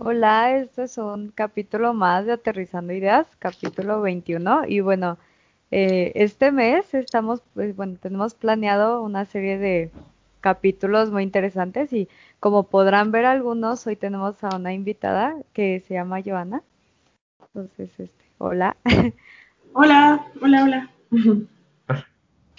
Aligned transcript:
Hola, 0.00 0.56
este 0.56 0.84
es 0.84 0.96
un 0.96 1.32
capítulo 1.32 1.92
más 1.92 2.24
de 2.24 2.32
Aterrizando 2.32 2.92
Ideas, 2.92 3.26
capítulo 3.40 4.00
21. 4.00 4.66
Y 4.68 4.78
bueno, 4.78 5.18
eh, 5.72 6.12
este 6.14 6.52
mes 6.52 6.94
estamos, 6.94 7.42
pues 7.52 7.74
bueno, 7.74 7.96
tenemos 8.00 8.34
planeado 8.34 9.02
una 9.02 9.24
serie 9.24 9.58
de 9.58 9.90
capítulos 10.40 11.10
muy 11.10 11.24
interesantes 11.24 11.92
y 11.92 12.08
como 12.38 12.62
podrán 12.62 13.10
ver 13.10 13.24
algunos, 13.24 13.84
hoy 13.88 13.96
tenemos 13.96 14.44
a 14.44 14.54
una 14.54 14.72
invitada 14.72 15.34
que 15.52 15.80
se 15.80 15.94
llama 15.94 16.22
Joana. 16.24 16.62
Entonces, 17.40 17.90
este, 17.98 18.24
hola. 18.38 18.76
Hola, 19.74 20.26
hola, 20.40 20.64
hola. 20.64 20.90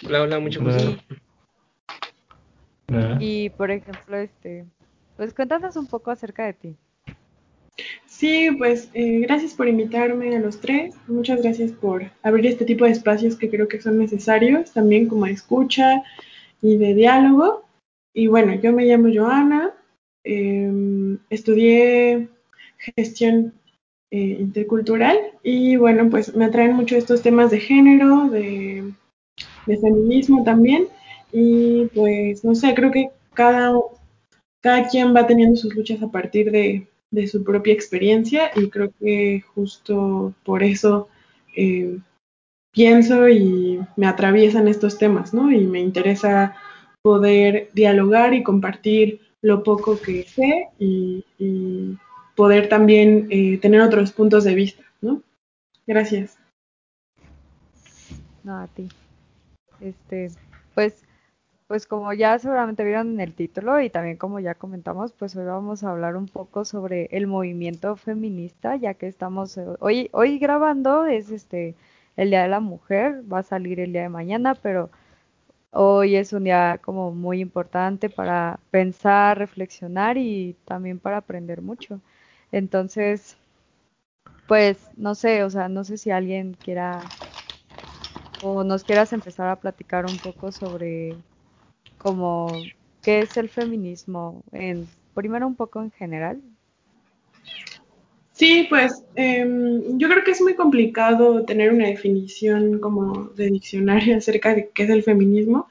Hola, 0.06 0.22
hola, 0.22 0.40
mucho 0.40 0.62
gusto. 0.62 0.96
Y 3.20 3.50
por 3.52 3.72
ejemplo, 3.72 4.18
este, 4.18 4.66
pues 5.18 5.34
cuéntanos 5.34 5.76
un 5.78 5.88
poco 5.88 6.12
acerca 6.12 6.46
de 6.46 6.54
ti. 6.54 6.76
Sí, 8.20 8.50
pues 8.58 8.90
eh, 8.94 9.20
gracias 9.22 9.54
por 9.54 9.70
invitarme 9.70 10.36
a 10.36 10.40
los 10.40 10.60
tres. 10.60 10.94
Muchas 11.08 11.42
gracias 11.42 11.72
por 11.72 12.12
abrir 12.22 12.48
este 12.48 12.66
tipo 12.66 12.84
de 12.84 12.92
espacios 12.92 13.38
que 13.38 13.50
creo 13.50 13.70
que 13.70 13.82
son 13.82 13.98
necesarios, 13.98 14.74
también 14.74 15.08
como 15.08 15.26
escucha 15.26 16.04
y 16.62 16.76
de 16.78 16.94
diálogo. 16.96 17.64
Y 18.14 18.28
bueno, 18.28 18.54
yo 18.56 18.74
me 18.74 18.84
llamo 18.86 19.08
Joana, 19.14 19.72
em, 20.26 21.20
estudié 21.30 22.28
gestión 22.78 23.54
eh, 24.12 24.38
intercultural 24.42 25.18
y 25.44 25.78
bueno, 25.78 26.10
pues 26.10 26.36
me 26.36 26.44
atraen 26.46 26.74
mucho 26.76 26.98
estos 26.98 27.22
temas 27.22 27.52
de 27.52 27.60
género, 27.62 28.30
de, 28.30 28.92
de 29.68 29.78
feminismo 29.78 30.44
también. 30.44 30.90
Y 31.32 31.86
pues 31.96 32.44
no 32.46 32.56
sé, 32.56 32.76
creo 32.76 32.92
que 32.92 33.12
cada, 33.34 33.74
cada 34.62 34.88
quien 34.90 35.16
va 35.16 35.28
teniendo 35.28 35.58
sus 35.58 35.76
luchas 35.76 36.02
a 36.04 36.12
partir 36.12 36.52
de, 36.52 36.88
de 37.12 37.28
su 37.28 37.44
propia 37.44 37.74
experiencia 37.74 38.52
y 38.56 38.70
creo 38.70 38.92
que 39.00 39.42
justo 39.54 40.34
por 40.44 40.64
eso 40.64 41.10
eh, 41.56 42.00
pienso 42.72 43.28
y 43.30 43.80
me 43.96 44.08
atraviesan 44.08 44.68
estos 44.68 44.98
temas, 44.98 45.34
¿no? 45.34 45.52
Y 45.52 45.66
me 45.66 45.80
interesa 45.80 46.56
poder 47.02 47.70
dialogar 47.74 48.34
y 48.34 48.44
compartir 48.44 49.22
lo 49.42 49.64
poco 49.64 50.00
que 50.00 50.24
sé 50.24 50.68
y, 50.78 51.26
poder 52.36 52.70
también 52.70 53.28
eh, 53.32 53.58
tener 53.58 53.82
otros 53.82 54.14
puntos 54.14 54.46
de 54.46 54.56
vista, 54.56 54.82
¿no? 55.02 55.22
Gracias. 55.86 56.38
No, 58.46 58.58
a 58.60 58.68
ti. 58.68 58.88
Este, 59.82 60.32
pues 60.74 61.04
pues 61.70 61.88
como 61.88 62.14
ya 62.14 62.40
seguramente 62.40 62.84
vieron 62.84 63.12
en 63.14 63.22
el 63.22 63.36
título 63.36 63.80
y 63.82 63.92
también 63.92 64.18
como 64.18 64.40
ya 64.42 64.56
comentamos, 64.56 65.14
pues 65.14 65.36
hoy 65.38 65.46
vamos 65.46 65.84
a 65.86 65.92
hablar 65.92 66.18
un 66.18 66.28
poco 66.28 66.66
sobre 66.66 67.06
el 67.12 67.28
movimiento 67.28 67.96
feminista, 67.96 68.76
ya 68.78 68.96
que 68.96 69.08
estamos 69.08 69.58
eh, 69.58 69.66
hoy 69.80 70.10
hoy 70.14 70.40
grabando 70.40 71.06
es 71.06 71.30
este 71.32 71.76
el 72.18 72.32
Día 72.32 72.44
de 72.44 72.50
la 72.50 72.60
Mujer, 72.60 73.24
va 73.32 73.40
a 73.40 73.44
salir 73.44 73.80
el 73.80 73.94
día 73.94 74.02
de 74.04 74.10
mañana, 74.10 74.56
pero 74.56 74.90
hoy 75.72 76.16
es 76.18 76.34
un 76.34 76.46
día 76.46 76.80
como 76.84 77.12
muy 77.14 77.42
importante 77.42 78.10
para 78.10 78.60
pensar, 78.72 79.38
reflexionar 79.40 80.18
y 80.18 80.56
también 80.66 81.00
para 81.00 81.18
aprender 81.18 81.62
mucho. 81.64 82.02
Entonces, 82.52 83.38
pues 84.48 84.90
no 84.98 85.16
sé, 85.16 85.44
o 85.46 85.50
sea, 85.50 85.70
no 85.70 85.86
sé 85.86 85.98
si 85.98 86.12
alguien 86.12 86.54
quiera 86.62 87.14
o 88.40 88.64
nos 88.64 88.84
quieras 88.84 89.14
empezar 89.14 89.50
a 89.50 89.60
platicar 89.60 90.06
un 90.06 90.20
poco 90.20 90.52
sobre 90.52 91.24
como 92.00 92.52
qué 93.04 93.20
es 93.20 93.38
el 93.38 93.50
feminismo, 93.50 94.44
en, 94.52 94.88
primero 95.14 95.46
un 95.46 95.56
poco 95.56 95.82
en 95.82 95.92
general. 95.92 96.42
Sí, 98.34 98.68
pues 98.70 99.04
em, 99.16 99.98
yo 99.98 100.08
creo 100.08 100.24
que 100.24 100.32
es 100.32 100.42
muy 100.42 100.56
complicado 100.56 101.44
tener 101.44 101.74
una 101.74 101.88
definición 101.88 102.80
como 102.80 103.26
de 103.36 103.48
diccionario 103.48 104.18
acerca 104.18 104.56
de 104.56 104.70
qué 104.74 104.84
es 104.84 104.90
el 104.90 105.04
feminismo. 105.04 105.68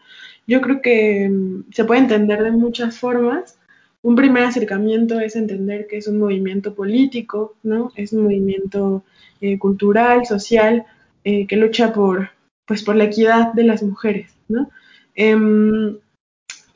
Yo 0.46 0.60
creo 0.60 0.82
que 0.82 1.24
em, 1.24 1.64
se 1.72 1.84
puede 1.84 2.00
entender 2.02 2.42
de 2.42 2.50
muchas 2.50 2.98
formas. 2.98 3.58
Un 4.02 4.16
primer 4.16 4.44
acercamiento 4.44 5.18
es 5.18 5.34
entender 5.34 5.86
que 5.86 5.96
es 5.96 6.08
un 6.08 6.18
movimiento 6.18 6.74
político, 6.74 7.56
¿no? 7.62 7.90
Es 7.96 8.12
un 8.12 8.24
movimiento 8.24 9.02
eh, 9.40 9.58
cultural, 9.58 10.26
social, 10.26 10.84
eh, 11.24 11.46
que 11.46 11.56
lucha 11.56 11.92
por, 11.92 12.30
pues, 12.66 12.82
por 12.82 12.96
la 12.96 13.04
equidad 13.04 13.52
de 13.54 13.64
las 13.64 13.82
mujeres, 13.82 14.36
¿no? 14.48 14.70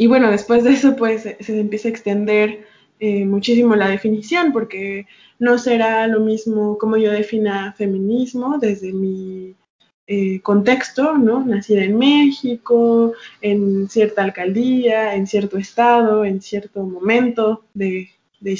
Y 0.02 0.08
bueno, 0.08 0.32
después 0.32 0.64
de 0.64 0.72
eso, 0.72 0.96
pues 0.96 1.22
se, 1.22 1.60
empieza 1.60 1.86
a 1.86 1.92
extender 1.92 2.66
eh, 2.98 3.24
muchísimo 3.24 3.76
la 3.76 3.86
definición, 3.86 4.52
porque 4.52 5.06
no 5.38 5.58
será 5.58 6.08
lo 6.08 6.18
mismo 6.18 6.76
como 6.76 6.96
yo 6.96 7.12
defina 7.12 7.72
feminismo 7.78 8.58
desde 8.58 8.92
mi 8.92 9.54
eh, 10.08 10.40
contexto, 10.40 11.16
¿no? 11.18 11.44
Nacida 11.44 11.84
en 11.84 11.98
México, 11.98 13.12
en 13.40 13.88
cierta 13.88 14.24
alcaldía, 14.24 15.14
en 15.14 15.28
cierto 15.28 15.56
estado, 15.56 16.24
en 16.24 16.42
cierto 16.42 16.82
momento 16.82 17.62
de, 17.74 18.10
de 18.42 18.53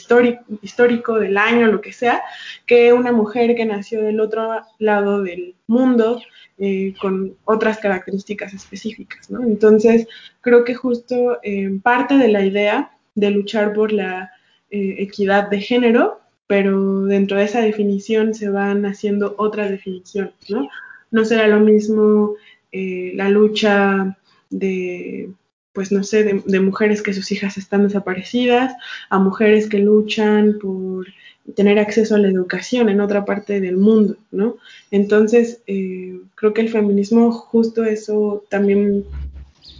histórico, 0.62 1.19
del 1.19 1.37
año, 1.37 1.66
lo 1.66 1.81
que 1.81 1.93
sea, 1.93 2.22
que 2.66 2.93
una 2.93 3.12
mujer 3.12 3.54
que 3.56 3.65
nació 3.65 4.03
del 4.03 4.20
otro 4.20 4.62
lado 4.78 5.22
del 5.22 5.56
mundo, 5.66 6.20
eh, 6.59 6.94
con 7.00 7.37
otras 7.44 7.78
características 7.78 8.54
específicas. 8.54 9.31
¿no? 9.31 9.42
Entonces, 9.42 10.06
creo 10.41 10.65
que 10.65 10.75
justo 10.75 11.38
eh, 11.42 11.71
parte 11.82 12.16
de 12.16 12.28
la 12.28 12.44
idea 12.44 12.97
de 13.15 13.31
luchar 13.31 13.72
por 13.72 13.92
la 13.92 14.31
eh, 14.71 14.97
equidad 14.98 15.50
de 15.50 15.60
género, 15.60 16.21
pero 16.47 17.04
dentro 17.04 17.38
de 17.38 17.44
esa 17.44 17.60
definición 17.60 18.34
se 18.34 18.48
van 18.48 18.87
haciendo 18.87 19.34
otras 19.38 19.71
definiciones. 19.71 20.34
No, 20.48 20.69
no 21.10 21.25
será 21.25 21.48
lo 21.48 21.60
mismo 21.60 22.34
la 22.75 23.28
lucha 23.28 24.16
de 24.48 25.28
pues 25.72 25.93
no 25.93 26.03
sé, 26.05 26.25
de, 26.25 26.43
de, 26.44 26.60
mujeres 26.60 27.03
que 27.03 27.15
sus 27.15 27.33
hijas 27.33 27.56
están 27.56 27.84
desaparecidas, 27.84 28.75
a 29.09 29.19
mujeres 29.19 29.69
que 29.69 29.78
luchan 29.78 30.59
por 30.60 31.06
tener 31.55 31.78
acceso 31.78 32.15
a 32.15 32.19
la 32.19 32.28
educación 32.28 32.88
en 32.88 33.00
otra 33.00 33.25
parte 33.25 33.60
del 33.60 33.77
mundo, 33.77 34.16
¿no? 34.31 34.56
Entonces, 34.91 35.60
eh, 35.66 36.21
creo 36.34 36.55
que 36.55 36.60
el 36.60 36.69
feminismo 36.69 37.33
justo 37.33 37.84
eso 37.84 38.44
también 38.49 39.05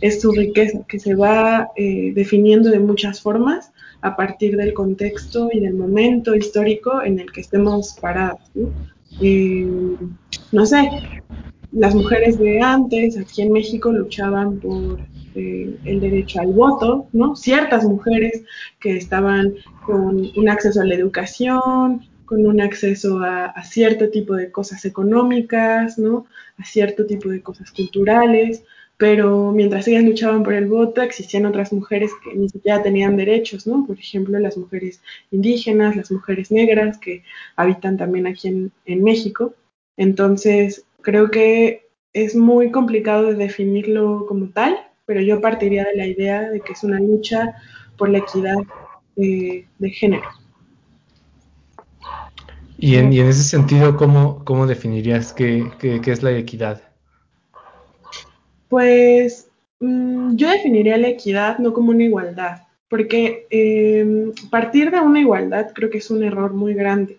es 0.01 0.21
su 0.21 0.33
riqueza, 0.33 0.85
que 0.89 0.99
se 0.99 1.15
va 1.15 1.71
eh, 1.77 2.13
definiendo 2.15 2.71
de 2.71 2.81
muchas 2.81 3.21
formas 3.21 3.71
a 4.01 4.17
partir 4.17 4.57
del 4.57 4.75
contexto 4.75 5.49
y 5.53 5.61
del 5.61 5.75
momento 5.75 6.35
histórico 6.35 7.03
en 7.03 7.21
el 7.21 7.31
que 7.31 7.41
estemos 7.41 7.97
parados, 8.01 8.41
¿no? 8.55 8.71
Eh, 9.21 9.67
no 10.51 10.67
sé, 10.67 10.89
las 11.71 11.95
mujeres 11.95 12.39
de 12.39 12.61
antes, 12.61 13.17
aquí 13.17 13.43
en 13.43 13.53
México, 13.53 13.93
luchaban 13.93 14.59
por 14.59 14.99
eh, 15.35 15.77
el 15.85 16.01
derecho 16.01 16.41
al 16.41 16.49
voto, 16.49 17.09
¿no? 17.13 17.37
Ciertas 17.37 17.85
mujeres 17.85 18.43
que 18.81 18.97
estaban 18.97 19.55
con 19.87 20.31
un 20.37 20.49
acceso 20.49 20.81
a 20.81 20.85
la 20.85 20.95
educación, 20.95 22.03
con 22.25 22.47
un 22.47 22.61
acceso 22.61 23.19
a, 23.23 23.63
cierto 23.65 24.11
tipo 24.11 24.35
de 24.35 24.51
cosas 24.51 24.85
económicas, 24.85 25.99
¿no? 25.99 26.27
A 26.57 26.65
cierto 26.65 27.07
tipo 27.07 27.29
de 27.29 27.43
cosas 27.43 27.71
culturales, 27.71 28.65
pero 28.97 29.53
mientras 29.53 29.89
ellas 29.89 30.05
luchaban 30.05 30.43
por 30.43 30.55
el 30.55 30.67
voto, 30.67 31.03
existían 31.03 31.47
otras 31.47 31.73
mujeres 31.73 32.11
que 32.23 32.35
ni 32.35 32.49
siquiera 32.49 32.83
tenían 32.83 33.17
derechos, 33.17 33.67
¿no? 33.67 33.85
Por 33.87 33.99
ejemplo, 33.99 34.39
las 34.39 34.57
mujeres 34.57 35.03
indígenas, 35.31 35.97
las 35.97 36.11
mujeres 36.11 36.51
negras 36.51 36.99
que 36.99 37.23
habitan 37.57 37.97
también 37.97 38.27
aquí 38.27 38.49
en, 38.49 38.73
en 38.87 39.03
México. 39.03 39.55
Entonces, 39.97 40.85
creo 41.03 41.31
que 41.31 41.89
es 42.13 42.35
muy 42.35 42.71
complicado 42.71 43.27
de 43.27 43.35
definirlo 43.35 44.27
como 44.27 44.49
tal, 44.49 44.79
pero 45.07 45.21
yo 45.21 45.41
partiría 45.41 45.85
de 45.85 45.97
la 45.97 46.07
idea 46.07 46.51
de 46.51 46.61
que 46.61 46.73
es 46.73 46.83
una 46.85 47.01
lucha 47.01 47.55
por 47.97 48.09
la 48.09 48.19
equidad 48.19 48.57
de, 49.17 49.67
género. 49.91 50.29
Y 52.79 52.97
en, 52.97 53.13
y 53.13 53.21
en, 53.21 53.29
ese 53.29 53.43
sentido, 53.43 53.97
¿cómo, 53.97 54.45
cómo 54.45 54.67
definirías 54.67 55.33
qué, 55.33 55.71
qué, 55.79 56.01
es 56.05 56.23
la 56.23 56.33
equidad? 56.33 56.83
Pues 58.69 59.49
mm, 59.81 60.35
yo 60.35 60.51
definiría 60.51 60.97
la 60.97 61.09
equidad 61.09 61.59
no 61.59 61.73
como 61.73 61.91
una 61.91 62.05
igualdad, 62.05 62.63
porque 62.89 63.47
eh, 63.51 64.33
partir 64.51 64.91
de 64.91 65.01
una 65.01 65.21
igualdad 65.21 65.73
creo 65.75 65.91
que 65.91 65.99
es 65.99 66.11
un 66.11 66.25
error 66.25 66.55
muy 66.55 66.75
grande. 66.75 67.19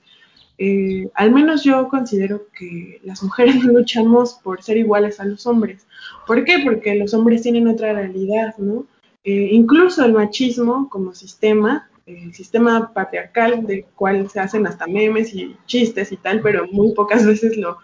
Eh, 0.58 1.10
al 1.16 1.32
menos 1.32 1.64
yo 1.64 1.88
considero 1.88 2.48
que 2.58 3.00
las 3.04 3.24
mujeres 3.24 3.56
luchamos 3.64 4.36
por 4.44 4.62
ser 4.62 4.78
iguales 4.78 5.20
a 5.20 5.26
los 5.26 5.46
hombres. 5.48 5.86
¿Por 6.28 6.44
qué? 6.46 6.60
Porque 6.64 6.96
los 6.96 7.14
hombres 7.14 7.42
tienen 7.42 7.68
otra 7.68 7.94
realidad, 7.94 8.56
¿no? 8.58 8.86
Eh, 9.24 9.50
incluso 9.52 10.04
el 10.04 10.14
machismo 10.14 10.90
como 10.90 11.14
sistema, 11.14 11.90
el 12.06 12.34
sistema 12.34 12.94
patriarcal 12.94 13.66
del 13.66 13.86
cual 13.96 14.30
se 14.30 14.42
hacen 14.42 14.68
hasta 14.68 14.86
memes 14.86 15.34
y 15.34 15.56
chistes 15.66 16.12
y 16.12 16.18
tal, 16.18 16.42
pero 16.42 16.68
muy 16.68 16.94
pocas 16.94 17.26
veces 17.26 17.58
lo, 17.58 17.78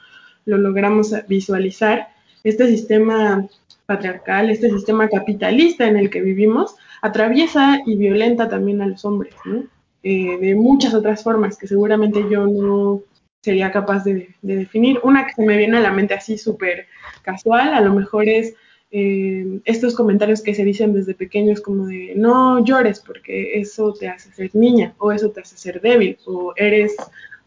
lo 0.45 0.57
logramos 0.57 1.13
visualizar. 1.27 2.09
Este 2.43 2.67
sistema 2.67 3.47
patriarcal, 3.85 4.49
este 4.49 4.69
sistema 4.69 5.09
capitalista 5.09 5.87
en 5.87 5.97
el 5.97 6.09
que 6.09 6.21
vivimos, 6.21 6.75
atraviesa 7.01 7.79
y 7.85 7.95
violenta 7.95 8.47
también 8.49 8.81
a 8.81 8.87
los 8.87 9.03
hombres, 9.05 9.33
¿no? 9.45 9.63
Eh, 10.03 10.37
de 10.39 10.55
muchas 10.55 10.93
otras 10.93 11.23
formas 11.23 11.57
que 11.57 11.67
seguramente 11.67 12.25
yo 12.29 12.47
no 12.47 13.01
sería 13.41 13.71
capaz 13.71 14.03
de, 14.03 14.35
definir. 14.41 14.99
Una 15.03 15.25
que 15.27 15.33
se 15.33 15.45
me 15.45 15.57
viene 15.57 15.77
a 15.77 15.81
la 15.81 15.91
mente 15.91 16.13
así 16.13 16.37
súper 16.37 16.87
casual, 17.21 17.73
a 17.73 17.81
lo 17.81 17.93
mejor 17.93 18.27
es 18.27 18.55
eh, 18.91 19.59
estos 19.65 19.95
comentarios 19.95 20.41
que 20.41 20.55
se 20.55 20.65
dicen 20.65 20.93
desde 20.93 21.13
pequeños 21.13 21.61
como 21.61 21.85
de 21.85 22.13
no 22.15 22.63
llores 22.65 22.99
porque 22.99 23.59
eso 23.59 23.93
te 23.93 24.07
hace 24.07 24.31
ser 24.33 24.49
niña 24.55 24.95
o 24.97 25.11
eso 25.11 25.29
te 25.29 25.41
hace 25.41 25.57
ser 25.57 25.79
débil 25.79 26.17
o 26.25 26.53
eres 26.55 26.95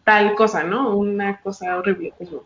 tal 0.04 0.34
cosa, 0.34 0.62
¿no? 0.62 0.96
Una 0.96 1.40
cosa 1.40 1.76
horrible 1.76 2.12
como, 2.16 2.44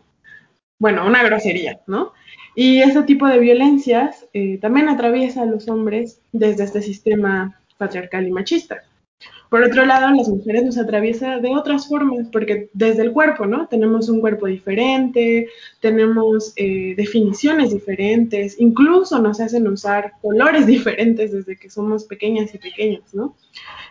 bueno, 0.79 1.05
una 1.05 1.23
grosería, 1.23 1.79
¿no? 1.87 2.13
Y 2.55 2.81
ese 2.81 3.03
tipo 3.03 3.27
de 3.27 3.39
violencias 3.39 4.25
eh, 4.33 4.57
también 4.57 4.89
atraviesa 4.89 5.43
a 5.43 5.45
los 5.45 5.67
hombres 5.67 6.21
desde 6.31 6.63
este 6.63 6.81
sistema 6.81 7.59
patriarcal 7.77 8.27
y 8.27 8.31
machista. 8.31 8.83
Por 9.49 9.63
otro 9.63 9.85
lado, 9.85 10.13
las 10.13 10.27
mujeres 10.27 10.63
nos 10.63 10.77
atraviesa 10.77 11.39
de 11.39 11.49
otras 11.49 11.87
formas, 11.87 12.27
porque 12.31 12.69
desde 12.73 13.03
el 13.03 13.13
cuerpo, 13.13 13.45
¿no? 13.45 13.67
Tenemos 13.67 14.09
un 14.09 14.19
cuerpo 14.19 14.47
diferente, 14.47 15.47
tenemos 15.79 16.53
eh, 16.57 16.93
definiciones 16.97 17.71
diferentes, 17.73 18.59
incluso 18.59 19.19
nos 19.19 19.39
hacen 19.39 19.67
usar 19.67 20.13
colores 20.21 20.67
diferentes 20.67 21.31
desde 21.31 21.57
que 21.57 21.69
somos 21.69 22.03
pequeñas 22.03 22.53
y 22.53 22.57
pequeños, 22.57 23.13
¿no? 23.13 23.35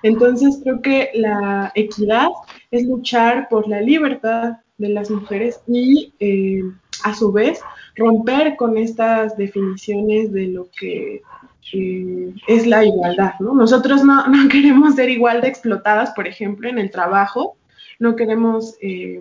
Entonces 0.02 0.60
creo 0.62 0.82
que 0.82 1.10
la 1.14 1.72
equidad 1.74 2.28
es 2.70 2.84
luchar 2.84 3.48
por 3.48 3.66
la 3.68 3.80
libertad 3.80 4.58
de 4.78 4.90
las 4.90 5.10
mujeres 5.10 5.60
y 5.66 6.12
eh, 6.20 6.62
a 7.04 7.14
su 7.14 7.32
vez 7.32 7.60
romper 7.96 8.56
con 8.56 8.76
estas 8.76 9.36
definiciones 9.36 10.32
de 10.32 10.48
lo 10.48 10.68
que 10.78 11.22
eh, 11.72 12.34
es 12.46 12.66
la 12.66 12.84
igualdad, 12.84 13.34
¿no? 13.40 13.54
Nosotros 13.54 14.04
no, 14.04 14.24
queremos 14.50 14.94
ser 14.94 15.08
igual 15.08 15.40
de 15.40 15.48
explotadas, 15.48 16.10
por 16.12 16.26
ejemplo, 16.26 16.68
en 16.68 16.78
el 16.78 16.90
trabajo, 16.90 17.56
no 17.98 18.16
queremos, 18.16 18.76
eh, 18.80 19.20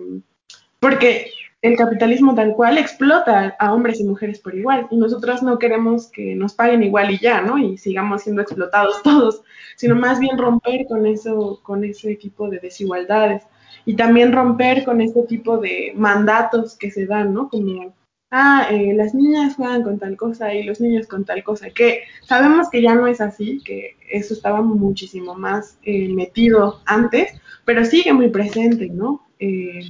porque 0.80 1.30
el 1.62 1.76
capitalismo 1.76 2.34
tal 2.34 2.54
cual 2.54 2.78
explota 2.78 3.56
a 3.58 3.72
hombres 3.72 3.98
y 4.00 4.04
mujeres 4.04 4.38
por 4.38 4.54
igual, 4.54 4.86
y 4.90 4.96
nosotros 4.96 5.42
no 5.42 5.58
queremos 5.58 6.08
que 6.08 6.34
nos 6.34 6.54
paguen 6.54 6.82
igual 6.82 7.10
y 7.10 7.18
ya, 7.18 7.40
¿no? 7.40 7.58
Y 7.58 7.78
sigamos 7.78 8.22
siendo 8.22 8.42
explotados 8.42 9.02
todos, 9.04 9.42
sino 9.76 9.96
más 9.96 10.20
bien 10.20 10.38
romper 10.38 10.86
con 10.86 11.06
eso, 11.06 11.60
con 11.62 11.84
ese 11.84 12.14
tipo 12.16 12.48
de 12.48 12.60
desigualdades, 12.60 13.42
y 13.84 13.94
también 13.94 14.32
romper 14.32 14.84
con 14.84 15.00
este 15.00 15.22
tipo 15.22 15.58
de 15.58 15.92
mandatos 15.96 16.76
que 16.76 16.90
se 16.90 17.06
dan, 17.06 17.32
¿no? 17.32 17.48
Como 17.48 17.94
ah, 18.30 18.68
eh, 18.70 18.92
las 18.94 19.14
niñas 19.14 19.54
juegan 19.56 19.82
con 19.82 19.98
tal 19.98 20.16
cosa 20.16 20.54
y 20.54 20.64
los 20.64 20.80
niños 20.80 21.06
con 21.06 21.24
tal 21.24 21.42
cosa, 21.42 21.70
que 21.70 22.02
sabemos 22.22 22.68
que 22.70 22.82
ya 22.82 22.94
no 22.94 23.06
es 23.06 23.20
así, 23.20 23.60
que 23.64 23.96
eso 24.10 24.34
estaba 24.34 24.62
muchísimo 24.62 25.34
más 25.34 25.78
eh, 25.82 26.08
metido 26.08 26.80
antes, 26.86 27.40
pero 27.64 27.84
sigue 27.84 28.12
muy 28.12 28.28
presente, 28.28 28.88
¿no? 28.88 29.26
Eh, 29.38 29.80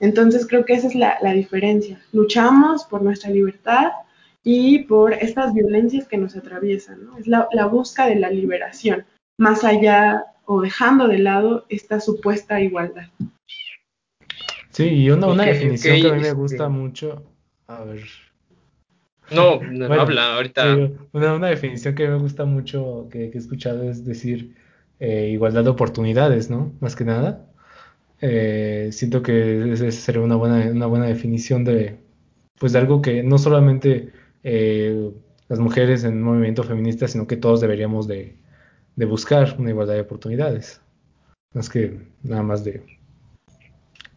entonces 0.00 0.46
creo 0.46 0.64
que 0.64 0.74
esa 0.74 0.88
es 0.88 0.94
la, 0.94 1.32
diferencia. 1.34 2.00
Luchamos 2.12 2.84
por 2.84 3.02
nuestra 3.02 3.30
libertad 3.30 3.92
y 4.42 4.80
por 4.80 5.14
estas 5.14 5.54
violencias 5.54 6.06
que 6.06 6.18
nos 6.18 6.36
atraviesan, 6.36 7.04
¿no? 7.04 7.18
Es 7.18 7.26
la, 7.26 7.48
la 7.52 7.66
busca 7.66 8.06
de 8.06 8.16
la 8.16 8.30
liberación, 8.30 9.04
más 9.38 9.64
allá 9.64 10.24
o 10.44 10.60
dejando 10.60 11.08
de 11.08 11.18
lado 11.18 11.66
esta 11.68 12.00
supuesta 12.00 12.60
igualdad. 12.60 13.08
Sí, 14.70 14.84
y 14.84 15.10
una, 15.10 15.26
una 15.26 15.44
definición 15.44 16.00
que 16.00 16.08
a 16.08 16.12
mí 16.14 16.20
me 16.20 16.32
gusta 16.32 16.64
este 16.64 16.68
mucho 16.68 17.29
a 17.76 17.84
ver. 17.84 18.04
No, 19.30 19.60
no 19.70 19.94
habla 19.94 20.36
ahorita. 20.36 20.76
Una, 21.12 21.34
una, 21.34 21.48
definición 21.48 21.94
que 21.94 22.08
me 22.08 22.16
gusta 22.18 22.44
mucho 22.44 23.08
que, 23.10 23.26
he 23.26 23.36
escuchado 23.36 23.88
es 23.88 24.04
decir 24.04 24.56
eh, 24.98 25.30
igualdad 25.32 25.64
de 25.64 25.70
oportunidades, 25.70 26.50
¿no? 26.50 26.72
Más 26.80 26.96
que 26.96 27.04
nada. 27.04 27.46
Eh, 28.20 28.90
siento 28.92 29.22
que 29.22 29.72
esa 29.72 29.90
sería 29.90 30.20
una 30.20 30.36
buena, 30.36 30.70
una 30.70 30.86
buena 30.86 31.06
definición 31.06 31.64
de, 31.64 31.98
pues, 32.58 32.72
de 32.72 32.78
algo 32.80 33.00
que 33.00 33.22
no 33.22 33.38
solamente 33.38 34.12
eh, 34.42 35.10
las 35.48 35.58
mujeres 35.58 36.04
en 36.04 36.14
un 36.14 36.22
movimiento 36.22 36.62
feminista, 36.62 37.08
sino 37.08 37.26
que 37.26 37.36
todos 37.36 37.60
deberíamos 37.60 38.06
de, 38.06 38.36
de 38.96 39.06
buscar 39.06 39.56
una 39.58 39.70
igualdad 39.70 39.94
de 39.94 40.00
oportunidades. 40.02 40.82
Más 41.54 41.68
que 41.68 41.98
nada 42.22 42.42
más 42.42 42.62
de, 42.62 42.84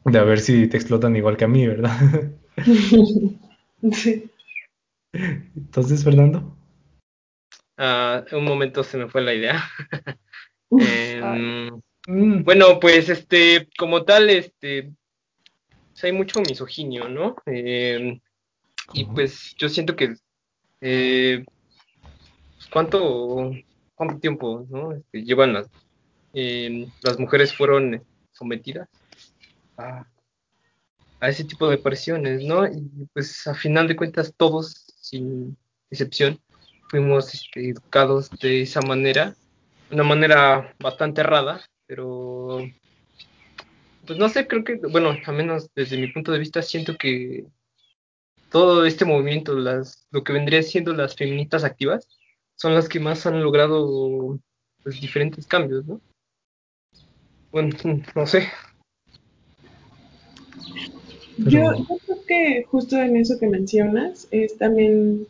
de 0.05 0.19
a 0.19 0.23
ver 0.23 0.39
si 0.39 0.67
te 0.67 0.77
explotan 0.77 1.15
igual 1.15 1.38
que 1.38 1.45
a 1.45 1.47
mí, 1.47 1.65
¿verdad? 1.65 1.97
Sí. 3.91 4.30
Entonces, 5.56 6.03
Fernando. 6.03 6.56
Ah, 7.77 8.24
un 8.31 8.45
momento 8.45 8.83
se 8.83 8.97
me 8.97 9.07
fue 9.07 9.21
la 9.21 9.33
idea. 9.33 9.63
Em, 10.75 11.69
mm. 12.07 12.44
bueno, 12.44 12.80
pues 12.80 13.07
este, 13.07 13.69
como 13.77 14.06
tal, 14.06 14.31
este, 14.31 14.91
pues, 15.91 16.03
hay 16.03 16.12
mucho 16.12 16.41
misoginio, 16.41 17.07
¿no? 17.09 17.35
Em, 17.45 18.19
y 18.94 19.06
pues 19.06 19.53
yo 19.56 19.69
siento 19.69 19.95
que 19.95 20.15
eh, 20.81 21.45
pues, 22.56 22.68
cuánto 22.71 23.51
cuánto 23.94 24.18
tiempo, 24.18 24.65
¿no? 24.68 24.94
Este, 24.94 25.24
llevan 25.24 25.53
las 25.53 25.69
em, 26.33 26.89
las 27.03 27.19
mujeres 27.19 27.56
fueron 27.56 28.03
sometidas 28.31 28.89
a 29.77 30.07
a 31.23 31.29
ese 31.29 31.45
tipo 31.45 31.69
de 31.69 31.77
presiones, 31.77 32.43
¿no? 32.43 32.67
Y 32.67 33.07
pues 33.13 33.47
a 33.47 33.55
final 33.55 33.87
de 33.87 33.95
cuentas 33.95 34.33
todos, 34.35 34.93
sin 34.99 35.57
excepción, 35.89 36.37
fuimos 36.89 37.33
este, 37.33 37.69
educados 37.69 38.29
de 38.41 38.63
esa 38.63 38.81
manera, 38.81 39.33
una 39.89 40.03
manera 40.03 40.75
bastante 40.79 41.21
errada, 41.21 41.61
pero 41.87 42.59
pues 44.05 44.19
no 44.19 44.27
sé, 44.27 44.47
creo 44.47 44.65
que, 44.65 44.75
bueno, 44.75 45.15
al 45.25 45.35
menos 45.35 45.69
desde 45.73 45.97
mi 45.97 46.11
punto 46.11 46.33
de 46.33 46.39
vista 46.39 46.61
siento 46.61 46.97
que 46.97 47.45
todo 48.51 48.85
este 48.85 49.05
movimiento, 49.05 49.55
las, 49.55 50.05
lo 50.11 50.25
que 50.25 50.33
vendría 50.33 50.61
siendo 50.61 50.91
las 50.91 51.15
feministas 51.15 51.63
activas, 51.63 52.05
son 52.57 52.75
las 52.75 52.89
que 52.89 52.99
más 52.99 53.25
han 53.25 53.41
logrado 53.41 54.37
pues, 54.83 54.99
diferentes 54.99 55.47
cambios, 55.47 55.85
¿no? 55.85 56.01
Bueno, 57.49 57.69
no 58.13 58.27
sé, 58.27 58.51
yo, 61.38 61.71
creo 62.06 62.19
que 62.27 62.65
justo 62.69 62.97
en 62.97 63.18
eso 63.18 63.39
que 63.39 63.47
mencionas 63.47 64.27
es 64.31 64.57
también 64.57 65.27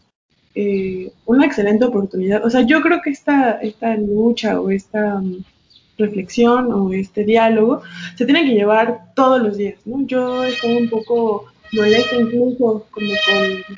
eh, 0.56 1.12
una 1.26 1.46
excelente 1.46 1.86
oportunidad. 1.86 2.46
O 2.46 2.50
sea, 2.50 2.62
yo 2.62 2.82
creo 2.82 3.02
que 3.02 3.10
esta, 3.10 3.54
esta 3.54 3.96
lucha 3.96 4.60
o 4.60 4.70
esta 4.70 5.16
um, 5.16 5.44
reflexión 5.98 6.72
o 6.72 6.94
este 6.94 7.24
diálogo 7.24 7.82
se 8.16 8.25
tiene 8.25 8.44
que 8.46 8.54
llevar 8.54 9.13
todos 9.16 9.42
los 9.42 9.58
días, 9.58 9.80
¿no? 9.86 10.06
Yo 10.06 10.44
estoy 10.44 10.75
un 10.75 10.89
poco 10.89 11.46
molesta 11.72 12.16
incluso 12.16 12.86
como 12.92 13.12
con 13.25 13.77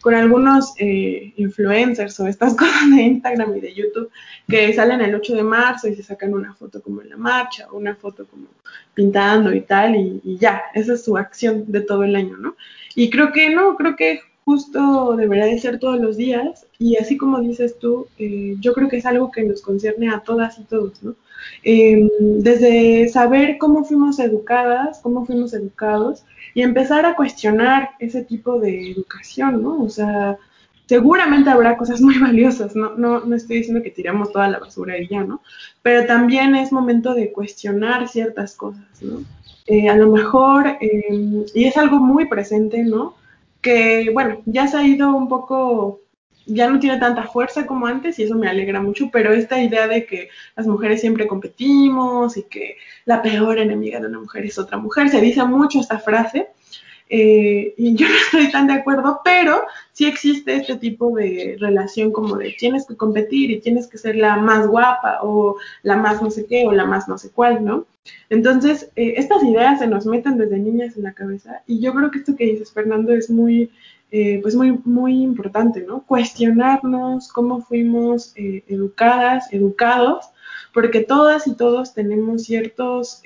con 0.00 0.14
algunos 0.14 0.74
eh, 0.78 1.32
influencers 1.36 2.18
o 2.20 2.26
estas 2.26 2.54
cosas 2.56 2.90
de 2.94 3.02
Instagram 3.02 3.56
y 3.56 3.60
de 3.60 3.74
YouTube 3.74 4.10
que 4.48 4.72
salen 4.72 5.00
el 5.00 5.14
8 5.14 5.34
de 5.34 5.42
marzo 5.42 5.88
y 5.88 5.96
se 5.96 6.02
sacan 6.02 6.34
una 6.34 6.54
foto 6.54 6.80
como 6.82 7.02
en 7.02 7.10
la 7.10 7.16
marcha 7.16 7.66
o 7.70 7.76
una 7.76 7.94
foto 7.94 8.26
como 8.26 8.46
pintando 8.94 9.52
y 9.52 9.60
tal 9.60 9.96
y, 9.96 10.38
ya, 10.38 10.62
esa 10.74 10.94
es 10.94 11.04
su 11.04 11.16
acción 11.16 11.64
de 11.70 11.80
todo 11.80 12.04
el 12.04 12.16
año, 12.16 12.36
¿no? 12.36 12.56
Y 12.94 13.10
creo 13.10 13.32
que 13.32 13.50
no, 13.50 13.76
creo 13.76 13.96
que 13.96 14.20
justo 14.46 15.16
debería 15.16 15.46
de 15.46 15.58
ser 15.58 15.80
todos 15.80 16.00
los 16.00 16.16
días 16.16 16.66
y 16.78 16.96
así 16.96 17.16
como 17.16 17.40
dices 17.40 17.80
tú, 17.80 18.06
eh, 18.16 18.54
yo 18.60 18.72
creo 18.74 18.88
que 18.88 18.98
es 18.98 19.04
algo 19.04 19.32
que 19.32 19.42
nos 19.42 19.60
concierne 19.60 20.08
a 20.08 20.20
todas 20.20 20.56
y 20.60 20.62
todos, 20.62 21.02
¿no? 21.02 21.16
Em, 21.64 22.08
desde 22.38 23.08
saber 23.08 23.58
cómo 23.58 23.84
fuimos 23.84 24.20
educadas, 24.20 25.00
cómo 25.02 25.26
fuimos 25.26 25.52
educados 25.52 26.24
y 26.54 26.62
empezar 26.62 27.04
a 27.06 27.16
cuestionar 27.16 27.90
ese 27.98 28.22
tipo 28.22 28.60
de 28.60 28.92
educación, 28.92 29.62
¿no? 29.64 29.82
O 29.82 29.88
sea, 29.88 30.38
seguramente 30.86 31.50
habrá 31.50 31.76
cosas 31.76 32.00
muy 32.06 32.16
valiosas, 32.18 32.76
no, 32.76 32.94
no, 32.96 33.24
no 33.24 33.34
estoy 33.34 33.58
diciendo 33.58 33.82
que 33.82 33.90
tiremos 33.90 34.30
toda 34.30 34.48
la 34.48 34.60
basura 34.60 34.96
y 34.96 35.08
ya, 35.08 35.24
¿no? 35.24 35.42
Pero 35.82 36.06
también 36.06 36.54
es 36.54 36.70
momento 36.70 37.14
de 37.14 37.32
cuestionar 37.32 38.08
ciertas 38.08 38.54
cosas, 38.54 39.02
¿no? 39.02 39.24
Eh, 39.66 39.88
a 39.88 39.96
lo 39.96 40.12
mejor, 40.12 40.78
em, 40.80 41.44
y 41.52 41.64
es 41.64 41.76
algo 41.76 41.98
muy 41.98 42.26
presente, 42.28 42.84
¿no? 42.84 43.16
Que, 43.66 44.10
bueno, 44.12 44.42
ya 44.46 44.68
se 44.68 44.76
ha 44.76 44.86
ido 44.86 45.12
un 45.14 45.28
poco 45.28 46.00
ya 46.46 46.70
no 46.70 46.78
tiene 46.78 46.98
tanta 46.98 47.24
fuerza 47.24 47.66
como 47.66 47.86
antes 47.86 48.18
y 48.18 48.22
eso 48.22 48.36
me 48.36 48.48
alegra 48.48 48.80
mucho, 48.80 49.10
pero 49.12 49.32
esta 49.32 49.60
idea 49.60 49.88
de 49.88 50.06
que 50.06 50.28
las 50.54 50.66
mujeres 50.66 51.00
siempre 51.00 51.26
competimos 51.26 52.36
y 52.36 52.44
que 52.44 52.76
la 53.04 53.20
peor 53.20 53.58
enemiga 53.58 53.98
de 53.98 54.06
una 54.06 54.20
mujer 54.20 54.44
es 54.46 54.56
otra 54.58 54.78
mujer, 54.78 55.08
se 55.08 55.20
dice 55.20 55.44
mucho 55.44 55.80
esta 55.80 55.98
frase 55.98 56.48
eh, 57.08 57.74
y 57.76 57.94
yo 57.94 58.08
no 58.08 58.14
estoy 58.14 58.50
tan 58.50 58.66
de 58.66 58.74
acuerdo, 58.74 59.20
pero 59.24 59.62
sí 59.92 60.06
existe 60.06 60.56
este 60.56 60.76
tipo 60.76 61.14
de 61.14 61.56
relación 61.60 62.12
como 62.12 62.36
de 62.36 62.54
tienes 62.58 62.86
que 62.86 62.96
competir 62.96 63.50
y 63.50 63.60
tienes 63.60 63.86
que 63.86 63.98
ser 63.98 64.16
la 64.16 64.36
más 64.36 64.66
guapa 64.66 65.20
o 65.22 65.56
la 65.82 65.96
más 65.96 66.20
no 66.20 66.30
sé 66.30 66.46
qué 66.46 66.66
o 66.66 66.72
la 66.72 66.84
más 66.84 67.08
no 67.08 67.18
sé 67.18 67.30
cuál, 67.30 67.64
¿no? 67.64 67.86
Entonces, 68.30 68.90
eh, 68.96 69.14
estas 69.16 69.42
ideas 69.42 69.80
se 69.80 69.86
nos 69.86 70.06
meten 70.06 70.38
desde 70.38 70.58
niñas 70.58 70.96
en 70.96 71.04
la 71.04 71.12
cabeza 71.12 71.62
y 71.66 71.80
yo 71.80 71.94
creo 71.94 72.10
que 72.10 72.18
esto 72.18 72.36
que 72.36 72.44
dices, 72.44 72.72
Fernando, 72.72 73.12
es 73.12 73.30
muy 73.30 73.70
eh, 74.12 74.38
pues 74.40 74.54
muy, 74.54 74.78
muy 74.84 75.20
importante, 75.22 75.82
¿no? 75.82 76.02
Cuestionarnos 76.06 77.28
cómo 77.28 77.60
fuimos 77.60 78.32
educadas, 78.36 79.52
educados, 79.52 80.26
porque 80.72 81.00
todas 81.00 81.48
y 81.48 81.56
todos 81.56 81.92
tenemos 81.92 82.44
ciertos, 82.44 83.20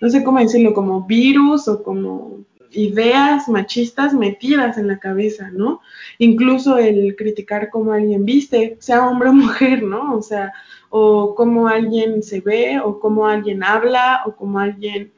no 0.00 0.10
sé 0.10 0.22
cómo 0.22 0.38
decirlo, 0.38 0.74
como 0.74 1.02
virus 1.02 1.66
o 1.66 1.82
como 1.82 2.44
ideas 2.74 3.48
machistas 3.48 4.12
metidas 4.14 4.78
en 4.78 4.88
la 4.88 4.98
cabeza, 4.98 5.50
¿no? 5.52 5.80
Incluso 6.18 6.78
el 6.78 7.16
criticar 7.16 7.70
cómo 7.70 7.92
alguien 7.92 8.24
viste, 8.24 8.76
sea 8.80 9.08
hombre 9.08 9.28
o 9.28 9.32
mujer, 9.32 9.82
¿no? 9.82 10.14
O 10.14 10.22
sea, 10.22 10.52
o 10.90 11.34
cómo 11.34 11.68
alguien 11.68 12.22
se 12.22 12.40
ve, 12.40 12.80
o 12.80 13.00
cómo 13.00 13.26
alguien 13.26 13.62
habla, 13.64 14.22
o 14.26 14.36
cómo 14.36 14.58
alguien, 14.58 15.12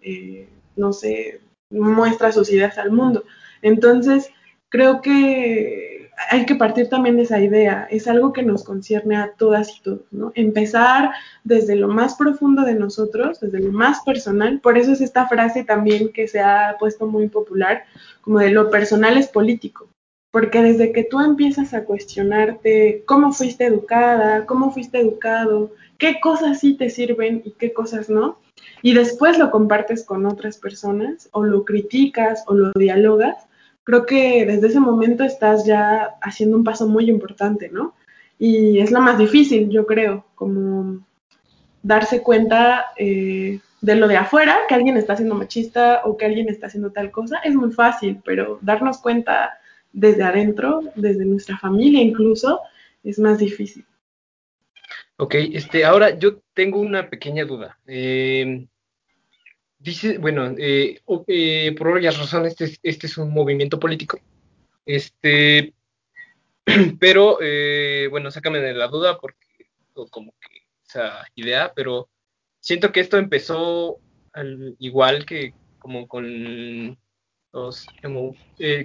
no 0.76 0.92
sé, 0.92 1.40
muestra 1.70 2.32
sus 2.32 2.50
ideas 2.50 2.78
al 2.78 2.92
mundo. 2.92 3.24
Entonces, 3.62 4.30
creo 4.68 5.00
que 5.02 5.95
hay 6.30 6.46
que 6.46 6.54
partir 6.54 6.88
también 6.88 7.16
de 7.16 7.22
esa 7.22 7.40
idea. 7.40 7.86
Es 7.90 8.08
algo 8.08 8.32
que 8.32 8.42
nos 8.42 8.64
concierne 8.64 9.16
a 9.16 9.32
todas 9.36 9.76
y 9.76 9.82
todos, 9.82 10.12
¿no? 10.12 10.32
Empezar 10.34 11.10
desde 11.44 11.76
lo 11.76 11.88
más 11.88 12.14
profundo 12.14 12.62
de 12.62 12.74
nosotros, 12.74 13.40
desde 13.40 13.60
lo 13.60 13.72
más 13.72 14.00
personal. 14.02 14.60
Por 14.60 14.78
eso 14.78 14.92
es 14.92 15.00
esta 15.00 15.28
frase 15.28 15.64
también 15.64 16.12
que 16.12 16.26
se 16.28 16.40
ha 16.40 16.76
puesto 16.78 17.06
muy 17.06 17.28
popular, 17.28 17.84
como 18.22 18.38
de 18.38 18.50
lo 18.50 18.70
personal 18.70 19.16
es 19.16 19.28
político. 19.28 19.88
Porque 20.32 20.62
desde 20.62 20.92
que 20.92 21.04
tú 21.04 21.20
empiezas 21.20 21.72
a 21.74 21.84
cuestionarte 21.84 23.04
cómo 23.06 23.32
fuiste 23.32 23.66
educada, 23.66 24.46
cómo 24.46 24.70
fuiste 24.72 25.00
educado, 25.00 25.72
qué 25.98 26.20
cosas 26.20 26.60
sí 26.60 26.74
te 26.74 26.90
sirven 26.90 27.42
y 27.44 27.52
qué 27.52 27.72
cosas 27.72 28.10
no, 28.10 28.38
y 28.82 28.94
después 28.94 29.38
lo 29.38 29.50
compartes 29.50 30.04
con 30.04 30.26
otras 30.26 30.58
personas 30.58 31.28
o 31.32 31.44
lo 31.44 31.64
criticas 31.64 32.44
o 32.46 32.54
lo 32.54 32.72
dialogas, 32.72 33.45
creo 33.86 34.04
que 34.04 34.44
desde 34.44 34.66
ese 34.66 34.80
momento 34.80 35.22
estás 35.22 35.64
ya 35.64 36.16
haciendo 36.20 36.56
un 36.56 36.64
paso 36.64 36.88
muy 36.88 37.08
importante, 37.08 37.68
¿no? 37.68 37.94
Y 38.36 38.80
es 38.80 38.90
lo 38.90 39.00
más 39.00 39.16
difícil, 39.16 39.70
yo 39.70 39.86
creo, 39.86 40.26
como 40.34 41.06
darse 41.82 42.20
cuenta 42.20 42.86
eh, 42.96 43.60
de 43.80 43.94
lo 43.94 44.08
de 44.08 44.16
afuera, 44.16 44.58
que 44.68 44.74
alguien 44.74 44.96
está 44.96 45.14
siendo 45.14 45.36
machista 45.36 46.02
o 46.04 46.16
que 46.16 46.26
alguien 46.26 46.48
está 46.48 46.66
haciendo 46.66 46.90
tal 46.90 47.12
cosa, 47.12 47.38
es 47.44 47.54
muy 47.54 47.70
fácil, 47.70 48.20
pero 48.24 48.58
darnos 48.60 48.98
cuenta 48.98 49.56
desde 49.92 50.24
adentro, 50.24 50.80
desde 50.96 51.24
nuestra 51.24 51.56
familia 51.56 52.02
incluso, 52.02 52.60
es 53.04 53.20
más 53.20 53.38
difícil. 53.38 53.86
Ok, 55.16 55.36
este, 55.52 55.84
ahora 55.84 56.18
yo 56.18 56.40
tengo 56.54 56.80
una 56.80 57.08
pequeña 57.08 57.44
duda. 57.44 57.78
Eh, 57.86 58.66
dice, 59.86 60.18
bueno, 60.18 60.54
eh, 60.58 61.00
eh, 61.28 61.74
por 61.78 61.92
varias 61.92 62.18
razones, 62.18 62.60
este, 62.60 62.78
este, 62.82 63.06
es 63.06 63.16
un 63.18 63.32
movimiento 63.32 63.78
político. 63.78 64.18
Este, 64.84 65.72
pero, 67.00 67.38
bueno, 68.10 68.30
sácame 68.30 68.58
de 68.58 68.74
la 68.74 68.88
duda 68.88 69.18
porque, 69.18 69.46
como 70.10 70.32
que 70.40 70.62
esa 70.86 71.26
idea, 71.34 71.72
pero 71.74 72.08
siento 72.60 72.92
que 72.92 73.00
esto 73.00 73.16
empezó 73.16 73.98
igual 74.78 75.24
que 75.24 75.54
como 75.78 76.06
con 76.06 76.98
los 77.52 77.86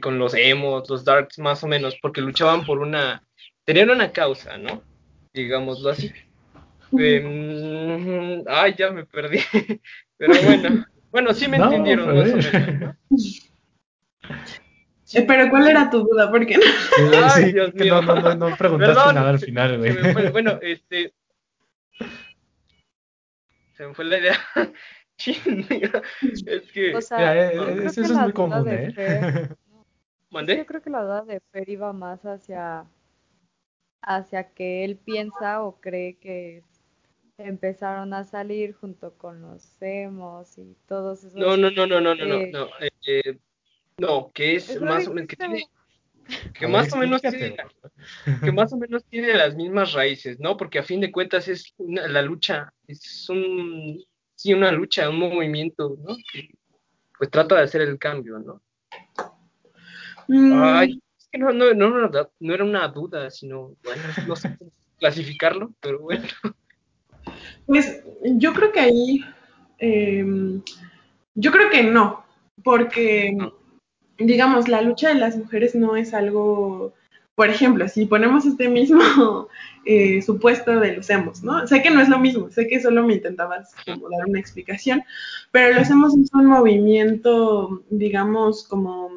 con 0.02 0.20
los 0.20 0.34
emos, 0.36 0.90
los 0.90 1.04
darks 1.04 1.40
más 1.40 1.64
o 1.64 1.68
menos, 1.68 1.98
porque 2.02 2.22
luchaban 2.22 2.66
por 2.66 2.80
una, 2.80 3.28
tenían 3.66 3.90
una 3.90 4.12
causa, 4.12 4.58
¿no? 4.58 4.82
digámoslo 5.34 5.90
así. 5.90 6.12
Em, 6.98 8.44
ay, 8.48 8.76
ya 8.78 8.92
me 8.92 9.06
perdí. 9.06 9.40
Pero 10.18 10.34
bueno, 10.44 10.86
bueno, 11.12 11.34
sí 11.34 11.48
me 11.48 11.58
entendieron 11.58 12.16
más 12.16 12.32
o 12.32 12.36
menos. 12.36 12.96
Eh, 15.14 15.26
pero 15.28 15.50
¿cuál 15.50 15.68
era 15.68 15.90
tu 15.90 16.04
duda? 16.04 16.32
¿Por 16.32 16.46
qué 16.46 16.56
no? 16.56 16.64
Ay, 17.36 17.52
Dios 17.52 17.74
mío. 17.74 18.02
No, 18.02 18.16
no, 18.16 18.34
no, 18.34 18.56
preguntaste 18.56 19.14
nada 19.14 19.32
al 19.32 19.40
final, 19.40 19.78
güey. 19.78 20.32
bueno, 20.32 20.58
este. 20.62 21.14
Se 23.76 23.88
me 23.88 23.94
fue 23.94 24.06
la 24.06 24.20
idea. 24.20 24.38
es 25.18 26.72
que. 26.72 26.96
O 26.96 27.02
sea, 27.02 27.52
eh, 27.52 27.84
eso, 27.84 28.04
es 28.04 28.12
muy 28.12 28.32
común, 28.32 28.66
¿eh? 28.70 29.50
Yo 30.32 30.66
creo 30.66 30.82
que 30.82 30.90
la 30.90 31.04
duda 31.04 31.24
de 31.24 31.42
Fer 31.52 31.68
iba 31.68 31.92
más 31.92 32.26
hacia 32.26 32.86
hacia 34.02 34.52
que 34.54 34.84
él 34.84 34.98
piensa 34.98 35.64
o 35.64 35.80
cree 35.80 36.18
que 36.18 36.64
empezaron 37.48 38.14
a 38.14 38.24
salir 38.24 38.74
junto 38.74 39.14
con 39.18 39.42
los 39.42 39.82
emos 39.82 40.58
y 40.58 40.76
todos 40.88 41.24
esos. 41.24 41.36
No, 41.36 41.58
no, 41.58 41.72
no, 41.72 41.88
no, 41.88 42.02
no, 42.02 42.16
no, 42.16 42.26
no, 42.26 42.46
no, 42.48 42.70
eh, 43.06 43.38
no, 43.98 44.32
que 44.34 44.56
es, 44.56 44.80
más 44.82 45.08
o 45.08 45.14
menos 45.14 45.28
que 45.28 45.36
tiene 45.36 45.66
que 46.54 46.68
más 46.68 46.94
o 46.94 46.98
menos 46.98 47.22
tiene, 47.22 47.56
que 48.44 48.52
más 48.52 48.72
o 48.74 48.78
menos 48.78 49.04
tiene 49.06 49.34
las 49.34 49.56
mismas 49.56 49.94
raíces, 49.94 50.40
¿no? 50.40 50.58
Porque 50.58 50.80
a 50.80 50.84
fin 50.84 51.02
de 51.02 51.12
cuentas 51.12 51.48
es 51.48 51.74
la 51.78 52.22
lucha, 52.22 52.74
es 52.88 53.30
un 53.30 54.04
sí 54.36 54.54
una 54.54 54.72
lucha, 54.72 55.10
un 55.10 55.20
movimiento, 55.20 55.98
¿no? 56.04 56.16
Que, 56.32 56.50
pues 57.18 57.30
trata 57.30 57.56
de 57.56 57.64
hacer 57.64 57.82
el 57.82 58.00
cambio, 58.00 58.40
¿no? 58.40 58.62
Mm. 60.28 60.64
Ay, 60.64 61.02
no, 61.34 61.52
no, 61.52 61.74
no, 61.74 62.10
no, 62.40 62.54
era 62.54 62.64
una 62.64 62.88
duda, 62.88 63.30
sino, 63.30 63.76
bueno, 63.84 64.02
no 64.28 64.36
sé 64.36 64.58
cómo 64.58 64.72
clasificarlo, 65.00 65.74
pero 65.80 66.00
bueno. 66.00 66.28
Pues 67.72 68.04
yo 68.22 68.52
creo 68.52 68.74
que 68.74 68.82
ahí, 68.82 69.22
em, 69.80 70.62
yo 71.36 71.52
creo 71.54 71.70
que 71.70 71.84
no, 71.84 72.26
porque, 72.66 73.38
digamos, 74.18 74.68
la 74.68 74.82
lucha 74.82 75.08
de 75.08 75.16
las 75.16 75.38
mujeres 75.38 75.74
no 75.74 75.96
es 75.96 76.14
algo, 76.14 76.94
por 77.34 77.48
ejemplo, 77.50 77.88
si 77.88 78.08
ponemos 78.08 78.46
este 78.46 78.68
mismo 78.68 79.00
eh, 79.86 80.22
supuesto 80.22 80.82
de 80.82 80.98
los 80.98 81.10
hemos, 81.10 81.44
¿no? 81.44 81.66
Sé 81.66 81.82
que 81.82 81.92
no 81.92 82.02
es 82.02 82.10
lo 82.10 82.20
mismo, 82.20 82.52
sé 82.52 82.68
que 82.68 82.82
solo 82.82 83.08
me 83.08 83.14
intentabas 83.14 83.74
como 83.86 84.10
dar 84.10 84.28
una 84.28 84.42
explicación, 84.42 85.04
pero 85.52 85.74
los 85.74 85.90
hemos 85.90 86.14
es 86.18 86.30
un 86.34 86.48
movimiento, 86.48 87.84
digamos, 87.90 88.68
como 88.68 89.12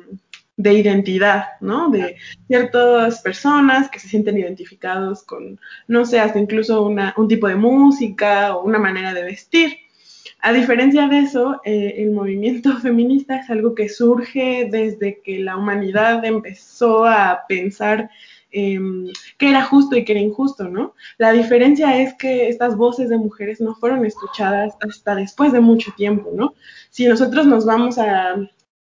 de 0.56 0.75
identidad, 0.75 1.44
¿no? 1.61 1.90
De 1.90 2.16
ciertas 2.46 3.20
personas 3.23 3.88
que 3.88 3.99
se 3.99 4.08
sienten 4.08 4.38
identificados 4.38 5.23
con, 5.25 5.58
no 5.88 6.04
sé, 6.04 6.20
hasta 6.20 6.38
incluso 6.38 6.82
una, 6.84 7.14
un 7.16 7.28
tipo 7.28 7.49
de 7.49 7.56
música 7.56 8.54
o 8.54 8.64
una 8.64 8.78
manera 8.78 9.12
de 9.12 9.25
vestir. 9.25 9.76
A 10.40 10.52
diferencia 10.52 11.08
de 11.08 11.20
eso, 11.20 11.61
eh, 11.64 11.94
el 11.99 12.11
movimiento 12.11 12.76
feminista 12.80 13.37
es 13.37 13.50
algo 13.50 13.75
que 13.75 13.88
surge 13.88 14.68
desde 14.70 15.20
que 15.23 15.38
la 15.38 15.56
humanidad 15.56 16.25
empezó 16.25 17.04
a 17.04 17.44
pensar 17.49 18.11
eh, 18.56 18.78
qué 19.37 19.50
era 19.50 19.64
justo 19.64 19.96
y 19.96 20.04
qué 20.04 20.12
era 20.12 20.20
injusto, 20.20 20.68
¿no? 20.68 20.94
La 21.18 21.32
diferencia 21.32 22.00
es 22.00 22.14
que 22.14 22.49
estas 22.49 22.76
voces 22.76 23.08
de 23.08 23.18
mujeres 23.18 23.61
no 23.61 23.75
fueron 23.75 24.06
escuchadas 24.06 24.75
hasta 24.80 25.16
después 25.16 25.52
de 25.52 25.61
mucho 25.61 25.92
tiempo, 25.96 26.30
¿no? 26.32 26.54
Si 26.90 27.08
nosotros 27.08 27.46
nos 27.46 27.66
vamos 27.66 27.99
a 27.99 28.37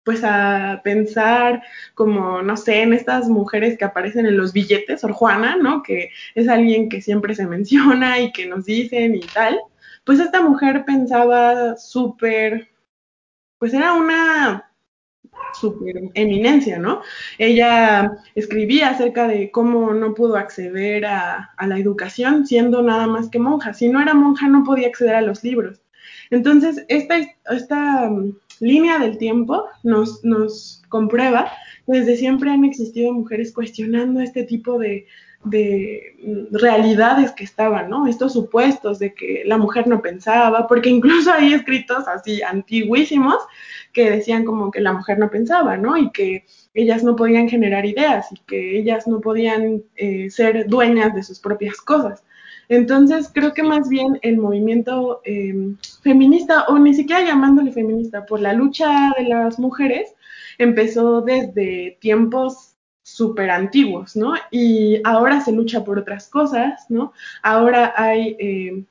pues 0.05 0.23
a 0.23 0.81
pensar 0.83 1.63
como, 1.95 2.41
no 2.43 2.55
sé, 2.55 2.83
en 2.83 2.93
estas 2.93 3.27
mujeres 3.27 3.77
que 3.77 3.85
aparecen 3.85 4.27
en 4.27 4.37
los 4.37 4.53
billetes, 4.53 5.01
Sor 5.01 5.13
Juana, 5.13 5.57
¿no? 5.57 5.83
Que 5.83 6.11
es 6.35 6.47
alguien 6.47 6.89
que 6.89 7.01
siempre 7.01 7.35
se 7.35 7.47
menciona 7.55 8.19
y 8.21 8.31
que 8.31 8.45
nos 8.45 8.65
dicen 8.65 9.15
y 9.15 9.21
tal. 9.21 9.59
Pues 10.05 10.19
esta 10.19 10.41
mujer 10.41 10.85
pensaba 10.85 11.75
súper, 11.77 12.69
pues 13.57 13.73
era 13.73 13.93
una 13.93 14.71
súper 15.53 15.95
eminencia, 16.13 16.77
¿no? 16.77 17.01
Ella 17.39 18.11
escribía 18.35 18.89
acerca 18.89 19.27
de 19.27 19.49
cómo 19.51 19.93
no 19.93 20.13
pudo 20.13 20.35
acceder 20.37 21.05
a, 21.07 21.51
a 21.57 21.67
la 21.67 21.79
educación 21.79 22.45
siendo 22.45 22.83
nada 22.83 23.07
más 23.07 23.29
que 23.29 23.39
monja. 23.39 23.73
Si 23.73 23.89
no 23.89 24.01
era 24.01 24.13
monja 24.13 24.47
no 24.47 24.63
podía 24.63 24.87
acceder 24.87 25.15
a 25.15 25.21
los 25.21 25.43
libros. 25.43 25.81
Entonces, 26.29 26.85
esta, 26.89 27.17
esta 27.49 28.11
línea 28.59 28.99
del 28.99 29.17
tiempo 29.17 29.65
nos, 29.83 30.23
nos 30.23 30.83
comprueba 30.89 31.51
que 31.85 31.99
desde 31.99 32.17
siempre 32.17 32.49
han 32.49 32.65
existido 32.65 33.13
mujeres 33.13 33.53
cuestionando 33.53 34.19
este 34.21 34.43
tipo 34.43 34.79
de, 34.79 35.07
de 35.45 36.15
realidades 36.51 37.31
que 37.31 37.43
estaban, 37.43 37.89
¿no? 37.89 38.07
Estos 38.07 38.33
supuestos 38.33 38.99
de 38.99 39.13
que 39.13 39.43
la 39.45 39.57
mujer 39.57 39.87
no 39.87 40.01
pensaba, 40.01 40.67
porque 40.67 40.89
incluso 40.89 41.31
hay 41.31 41.53
escritos 41.53 42.07
así 42.07 42.41
antiguísimos 42.41 43.37
que 43.93 44.09
decían 44.09 44.43
como 44.43 44.71
que 44.71 44.81
la 44.81 44.93
mujer 44.93 45.19
no 45.19 45.29
pensaba, 45.29 45.77
¿no? 45.77 45.95
Y 45.97 46.11
que 46.11 46.45
ellas 46.73 47.03
no 47.03 47.15
podían 47.15 47.47
generar 47.47 47.85
ideas 47.85 48.27
y 48.31 48.39
que 48.47 48.77
ellas 48.77 49.07
no 49.07 49.21
podían 49.21 49.83
eh, 49.95 50.29
ser 50.29 50.67
dueñas 50.67 51.13
de 51.15 51.23
sus 51.23 51.39
propias 51.39 51.77
cosas. 51.77 52.24
Entonces, 52.69 53.29
creo 53.33 53.53
que 53.53 53.63
más 53.63 53.89
bien 53.89 54.19
el 54.21 54.37
movimiento 54.37 55.21
em, 55.23 55.77
feminista, 56.01 56.65
o 56.67 56.77
ni 56.79 56.93
siquiera 56.93 57.25
llamándole 57.25 57.71
feminista, 57.71 58.25
por 58.25 58.39
la 58.41 58.53
lucha 58.53 59.11
de 59.17 59.25
las 59.25 59.59
mujeres, 59.59 60.13
empezó 60.57 61.21
desde 61.21 61.97
tiempos 62.01 62.75
súper 63.03 63.51
antiguos, 63.51 64.15
¿no? 64.15 64.33
Y 64.51 64.99
ahora 65.03 65.41
se 65.41 65.51
lucha 65.51 65.83
por 65.83 65.99
otras 65.99 66.27
cosas, 66.27 66.85
¿no? 66.89 67.13
Ahora 67.43 67.93
hay 67.95 68.35
em, 68.39 68.85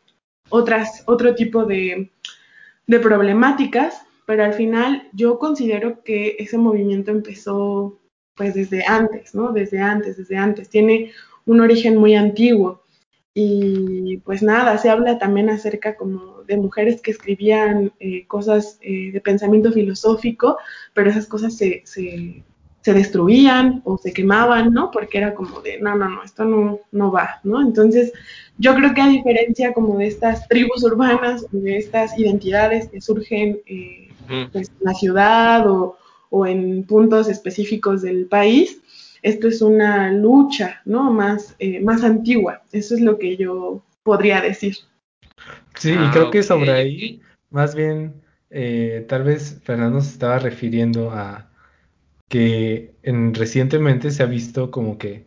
otras, 0.50 1.02
otro 1.06 1.34
tipo 1.34 1.64
de, 1.64 2.10
de 2.86 3.00
problemáticas, 3.00 4.02
pero 4.26 4.44
al 4.44 4.54
final 4.54 5.08
yo 5.12 5.38
considero 5.38 6.02
que 6.02 6.36
ese 6.38 6.58
movimiento 6.58 7.10
empezó 7.10 7.98
pues 8.34 8.54
desde 8.54 8.84
antes, 8.86 9.34
¿no? 9.34 9.52
Desde 9.52 9.80
antes, 9.80 10.16
desde 10.16 10.36
antes. 10.36 10.68
Tiene 10.68 11.12
un 11.46 11.60
origen 11.60 11.96
muy 11.96 12.14
antiguo. 12.14 12.83
Y 13.36 14.18
pues 14.18 14.44
nada, 14.44 14.78
se 14.78 14.88
habla 14.88 15.18
también 15.18 15.50
acerca 15.50 15.96
como 15.96 16.44
de 16.46 16.56
mujeres 16.56 17.00
que 17.00 17.10
escribían 17.10 17.92
eh, 17.98 18.26
cosas 18.28 18.78
eh, 18.80 19.10
de 19.12 19.20
pensamiento 19.20 19.72
filosófico, 19.72 20.56
pero 20.92 21.10
esas 21.10 21.26
cosas 21.26 21.56
se, 21.56 21.82
se, 21.84 22.44
se, 22.80 22.94
destruían 22.94 23.82
o 23.84 23.98
se 23.98 24.12
quemaban, 24.12 24.72
¿no? 24.72 24.92
Porque 24.92 25.18
era 25.18 25.34
como 25.34 25.60
de, 25.62 25.80
no, 25.80 25.96
no, 25.96 26.08
no, 26.08 26.22
esto 26.22 26.44
no, 26.44 26.78
no 26.92 27.10
va, 27.10 27.40
¿no? 27.42 27.60
Entonces, 27.60 28.12
yo 28.58 28.72
creo 28.76 28.94
que 28.94 29.00
a 29.00 29.08
diferencia 29.08 29.72
como 29.72 29.98
de 29.98 30.06
estas 30.06 30.46
tribus 30.46 30.84
urbanas, 30.84 31.44
de 31.50 31.76
estas 31.76 32.16
identidades 32.16 32.88
que 32.88 33.00
surgen 33.00 33.58
eh, 33.66 34.10
pues, 34.52 34.68
en 34.68 34.84
la 34.84 34.94
ciudad 34.94 35.68
o, 35.68 35.96
o 36.30 36.46
en 36.46 36.84
puntos 36.84 37.28
específicos 37.28 38.02
del 38.02 38.26
país, 38.26 38.80
esto 39.24 39.48
es 39.48 39.62
una 39.62 40.12
lucha, 40.12 40.82
¿no? 40.84 41.10
Más, 41.10 41.56
eh, 41.58 41.80
más 41.80 42.04
antigua. 42.04 42.62
Eso 42.72 42.94
es 42.94 43.00
lo 43.00 43.18
que 43.18 43.38
yo 43.38 43.82
podría 44.02 44.42
decir. 44.42 44.76
Sí, 45.76 45.92
y 45.92 46.10
creo 46.10 46.28
ah, 46.28 46.30
que 46.30 46.42
sobre 46.42 46.70
ahí, 46.70 47.22
más 47.50 47.74
bien, 47.74 48.22
eh, 48.50 49.06
tal 49.08 49.24
vez 49.24 49.60
Fernando 49.64 50.02
se 50.02 50.10
estaba 50.10 50.38
refiriendo 50.38 51.10
a 51.10 51.50
que 52.28 52.96
en, 53.02 53.32
recientemente 53.34 54.10
se 54.10 54.22
ha 54.22 54.26
visto 54.26 54.70
como 54.70 54.98
que, 54.98 55.26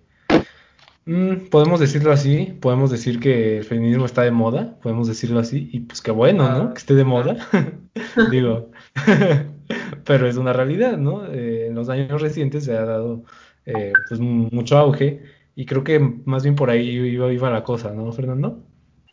mm, 1.05 1.47
podemos 1.49 1.79
decirlo 1.79 2.11
así, 2.11 2.55
podemos 2.61 2.91
decir 2.91 3.19
que 3.19 3.57
el 3.57 3.63
feminismo 3.63 4.05
está 4.05 4.21
de 4.21 4.31
moda, 4.31 4.77
podemos 4.79 5.07
decirlo 5.07 5.39
así, 5.39 5.69
y 5.73 5.79
pues 5.79 6.01
qué 6.01 6.11
bueno, 6.11 6.47
¿no? 6.47 6.63
Ah. 6.65 6.73
Que 6.73 6.79
esté 6.79 6.93
de 6.93 7.03
moda, 7.03 7.35
digo, 8.31 8.69
pero 10.05 10.27
es 10.27 10.37
una 10.37 10.53
realidad, 10.53 10.97
¿no? 10.97 11.25
Eh, 11.25 11.67
en 11.67 11.75
los 11.75 11.89
años 11.89 12.21
recientes 12.21 12.65
se 12.65 12.77
ha 12.77 12.85
dado 12.85 13.23
eh, 13.67 13.91
pues 14.07 14.19
mucho 14.19 14.77
auge 14.77 15.21
y 15.53 15.65
creo 15.65 15.83
que 15.83 15.99
más 15.99 16.43
bien 16.43 16.55
por 16.55 16.69
ahí 16.69 16.89
iba, 16.89 17.31
iba 17.33 17.49
la 17.49 17.63
cosa, 17.63 17.91
¿no, 17.91 18.09
Fernando? 18.13 18.65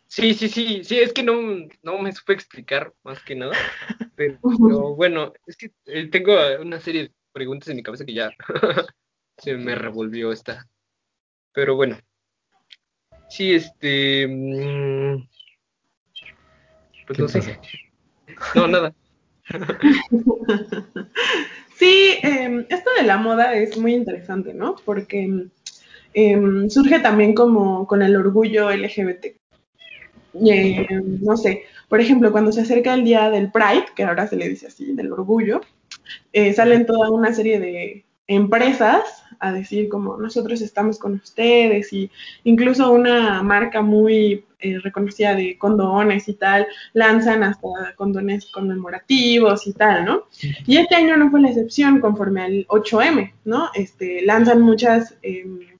Sí, 0.07 0.33
sí, 0.33 0.47
sí, 0.47 0.83
sí, 0.83 0.97
es 0.97 1.11
que 1.11 1.23
no, 1.23 1.33
no 1.83 1.99
me 1.99 2.13
supe 2.13 2.31
explicar 2.31 2.93
más 3.03 3.21
que 3.21 3.35
nada, 3.35 3.51
pero, 4.15 4.39
bueno, 4.95 5.33
es 5.45 5.57
que 5.57 5.71
eh, 5.87 6.09
tengo 6.09 6.37
una 6.61 6.79
serie 6.79 7.03
de 7.03 7.11
preguntas 7.33 7.67
en 7.67 7.75
mi 7.75 7.83
cabeza 7.83 8.05
que 8.05 8.13
ya 8.13 8.31
se 9.37 9.55
me 9.55 9.75
revolvió 9.75 10.31
esta. 10.31 10.65
Pero 11.53 11.75
bueno, 11.75 11.97
sí, 13.27 13.53
este... 13.53 14.25
Mm, 14.27 15.27
pues 17.07 17.19
no 17.19 17.27
sé. 17.27 17.59
No, 18.55 18.67
nada. 18.67 18.93
Sí, 21.77 22.13
em, 22.21 22.65
esto 22.69 22.89
de 22.97 23.03
la 23.03 23.17
moda 23.17 23.53
es 23.53 23.77
muy 23.77 23.93
interesante, 23.93 24.53
¿no? 24.53 24.75
Porque 24.85 25.47
em, 26.13 26.69
surge 26.69 26.99
también 26.99 27.33
como 27.33 27.85
con 27.87 28.01
el 28.01 28.15
orgullo 28.15 28.69
LGBT. 28.69 29.37
Em, 30.33 31.19
no 31.21 31.37
sé, 31.37 31.63
por 31.89 31.99
ejemplo, 31.99 32.31
cuando 32.31 32.51
se 32.51 32.61
acerca 32.61 32.93
el 32.93 33.03
día 33.03 33.29
del 33.29 33.51
Pride, 33.51 33.85
que 33.95 34.03
ahora 34.03 34.27
se 34.27 34.35
le 34.35 34.49
dice 34.49 34.67
así, 34.67 34.93
del 34.93 35.11
orgullo, 35.11 35.61
eh, 36.33 36.53
salen 36.53 36.85
toda 36.85 37.09
una 37.09 37.33
serie 37.33 37.59
de 37.59 38.04
empresas 38.27 39.23
a 39.39 39.51
decir 39.51 39.89
como 39.89 40.17
nosotros 40.17 40.61
estamos 40.61 40.97
con 40.97 41.15
ustedes 41.15 41.91
y 41.93 42.09
incluso 42.43 42.91
una 42.91 43.43
marca 43.43 43.81
muy 43.81 44.45
eh, 44.59 44.79
reconocida 44.79 45.35
de 45.35 45.57
condones 45.57 46.27
y 46.27 46.33
tal, 46.33 46.65
lanzan 46.93 47.43
hasta 47.43 47.67
condones 47.95 48.47
conmemorativos 48.47 49.67
y 49.67 49.73
tal, 49.73 50.05
¿no? 50.05 50.23
Y 50.65 50.77
este 50.77 50.95
año 50.95 51.17
no 51.17 51.29
fue 51.29 51.41
la 51.41 51.49
excepción 51.49 51.99
conforme 51.99 52.41
al 52.41 52.67
8M, 52.67 53.33
¿no? 53.45 53.69
Este, 53.73 54.21
lanzan 54.23 54.61
muchas... 54.61 55.17
Em, 55.21 55.74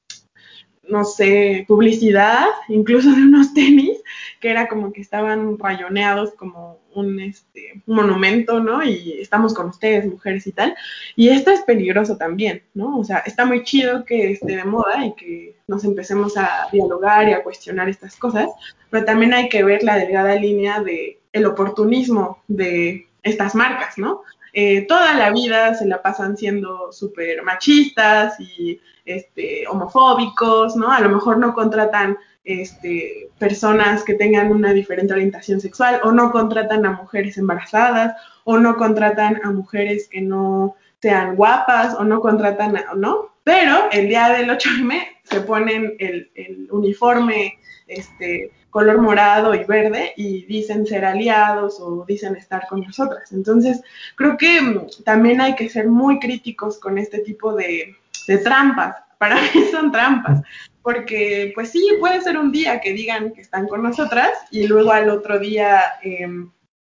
no 0.90 1.04
sé, 1.04 1.66
publicidad, 1.68 2.46
incluso 2.68 3.10
de 3.12 3.22
unos 3.22 3.54
tenis, 3.54 3.98
que 4.40 4.50
era 4.50 4.68
como 4.68 4.94
que 4.94 5.02
estaban 5.02 5.58
rayoneados 5.58 6.34
como 6.34 6.80
un, 6.94 7.20
este, 7.20 7.82
monumento, 7.86 8.60
¿no? 8.60 8.84
Y 8.84 9.20
estamos 9.20 9.54
con 9.54 9.68
ustedes, 9.68 10.06
mujeres 10.06 10.48
y 10.48 10.52
tal. 10.52 10.76
Y 11.16 11.30
esto 11.30 11.52
es 11.52 11.62
peligroso 11.62 12.18
también, 12.18 12.64
¿no? 12.74 12.98
O 12.98 13.04
sea, 13.04 13.20
está 13.20 13.46
muy 13.46 13.64
chido 13.64 14.06
que 14.06 14.32
esté 14.32 14.58
de 14.58 14.64
moda 14.66 15.06
y 15.06 15.14
que 15.14 15.56
nos 15.68 15.84
empecemos 15.84 16.38
a 16.38 16.68
dialogar 16.72 17.28
y 17.28 17.34
a 17.34 17.44
cuestionar 17.44 17.90
estas 17.90 18.16
cosas, 18.16 18.50
pero 18.90 19.06
también 19.06 19.34
hay 19.34 19.50
que 19.50 19.64
ver 19.64 19.84
la 19.84 19.98
delgada 19.98 20.36
línea 20.36 20.82
de 20.82 21.20
el 21.34 21.46
oportunismo 21.46 22.42
de 22.48 23.08
estas 23.24 23.56
marcas, 23.56 23.98
¿no? 23.98 24.22
Eh, 24.58 24.86
toda 24.88 25.14
la 25.16 25.32
vida 25.32 25.74
se 25.74 25.86
la 25.86 26.02
pasan 26.02 26.38
siendo 26.38 26.90
súper 26.94 27.44
machistas 27.44 28.40
y 28.40 28.80
este, 29.04 29.68
homofóbicos, 29.68 30.78
¿no? 30.78 30.90
A 30.90 31.02
lo 31.02 31.10
mejor 31.10 31.40
no 31.40 31.54
contratan 31.54 32.18
este, 32.46 33.30
personas 33.38 34.06
que 34.06 34.14
tengan 34.14 34.54
una 34.54 34.72
diferente 34.72 35.12
orientación 35.12 35.60
sexual 35.60 36.00
o 36.06 36.14
no 36.14 36.32
contratan 36.32 36.86
a 36.86 36.92
mujeres 36.92 37.38
embarazadas 37.38 38.16
o 38.46 38.58
no 38.58 38.78
contratan 38.78 39.42
a 39.44 39.52
mujeres 39.52 40.08
que 40.08 40.22
no 40.22 40.78
sean 41.02 41.36
guapas 41.36 41.94
o 41.96 42.06
no 42.06 42.22
contratan 42.22 42.78
a, 42.78 42.94
¿no? 42.96 43.36
Pero 43.44 43.90
el 43.92 44.08
día 44.08 44.30
del 44.30 44.50
8M 44.52 45.15
se 45.26 45.42
ponen 45.42 45.96
el, 46.00 46.30
uniforme 46.72 47.60
este, 47.88 48.52
color 48.70 49.00
morado 49.00 49.54
y 49.54 49.64
verde 49.64 50.14
y 50.16 50.46
dicen 50.46 50.86
ser 50.86 51.06
aliados 51.06 51.80
o 51.80 52.06
dicen 52.08 52.36
estar 52.36 52.68
con 52.68 52.82
nosotras. 52.82 53.32
Entonces, 53.32 53.82
creo 54.16 54.38
que 54.38 54.62
mm, 54.62 54.88
también 55.04 55.42
hay 55.42 55.56
que 55.56 55.70
ser 55.70 55.88
muy 55.88 56.20
críticos 56.20 56.80
con 56.80 56.98
este 56.98 57.20
tipo 57.20 57.54
de, 57.56 57.96
de 58.28 58.38
trampas. 58.40 58.96
Para 59.18 59.36
mí 59.42 59.64
son 59.72 59.92
trampas, 59.92 60.42
porque 60.82 61.52
pues 61.56 61.72
sí, 61.72 61.88
puede 62.00 62.22
ser 62.22 62.38
un 62.38 62.52
día 62.52 62.80
que 62.82 62.94
digan 62.94 63.34
que 63.34 63.42
están 63.42 63.68
con 63.68 63.82
nosotras 63.82 64.32
y 64.52 64.68
luego 64.68 64.92
al 64.92 65.10
otro 65.10 65.40
día, 65.40 65.82
em, 66.04 66.52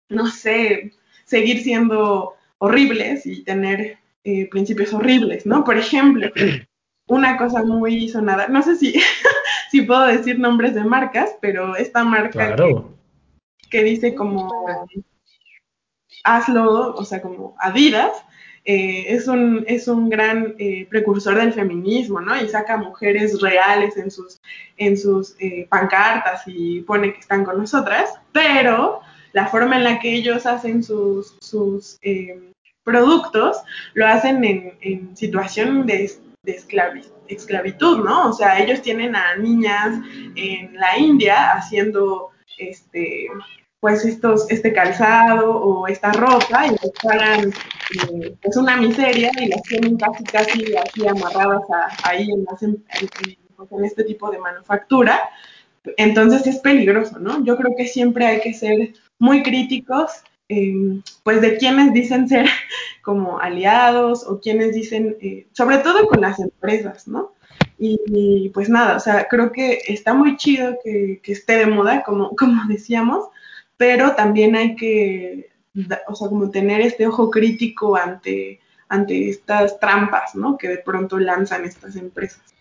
no 0.09 0.27
sé, 0.27 0.93
seguir 1.25 1.61
siendo 1.63 2.35
horribles 2.59 3.25
y 3.25 3.43
tener 3.43 3.97
eh, 4.23 4.47
principios 4.49 4.93
horribles, 4.93 5.45
¿no? 5.45 5.65
Por 5.65 5.77
ejemplo, 5.77 6.31
una 7.13 7.37
cosa 7.37 7.63
muy 7.63 8.09
sonada, 8.09 8.47
no 8.47 8.61
sé 8.61 8.75
si, 8.75 8.93
si 9.71 9.81
puedo 9.83 10.05
decir 10.07 10.39
nombres 10.39 10.73
de 10.73 10.83
marcas, 10.83 11.35
pero 11.41 11.75
esta 11.75 12.03
marca 12.03 12.55
que, 13.69 13.83
dice 13.83 14.13
como 14.13 14.49
hazlo, 16.23 16.93
o 16.95 17.05
sea, 17.05 17.21
como 17.21 17.55
Adidas, 17.59 18.11
eh, 18.65 19.13
es, 19.13 19.27
un, 19.27 19.65
es 19.67 19.89
un 19.89 20.09
gran 20.09 20.55
eh, 20.57 20.87
precursor 20.89 21.35
del 21.35 21.51
feminismo, 21.51 22.21
¿no? 22.21 22.41
Y 22.41 22.47
saca 22.47 22.77
mujeres 22.77 23.41
reales 23.41 23.97
en 23.97 24.09
sus, 24.09 24.39
en 24.77 24.97
sus 24.97 25.35
eh, 25.39 25.67
pancartas 25.69 26.43
y 26.45 26.81
pone 26.81 27.13
que 27.13 27.19
están 27.19 27.43
con 27.43 27.57
nosotras, 27.57 28.13
pero 28.31 29.01
la 29.33 29.47
forma 29.47 29.75
en 29.75 29.83
la 29.83 29.99
que 29.99 30.13
ellos 30.13 30.45
hacen 30.45 30.81
sus, 30.81 31.35
sus 31.41 31.99
productos 32.85 33.57
lo 33.95 34.07
hacen 34.07 34.43
en, 34.45 34.73
en 34.81 35.17
situación 35.17 35.85
de, 35.85 36.09
de 36.43 36.61
esclavitud, 37.29 38.03
¿no? 38.03 38.29
O 38.29 38.33
sea, 38.33 38.59
ellos 38.59 38.81
tienen 38.81 39.15
a 39.15 39.35
niñas 39.37 39.99
en 40.35 40.75
la 40.75 40.97
India 40.97 41.53
haciendo 41.53 42.31
este 42.57 43.27
pues 43.79 44.05
estos, 44.05 44.49
este 44.49 44.71
calzado 44.71 45.57
o 45.57 45.87
esta 45.87 46.13
ropa 46.13 46.67
y 46.67 46.69
les 46.69 46.91
pagan 47.03 47.49
eh, 47.49 48.33
pues 48.41 48.55
una 48.55 48.77
miseria 48.77 49.29
y 49.37 49.47
las 49.47 49.61
tienen 49.63 49.97
casi 49.97 50.23
casi 50.23 50.73
así 50.73 51.05
amarradas 51.05 51.63
ahí 52.05 52.29
en, 52.31 52.45
en, 52.61 53.85
este 53.85 54.05
tipo 54.05 54.31
de 54.31 54.39
manufactura. 54.39 55.19
Entonces 55.97 56.47
es 56.47 56.59
peligroso, 56.59 57.19
¿no? 57.19 57.43
Yo 57.43 57.57
creo 57.57 57.73
que 57.75 57.87
siempre 57.87 58.25
hay 58.25 58.39
que 58.39 58.53
ser 58.53 58.93
muy 59.19 59.43
críticos 59.43 60.23
em, 60.53 61.01
pues 61.23 61.41
de 61.41 61.57
quienes 61.57 61.93
dicen 61.93 62.27
ser 62.27 62.45
como 63.01 63.39
aliados 63.39 64.25
o 64.27 64.39
quienes 64.39 64.73
dicen, 64.73 65.17
eh, 65.21 65.47
sobre 65.53 65.79
todo 65.79 66.07
con 66.07 66.21
las 66.21 66.39
empresas, 66.39 67.07
¿no? 67.07 67.33
Y, 67.77 68.49
pues 68.53 68.69
nada, 68.69 68.95
o 68.95 68.99
sea, 68.99 69.27
creo 69.29 69.51
que 69.51 69.79
está 69.87 70.13
muy 70.13 70.37
chido 70.37 70.77
que, 70.83 71.19
esté 71.25 71.57
de 71.57 71.65
moda, 71.65 72.03
como, 72.03 72.29
como 72.37 72.61
decíamos, 72.67 73.25
pero 73.77 74.15
también 74.15 74.55
hay 74.55 74.75
que, 74.75 75.49
o 76.07 76.15
sea, 76.15 76.29
como 76.29 76.49
tener 76.49 76.79
este 76.81 77.07
ojo 77.07 77.29
crítico 77.29 77.97
ante, 77.97 78.61
ante 78.87 79.29
estas 79.29 79.79
trampas, 79.79 80.35
¿no? 80.35 80.57
Que 80.57 80.69
de 80.69 80.77
pronto 80.77 81.19
lanzan 81.19 81.65
estas 81.65 81.95
empresas. 81.95 82.53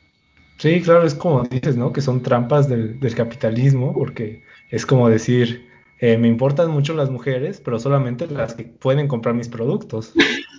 Sí, 0.63 0.81
claro, 0.81 1.05
es 1.05 1.15
como 1.15 1.43
dices, 1.43 1.77
¿no? 1.77 1.93
Que 1.93 2.01
son 2.01 2.23
trampas 2.23 2.69
del, 2.69 2.99
capitalismo, 3.17 3.93
porque 3.93 4.45
es 4.71 4.87
como 4.87 5.09
decir, 5.09 5.69
eh, 6.03 6.19
me 6.19 6.27
importan 6.27 6.69
mucho 6.69 6.95
las 6.95 7.11
mujeres, 7.11 7.63
pero 7.65 7.79
solamente 7.79 8.27
las 8.27 8.55
que 8.55 8.65
pueden 8.65 9.07
comprar 9.07 9.37
mis 9.37 9.49
productos. 9.49 10.13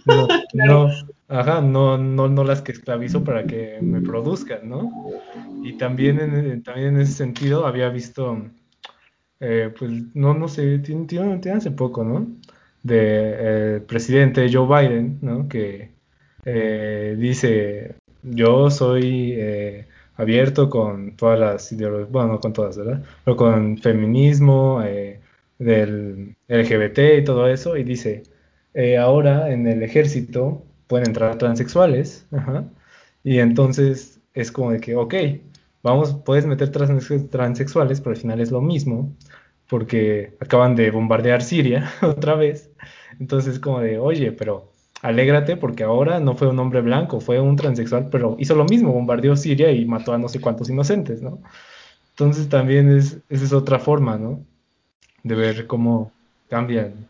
No, 0.05 0.25
no, 0.53 0.89
ajá, 1.27 1.59
no, 1.59 1.97
no, 1.97 2.29
no 2.29 2.43
las 2.45 2.61
que 2.61 2.71
esclavizo 2.71 3.25
para 3.25 3.45
que 3.45 3.77
me 3.81 3.99
produzcan, 3.99 4.69
¿no? 4.69 4.89
Y 5.61 5.73
también 5.73 6.19
en, 6.21 6.63
también 6.63 6.95
en 6.95 7.01
ese 7.01 7.11
sentido 7.11 7.67
había 7.67 7.89
visto 7.89 8.41
eh, 9.41 9.69
pues 9.77 9.91
no, 10.13 10.33
no 10.33 10.47
sé, 10.47 10.79
tiene, 10.79 11.05
tiene, 11.07 11.51
hace 11.51 11.71
poco, 11.71 12.05
¿no? 12.05 12.25
De 12.81 13.75
eh, 13.77 13.79
presidente 13.81 14.49
Joe 14.49 14.65
Biden, 14.65 15.19
¿no? 15.21 15.49
Que 15.49 15.91
eh, 16.45 17.17
dice, 17.19 17.95
yo 18.21 18.69
soy 18.69 19.33
eh, 19.35 19.87
abierto 20.15 20.69
con 20.69 21.17
todas 21.17 21.37
las 21.37 21.69
ideologías, 21.73 22.11
bueno, 22.11 22.29
no 22.29 22.39
con 22.39 22.53
todas, 22.53 22.77
¿verdad? 22.77 23.03
Pero 23.25 23.35
con 23.35 23.77
feminismo, 23.77 24.81
eh, 24.83 25.19
del 25.63 26.35
LGBT 26.47 26.99
y 27.19 27.23
todo 27.23 27.47
eso, 27.47 27.77
y 27.77 27.83
dice, 27.83 28.23
ahora 28.99 29.51
en 29.51 29.67
el 29.67 29.83
ejército 29.83 30.63
pueden 30.87 31.07
entrar 31.07 31.37
transexuales, 31.37 32.27
y 33.23 33.39
entonces 33.39 34.19
es 34.33 34.51
como 34.51 34.71
de 34.71 34.79
que, 34.79 34.95
ok, 34.95 35.13
vamos, 35.83 36.15
puedes 36.25 36.45
meter 36.45 36.71
transexuales, 36.71 38.01
pero 38.01 38.11
al 38.11 38.17
final 38.17 38.39
es 38.41 38.51
lo 38.51 38.61
mismo, 38.61 39.15
porque 39.69 40.35
acaban 40.39 40.75
de 40.75 40.91
bombardear 40.91 41.41
Siria 41.41 41.91
otra 42.01 42.35
vez, 42.35 42.71
entonces 43.19 43.59
como 43.59 43.79
de, 43.81 43.99
oye, 43.99 44.31
pero 44.31 44.71
alégrate 45.01 45.57
porque 45.57 45.83
ahora 45.83 46.19
no 46.19 46.35
fue 46.35 46.47
un 46.47 46.59
hombre 46.59 46.81
blanco, 46.81 47.19
fue 47.19 47.39
un 47.39 47.55
transexual, 47.57 48.09
pero 48.09 48.35
hizo 48.39 48.55
lo 48.55 48.65
mismo, 48.65 48.93
bombardeó 48.93 49.35
Siria 49.35 49.71
y 49.71 49.85
mató 49.85 50.13
a 50.13 50.17
no 50.17 50.29
sé 50.29 50.39
cuántos 50.39 50.69
inocentes, 50.69 51.21
¿no? 51.21 51.41
Entonces 52.11 52.49
también 52.49 52.89
es, 52.95 53.19
esa 53.29 53.45
es 53.45 53.53
otra 53.53 53.79
forma, 53.79 54.17
¿no? 54.17 54.45
De 55.23 55.35
ver 55.35 55.67
cómo 55.67 56.11
cambian. 56.49 57.07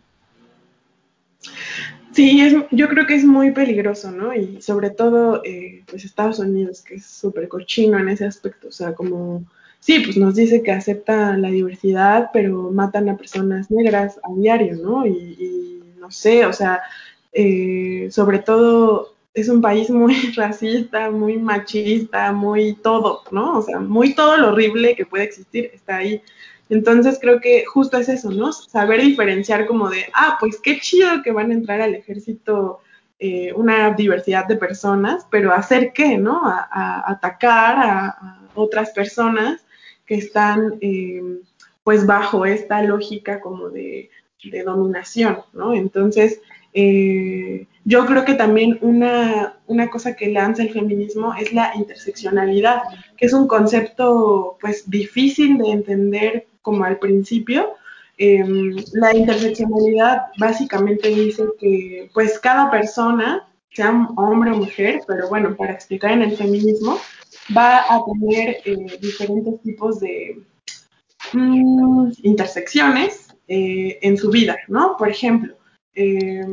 Sí, 2.13 2.41
es, 2.41 2.53
yo 2.71 2.87
creo 2.87 3.07
que 3.07 3.15
es 3.15 3.25
muy 3.25 3.51
peligroso, 3.51 4.11
¿no? 4.11 4.35
Y 4.35 4.61
sobre 4.61 4.91
todo, 4.91 5.43
eh, 5.43 5.83
pues 5.87 6.05
Estados 6.05 6.39
Unidos, 6.39 6.81
que 6.81 6.95
es 6.95 7.05
súper 7.05 7.47
cochino 7.47 7.97
en 7.97 8.09
ese 8.09 8.25
aspecto, 8.25 8.67
o 8.67 8.71
sea, 8.71 8.93
como, 8.93 9.43
sí, 9.79 9.99
pues 9.99 10.15
nos 10.17 10.35
dice 10.35 10.61
que 10.61 10.71
acepta 10.71 11.35
la 11.37 11.49
diversidad, 11.49 12.29
pero 12.31 12.69
matan 12.71 13.09
a 13.09 13.17
personas 13.17 13.71
negras 13.71 14.19
a 14.23 14.31
diario, 14.35 14.75
¿no? 14.75 15.07
Y, 15.07 15.11
y 15.11 15.83
no 15.99 16.11
sé, 16.11 16.45
o 16.45 16.53
sea, 16.53 16.83
eh, 17.33 18.09
sobre 18.11 18.39
todo 18.39 19.15
es 19.33 19.49
un 19.49 19.61
país 19.61 19.89
muy 19.89 20.13
racista, 20.35 21.09
muy 21.09 21.37
machista, 21.37 22.31
muy 22.31 22.75
todo, 22.75 23.23
¿no? 23.31 23.57
O 23.57 23.61
sea, 23.63 23.79
muy 23.79 24.13
todo 24.13 24.37
lo 24.37 24.49
horrible 24.49 24.95
que 24.95 25.05
puede 25.05 25.23
existir 25.23 25.71
está 25.73 25.97
ahí. 25.97 26.21
Entonces 26.69 27.19
creo 27.21 27.39
que 27.39 27.65
justo 27.65 27.97
es 27.97 28.09
eso, 28.09 28.31
¿no? 28.31 28.53
Saber 28.53 29.01
diferenciar 29.01 29.65
como 29.65 29.89
de, 29.89 30.05
ah, 30.13 30.37
pues 30.39 30.59
qué 30.61 30.79
chido 30.79 31.21
que 31.23 31.31
van 31.31 31.51
a 31.51 31.55
entrar 31.55 31.81
al 31.81 31.95
ejército 31.95 32.79
eh, 33.19 33.53
una 33.53 33.91
diversidad 33.91 34.47
de 34.47 34.57
personas, 34.57 35.25
pero 35.29 35.53
hacer 35.53 35.93
qué, 35.93 36.17
¿no? 36.17 36.41
A, 36.45 37.03
atacar 37.11 37.77
a, 37.77 38.39
otras 38.55 38.91
personas 38.91 39.65
que 40.05 40.15
están 40.15 40.75
eh, 40.81 41.21
pues 41.83 42.05
bajo 42.05 42.45
esta 42.45 42.83
lógica 42.83 43.39
como 43.39 43.69
de, 43.69 44.09
de 44.43 44.63
dominación, 44.63 45.39
¿no? 45.53 45.73
Entonces, 45.73 46.39
eh, 46.73 47.67
yo 47.85 48.05
creo 48.05 48.25
que 48.25 48.33
también 48.33 48.79
una, 48.81 49.59
cosa 49.91 50.15
que 50.15 50.31
lanza 50.31 50.63
el 50.63 50.71
feminismo 50.71 51.33
es 51.35 51.53
la 51.53 51.73
interseccionalidad, 51.75 52.81
que 53.17 53.25
es 53.25 53.33
un 53.33 53.47
concepto 53.47 54.57
pues 54.59 54.89
difícil 54.89 55.57
de 55.57 55.71
entender 55.71 56.47
como 56.63 56.83
al 56.83 56.97
principio. 56.97 57.75
Em, 58.17 58.75
la 58.93 59.15
interseccionalidad 59.15 60.23
básicamente 60.39 61.09
dice 61.09 61.45
que 61.59 62.09
pues 62.13 62.39
cada 62.39 62.71
persona, 62.71 63.47
sea 63.71 64.07
hombre 64.17 64.51
o 64.51 64.57
mujer, 64.57 65.01
pero 65.07 65.29
bueno, 65.29 65.55
para 65.55 65.73
explicar 65.73 66.11
en 66.11 66.23
el 66.23 66.37
feminismo, 66.37 66.99
va 67.55 67.79
a 67.79 68.01
tener 68.05 68.61
eh, 68.65 68.97
diferentes 69.01 69.61
tipos 69.61 69.99
de 69.99 70.41
mm, 71.33 72.11
intersecciones 72.23 73.27
eh, 73.47 73.99
en 74.01 74.17
su 74.17 74.29
vida, 74.29 74.57
¿no? 74.67 74.95
Por 74.97 75.09
ejemplo, 75.09 75.55
eh, 75.95 76.45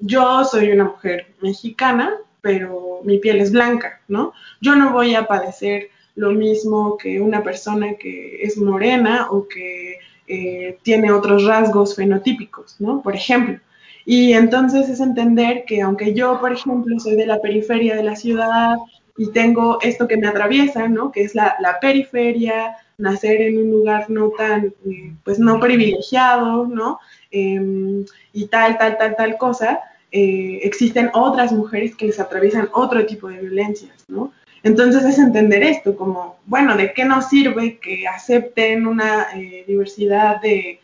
yo 0.00 0.44
soy 0.44 0.70
una 0.70 0.84
mujer 0.84 1.34
mexicana, 1.42 2.16
pero 2.40 3.00
mi 3.04 3.18
piel 3.18 3.40
es 3.40 3.52
blanca, 3.52 4.00
¿no? 4.08 4.32
Yo 4.60 4.74
no 4.74 4.92
voy 4.92 5.14
a 5.14 5.26
padecer 5.26 5.90
lo 6.18 6.32
mismo 6.32 6.96
que 6.96 7.20
una 7.20 7.42
persona 7.42 7.94
que 7.94 8.42
es 8.42 8.58
morena 8.58 9.28
o 9.30 9.46
que 9.46 9.98
eh, 10.26 10.76
tiene 10.82 11.12
otros 11.12 11.44
rasgos 11.44 11.94
fenotípicos, 11.94 12.76
¿no? 12.80 13.00
Por 13.02 13.14
ejemplo. 13.14 13.58
Y 14.04 14.32
entonces 14.32 14.88
es 14.88 15.00
entender 15.00 15.64
que 15.64 15.80
aunque 15.80 16.14
yo, 16.14 16.40
por 16.40 16.52
ejemplo, 16.52 16.98
soy 16.98 17.14
de 17.14 17.26
la 17.26 17.40
periferia 17.40 17.94
de 17.94 18.02
la 18.02 18.16
ciudad 18.16 18.78
y 19.16 19.30
tengo 19.30 19.78
esto 19.80 20.08
que 20.08 20.16
me 20.16 20.26
atraviesa, 20.26 20.88
¿no? 20.88 21.12
Que 21.12 21.22
es 21.22 21.34
la, 21.36 21.56
la 21.60 21.78
periferia, 21.78 22.76
nacer 22.98 23.40
en 23.40 23.58
un 23.58 23.70
lugar 23.70 24.10
no 24.10 24.30
tan, 24.30 24.74
eh, 24.90 25.12
pues 25.22 25.38
no 25.38 25.60
privilegiado, 25.60 26.66
¿no? 26.66 26.98
Em, 27.30 28.04
y 28.32 28.46
tal, 28.46 28.76
tal, 28.76 28.98
tal, 28.98 29.14
tal 29.14 29.38
cosa, 29.38 29.80
eh, 30.10 30.60
existen 30.62 31.10
otras 31.14 31.52
mujeres 31.52 31.94
que 31.94 32.06
les 32.06 32.18
atraviesan 32.18 32.68
otro 32.72 33.06
tipo 33.06 33.28
de 33.28 33.40
violencias, 33.40 34.04
¿no? 34.08 34.32
Entonces 34.62 35.04
es 35.04 35.18
entender 35.18 35.62
esto 35.62 35.96
como, 35.96 36.38
bueno, 36.46 36.76
¿de 36.76 36.92
qué 36.92 37.04
nos 37.04 37.28
sirve 37.28 37.78
que 37.78 38.06
acepten 38.08 38.86
una 38.86 39.28
eh, 39.34 39.64
diversidad 39.66 40.40
de, 40.40 40.80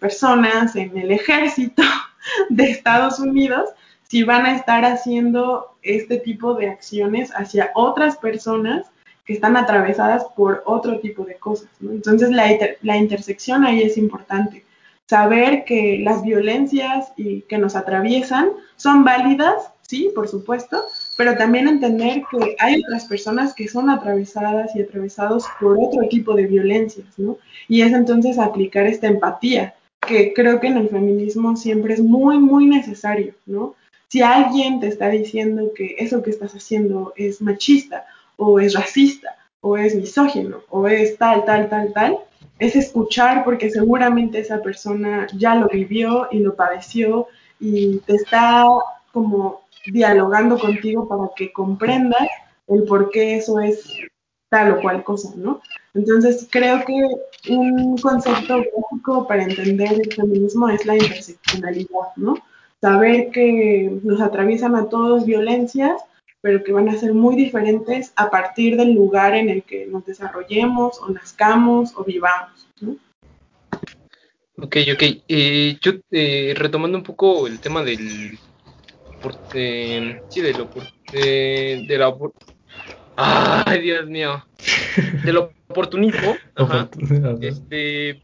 personas 0.00 0.74
en 0.76 0.96
el 0.96 1.10
ejército 1.10 1.82
de 2.48 2.70
Estados 2.70 3.18
Unidos 3.18 3.68
si 4.08 4.22
van 4.22 4.46
a 4.46 4.56
estar 4.56 4.84
haciendo 4.84 5.76
este 5.82 6.18
tipo 6.18 6.54
de 6.54 6.70
acciones 6.70 7.30
hacia 7.34 7.70
otras 7.74 8.16
personas 8.16 8.90
que 9.26 9.34
están 9.34 9.56
atravesadas 9.56 10.24
por 10.36 10.62
otro 10.66 11.00
tipo 11.00 11.24
de 11.24 11.34
cosas. 11.36 11.68
¿no? 11.80 11.92
Entonces 11.92 12.30
la, 12.30 12.46
la, 12.80 12.96
intersección 12.96 13.64
ahí 13.64 13.82
es 13.82 13.98
importante 13.98 14.64
saber 15.08 15.64
que 15.64 16.00
las 16.02 16.22
violencias 16.22 17.12
y 17.16 17.42
que 17.42 17.58
nos 17.58 17.76
atraviesan 17.76 18.50
son 18.76 19.04
válidas, 19.04 19.70
sí, 19.82 20.10
por 20.14 20.28
supuesto, 20.28 20.86
pero 21.16 21.36
también 21.36 21.68
entender 21.68 22.22
que 22.30 22.56
hay 22.58 22.82
otras 22.82 23.04
personas 23.04 23.54
que 23.54 23.68
son 23.68 23.90
atravesadas 23.90 24.74
y 24.74 24.82
atravesados 24.82 25.44
por 25.60 25.78
otro 25.78 26.08
tipo 26.08 26.34
de 26.34 26.46
violencias, 26.46 27.06
¿no? 27.18 27.38
Y 27.68 27.82
es 27.82 27.92
entonces 27.92 28.38
aplicar 28.38 28.86
esta 28.86 29.08
empatía, 29.08 29.74
que 30.06 30.32
creo 30.32 30.60
que 30.60 30.68
en 30.68 30.78
el 30.78 30.88
feminismo 30.88 31.56
siempre 31.56 31.94
es 31.94 32.00
muy, 32.00 32.38
muy 32.38 32.66
necesario, 32.66 33.34
¿no? 33.46 33.74
Si 34.08 34.20
alguien 34.20 34.80
te 34.80 34.88
está 34.88 35.08
diciendo 35.08 35.72
que 35.74 35.96
eso 35.98 36.22
que 36.22 36.30
estás 36.30 36.52
haciendo 36.52 37.12
es 37.16 37.40
machista 37.40 38.04
o 38.36 38.60
es 38.60 38.74
racista 38.74 39.36
o 39.60 39.78
es 39.78 39.94
misógino 39.94 40.58
o 40.68 40.86
es 40.86 41.16
tal, 41.16 41.44
tal, 41.44 41.68
tal, 41.68 41.92
tal, 41.92 42.18
es 42.58 42.76
escuchar 42.76 43.44
porque 43.44 43.70
seguramente 43.70 44.38
esa 44.38 44.60
persona 44.60 45.26
ya 45.34 45.54
lo 45.54 45.68
vivió 45.68 46.28
y 46.30 46.40
lo 46.40 46.54
padeció 46.54 47.28
y 47.58 47.98
te 48.00 48.16
está 48.16 48.64
como 49.12 49.61
dialogando 49.86 50.58
contigo 50.58 51.08
para 51.08 51.30
que 51.36 51.52
comprendas 51.52 52.28
el 52.68 52.84
por 52.84 53.10
qué 53.10 53.36
eso 53.36 53.60
es 53.60 53.84
tal 54.48 54.72
o 54.72 54.80
cual 54.82 55.02
cosa, 55.02 55.32
¿no? 55.36 55.62
Entonces 55.94 56.46
creo 56.50 56.84
que 56.84 57.52
un 57.52 57.96
concepto 57.98 58.58
básico 58.58 59.26
para 59.26 59.44
entender 59.44 59.92
el 59.92 60.12
feminismo 60.12 60.68
es 60.68 60.84
la 60.84 60.94
interseccionalidad, 60.94 62.14
¿no? 62.16 62.36
Saber 62.80 63.30
que 63.30 63.98
nos 64.02 64.20
atraviesan 64.20 64.76
a 64.76 64.88
todos 64.88 65.24
violencias, 65.24 66.02
pero 66.42 66.62
que 66.62 66.72
van 66.72 66.88
a 66.88 66.98
ser 66.98 67.14
muy 67.14 67.36
diferentes 67.36 68.12
a 68.16 68.30
partir 68.30 68.76
del 68.76 68.92
lugar 68.92 69.34
en 69.34 69.48
el 69.48 69.62
que 69.62 69.86
nos 69.86 70.04
desarrollemos 70.04 71.00
o 71.00 71.10
nazcamos 71.10 71.96
o 71.96 72.04
vivamos. 72.04 72.68
Ok, 74.58 74.76
ok. 74.92 75.02
Eh, 75.28 75.78
yo 75.80 75.92
eh, 76.10 76.52
retomando 76.56 76.98
un 76.98 77.04
poco 77.04 77.46
el 77.46 77.58
tema 77.58 77.82
del... 77.82 78.38
Eh, 79.54 80.20
sí, 80.28 80.40
de. 80.40 80.68
Eh, 81.12 81.84
de 81.86 81.98
la... 81.98 82.16
Ay, 83.16 83.80
Dios 83.80 84.06
mío. 84.06 84.44
Del 85.24 85.36
oportunismo. 85.36 86.36
Ajá. 86.54 86.88
Este, 87.40 88.22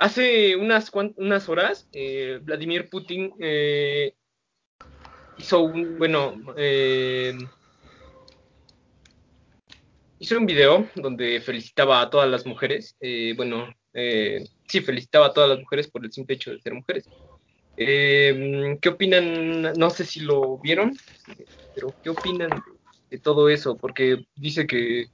hace 0.00 0.56
unas, 0.56 0.90
unas 1.16 1.48
horas, 1.48 1.88
eh, 1.92 2.40
Vladimir 2.42 2.88
Putin 2.88 3.32
eh, 3.38 4.14
hizo 5.38 5.62
un, 5.62 5.98
bueno, 5.98 6.34
eh, 6.56 7.36
hizo 10.18 10.38
un 10.38 10.46
video 10.46 10.88
donde 10.94 11.40
felicitaba 11.40 12.00
a 12.00 12.10
todas 12.10 12.28
las 12.28 12.46
mujeres, 12.46 12.96
eh, 13.00 13.34
bueno, 13.36 13.68
sí, 13.92 14.80
felicitaba 14.80 15.26
a 15.26 15.32
todas 15.32 15.50
las 15.50 15.58
mujeres 15.58 15.88
por 15.90 16.04
el 16.04 16.12
simple 16.12 16.36
hecho 16.36 16.50
de 16.50 16.60
ser 16.60 16.74
mujeres. 16.74 17.08
¿Qué 17.76 18.88
opinan? 18.88 19.72
No 19.76 19.90
sé 19.90 20.04
si 20.04 20.20
lo 20.20 20.58
vieron, 20.58 20.96
pero 21.74 21.94
¿qué 22.02 22.10
opinan 22.10 22.50
de, 23.10 23.18
todo 23.18 23.48
eso? 23.48 23.76
Porque 23.76 24.24
dice 24.36 24.66
que, 24.66 25.06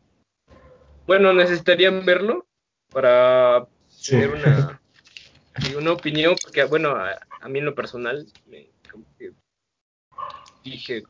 bueno, 1.07 1.33
necesitarían 1.33 2.05
verlo 2.05 2.47
para 2.93 3.67
tener 4.09 4.31
una, 4.31 4.81
una 5.79 5.93
opinión, 5.93 6.35
porque, 6.43 6.65
bueno, 6.65 6.91
a, 6.91 7.49
mí 7.49 7.59
en 7.61 7.65
lo 7.67 7.75
personal, 7.75 8.27
me, 8.47 8.69
dije 10.65 11.05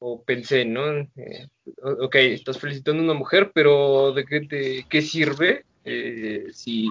o 0.00 0.22
pensé, 0.22 0.64
¿no? 0.64 0.98
Eh, 1.16 1.46
ok, 1.82 2.14
estás 2.16 2.58
felicitando 2.58 3.02
a 3.02 3.04
una 3.04 3.14
mujer, 3.14 3.52
pero 3.54 4.12
¿de 4.12 4.24
qué, 4.24 4.40
de, 4.40 4.86
qué 4.88 5.02
sirve 5.02 5.66
eh, 5.84 6.46
si 6.52 6.88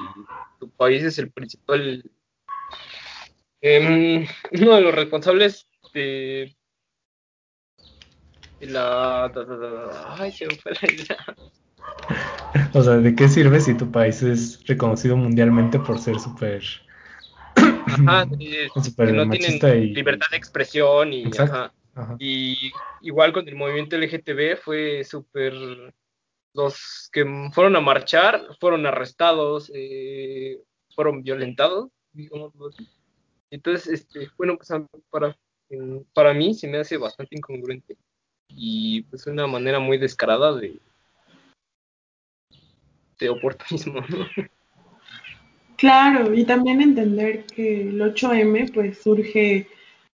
tu 0.59 0.69
país 0.69 1.03
es 1.03 1.17
el 1.17 1.31
principal, 1.31 2.03
em, 3.61 4.25
uno 4.51 4.75
de 4.75 4.81
los 4.81 4.95
responsables 4.95 5.67
de 5.93 6.55
la... 8.61 9.31
Ay, 10.17 10.31
se 10.31 10.47
me 10.47 10.55
fue 10.55 10.71
la 10.81 10.93
idea. 10.93 11.17
O 12.73 12.81
sea, 12.81 12.97
¿de 12.97 13.15
qué 13.15 13.27
sirve 13.27 13.59
si 13.59 13.75
tu 13.75 13.91
país 13.91 14.21
es 14.23 14.65
reconocido 14.67 15.15
mundialmente 15.15 15.79
por 15.79 15.99
ser 15.99 16.19
súper... 16.19 16.63
Ajá, 17.55 18.27
que 18.39 19.11
no 19.13 19.29
tienen 19.29 19.93
libertad 19.93 20.27
de 20.31 20.37
expresión 20.37 21.13
y... 21.13 21.25
Ajá. 21.37 21.71
Y 22.17 22.71
igual 23.01 23.33
con 23.33 23.47
el 23.47 23.55
movimiento 23.55 23.97
LGTB 23.97 24.57
fue 24.61 25.03
súper... 25.03 25.53
Los 26.53 27.09
que 27.11 27.23
fueron 27.53 27.75
a 27.75 27.81
marchar 27.81 28.41
fueron 28.59 28.85
arrestados, 28.85 29.71
eh, 29.73 30.59
fueron 30.95 31.21
violentados, 31.21 31.89
Entonces, 33.51 33.88
este, 33.88 34.29
bueno, 34.38 34.57
pues 34.57 34.69
para, 35.09 35.38
para 36.13 36.33
mí 36.33 36.53
se 36.53 36.67
me 36.67 36.77
hace 36.77 36.97
bastante 36.97 37.35
incongruente 37.35 37.97
y 38.49 39.03
pues 39.03 39.27
una 39.27 39.47
manera 39.47 39.79
muy 39.79 39.97
descarada 39.97 40.55
de, 40.55 40.79
de 43.19 43.29
oportunismo. 43.29 44.01
Claro, 45.77 46.33
y 46.33 46.43
también 46.43 46.81
entender 46.81 47.45
que 47.45 47.83
el 47.83 48.01
8M 48.01 48.73
pues 48.73 49.01
surge, 49.01 49.67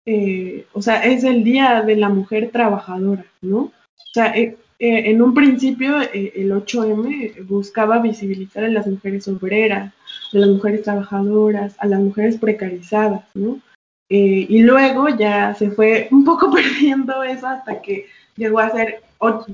eh, 0.05 0.67
o 0.73 0.81
sea, 0.81 1.03
es 1.03 1.23
el 1.23 1.43
Día 1.43 1.81
de 1.81 1.95
la 1.95 2.09
Mujer 2.09 2.51
Trabajadora, 2.51 3.25
¿no? 3.41 3.59
O 3.61 4.13
sea, 4.13 4.27
eh, 4.37 4.57
eh, 4.79 5.09
en 5.09 5.21
un 5.21 5.33
principio 5.33 6.01
el 6.01 6.51
8M 6.51 7.45
buscaba 7.47 7.99
visibilizar 7.99 8.65
a 8.65 8.69
las 8.69 8.87
mujeres 8.87 9.27
obreras, 9.27 9.93
a 10.33 10.37
las 10.37 10.49
mujeres 10.49 10.83
trabajadoras, 10.83 11.75
a 11.79 11.87
las 11.87 11.99
mujeres 11.99 12.37
precarizadas, 12.37 13.23
¿no? 13.33 13.59
y 14.07 14.61
luego 14.61 15.09
ya 15.09 15.55
se 15.55 15.71
fue 15.71 16.07
un 16.11 16.23
poco 16.23 16.51
perdiendo 16.53 17.23
eso 17.23 17.47
hasta 17.47 17.81
que 17.81 18.05
llegó 18.37 18.59
a 18.59 18.69
ser 18.69 19.01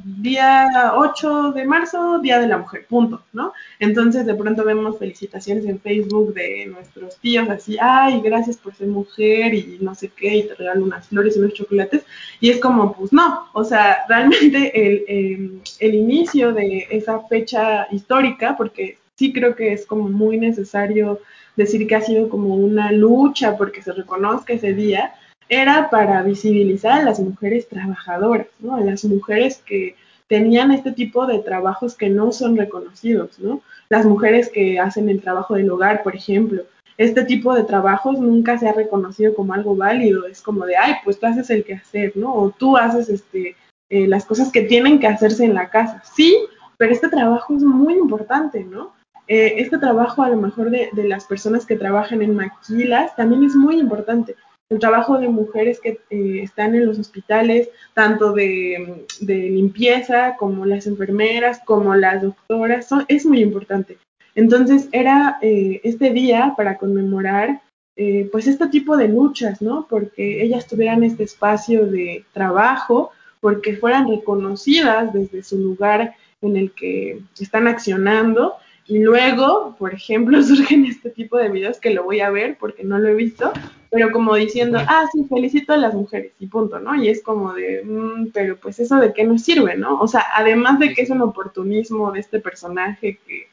día 0.03 0.93
8 0.95 1.51
de 1.53 1.65
marzo, 1.65 2.19
Día 2.19 2.39
de 2.39 2.47
la 2.47 2.57
Mujer, 2.57 2.85
punto, 2.87 3.23
¿no? 3.33 3.53
Entonces 3.79 4.25
de 4.25 4.35
pronto 4.35 4.63
vemos 4.63 4.97
felicitaciones 4.97 5.65
en 5.65 5.79
Facebook 5.79 6.33
de 6.33 6.67
nuestros 6.67 7.17
tíos 7.17 7.49
así, 7.49 7.77
ay, 7.79 8.21
gracias 8.21 8.57
por 8.57 8.75
ser 8.75 8.87
mujer 8.87 9.53
y 9.53 9.77
no 9.81 9.95
sé 9.95 10.09
qué, 10.09 10.37
y 10.37 10.43
te 10.43 10.55
regalo 10.55 10.83
unas 10.83 11.07
flores 11.07 11.35
y 11.35 11.39
unos 11.39 11.53
chocolates, 11.53 12.03
y 12.39 12.49
es 12.49 12.59
como, 12.59 12.93
pues 12.93 13.13
no, 13.13 13.47
o 13.53 13.63
sea, 13.63 14.05
realmente 14.09 14.71
el, 14.75 15.03
em, 15.07 15.59
el 15.79 15.95
inicio 15.95 16.53
de 16.53 16.87
esa 16.89 17.19
fecha 17.27 17.87
histórica, 17.91 18.55
porque 18.57 18.97
sí 19.15 19.33
creo 19.33 19.55
que 19.55 19.73
es 19.73 19.85
como 19.85 20.09
muy 20.09 20.37
necesario 20.37 21.19
decir 21.55 21.87
que 21.87 21.95
ha 21.95 22.01
sido 22.01 22.29
como 22.29 22.55
una 22.55 22.91
lucha 22.91 23.57
porque 23.57 23.81
se 23.81 23.91
reconozca 23.93 24.53
ese 24.53 24.73
día, 24.73 25.13
era 25.49 25.89
para 25.89 26.23
visibilizar 26.23 27.01
a 27.01 27.03
las 27.03 27.19
mujeres 27.19 27.67
trabajadoras, 27.67 28.47
¿no? 28.59 28.75
A 28.75 28.81
las 28.81 29.03
mujeres 29.03 29.61
que 29.65 29.95
tenían 30.27 30.71
este 30.71 30.93
tipo 30.93 31.25
de 31.25 31.39
trabajos 31.39 31.95
que 31.95 32.09
no 32.09 32.31
son 32.31 32.55
reconocidos, 32.55 33.37
¿no? 33.37 33.61
Las 33.89 34.05
mujeres 34.05 34.49
que 34.49 34.79
hacen 34.79 35.09
el 35.09 35.21
trabajo 35.21 35.55
del 35.55 35.69
hogar, 35.69 36.03
por 36.03 36.15
ejemplo. 36.15 36.63
Este 36.97 37.25
tipo 37.25 37.53
de 37.53 37.65
trabajos 37.65 38.17
nunca 38.17 38.57
se 38.57 38.69
ha 38.69 38.71
reconocido 38.71 39.35
como 39.35 39.53
algo 39.53 39.75
válido, 39.75 40.25
es 40.27 40.41
como 40.41 40.65
de, 40.65 40.77
ay, 40.77 40.93
pues 41.03 41.19
tú 41.19 41.25
haces 41.25 41.49
el 41.49 41.65
quehacer, 41.65 42.13
¿no? 42.15 42.33
O 42.33 42.49
tú 42.51 42.77
haces 42.77 43.09
este, 43.09 43.57
eh, 43.89 44.07
las 44.07 44.23
cosas 44.23 44.53
que 44.53 44.61
tienen 44.61 44.99
que 44.99 45.07
hacerse 45.07 45.43
en 45.43 45.53
la 45.53 45.69
casa. 45.69 46.01
Sí, 46.15 46.37
pero 46.77 46.93
este 46.93 47.09
trabajo 47.09 47.53
es 47.53 47.63
muy 47.63 47.95
importante, 47.95 48.63
¿no? 48.63 48.93
Eh, 49.27 49.55
este 49.57 49.77
trabajo 49.77 50.23
a 50.23 50.29
lo 50.29 50.37
mejor 50.37 50.69
de 50.69 51.03
las 51.09 51.25
personas 51.25 51.65
que 51.65 51.75
trabajan 51.75 52.21
en 52.21 52.35
maquilas 52.35 53.15
también 53.17 53.43
es 53.43 53.55
muy 53.55 53.79
importante 53.79 54.35
el 54.71 54.79
trabajo 54.79 55.19
de 55.19 55.27
mujeres 55.27 55.81
que 55.81 55.99
eh, 56.09 56.39
están 56.41 56.73
en 56.75 56.85
los 56.85 56.97
hospitales, 56.97 57.69
tanto 57.93 58.31
de, 58.31 59.05
limpieza 59.19 60.37
como 60.37 60.65
las 60.65 60.87
enfermeras, 60.87 61.59
como 61.65 61.93
las 61.93 62.21
doctoras, 62.21 62.87
es 63.09 63.25
muy 63.25 63.41
importante. 63.41 63.97
Entonces 64.33 64.87
era 64.93 65.37
eh, 65.41 65.81
este 65.83 66.11
día 66.11 66.53
para 66.55 66.77
conmemorar 66.77 67.61
eh, 67.97 68.29
pues 68.31 68.47
este 68.47 68.67
tipo 68.67 68.95
de 68.95 69.09
luchas, 69.09 69.61
¿no? 69.61 69.85
Porque 69.89 70.41
ellas 70.41 70.65
tuvieran 70.67 71.03
este 71.03 71.23
espacio 71.23 71.85
de 71.85 72.23
trabajo, 72.31 73.11
porque 73.41 73.75
fueran 73.75 74.07
reconocidas 74.07 75.11
desde 75.11 75.43
su 75.43 75.57
lugar 75.57 76.15
en 76.41 76.55
el 76.55 76.71
que 76.71 77.19
están 77.37 77.67
accionando 77.67 78.55
y 78.87 78.99
luego, 78.99 79.75
por 79.77 79.93
ejemplo, 79.93 80.41
surgen 80.43 80.85
este 80.85 81.09
tipo 81.09 81.37
de 81.37 81.49
videos 81.49 81.77
que 81.81 81.93
lo 81.93 82.05
voy 82.05 82.21
a 82.21 82.29
ver 82.29 82.55
porque 82.57 82.85
no 82.85 82.99
lo 82.99 83.09
he 83.09 83.15
visto, 83.15 83.51
pero 83.91 84.11
como 84.11 84.35
diciendo, 84.35 84.79
ah, 84.87 85.05
sí, 85.11 85.25
felicito 85.27 85.73
a 85.73 85.77
las 85.77 85.93
mujeres 85.93 86.31
y 86.39 86.47
punto, 86.47 86.79
¿no? 86.79 86.95
Y 86.95 87.09
es 87.09 87.21
como 87.21 87.53
de, 87.53 87.83
mm, 87.83 88.31
pero 88.33 88.55
pues 88.55 88.79
eso 88.79 88.95
de 88.95 89.13
qué 89.13 89.25
nos 89.25 89.43
sirve, 89.43 89.75
¿no? 89.75 89.99
O 89.99 90.07
sea, 90.07 90.25
además 90.33 90.79
de 90.79 90.93
que 90.93 91.01
es 91.01 91.09
un 91.09 91.21
oportunismo 91.21 92.09
de 92.13 92.21
este 92.21 92.39
personaje, 92.39 93.19
que 93.27 93.47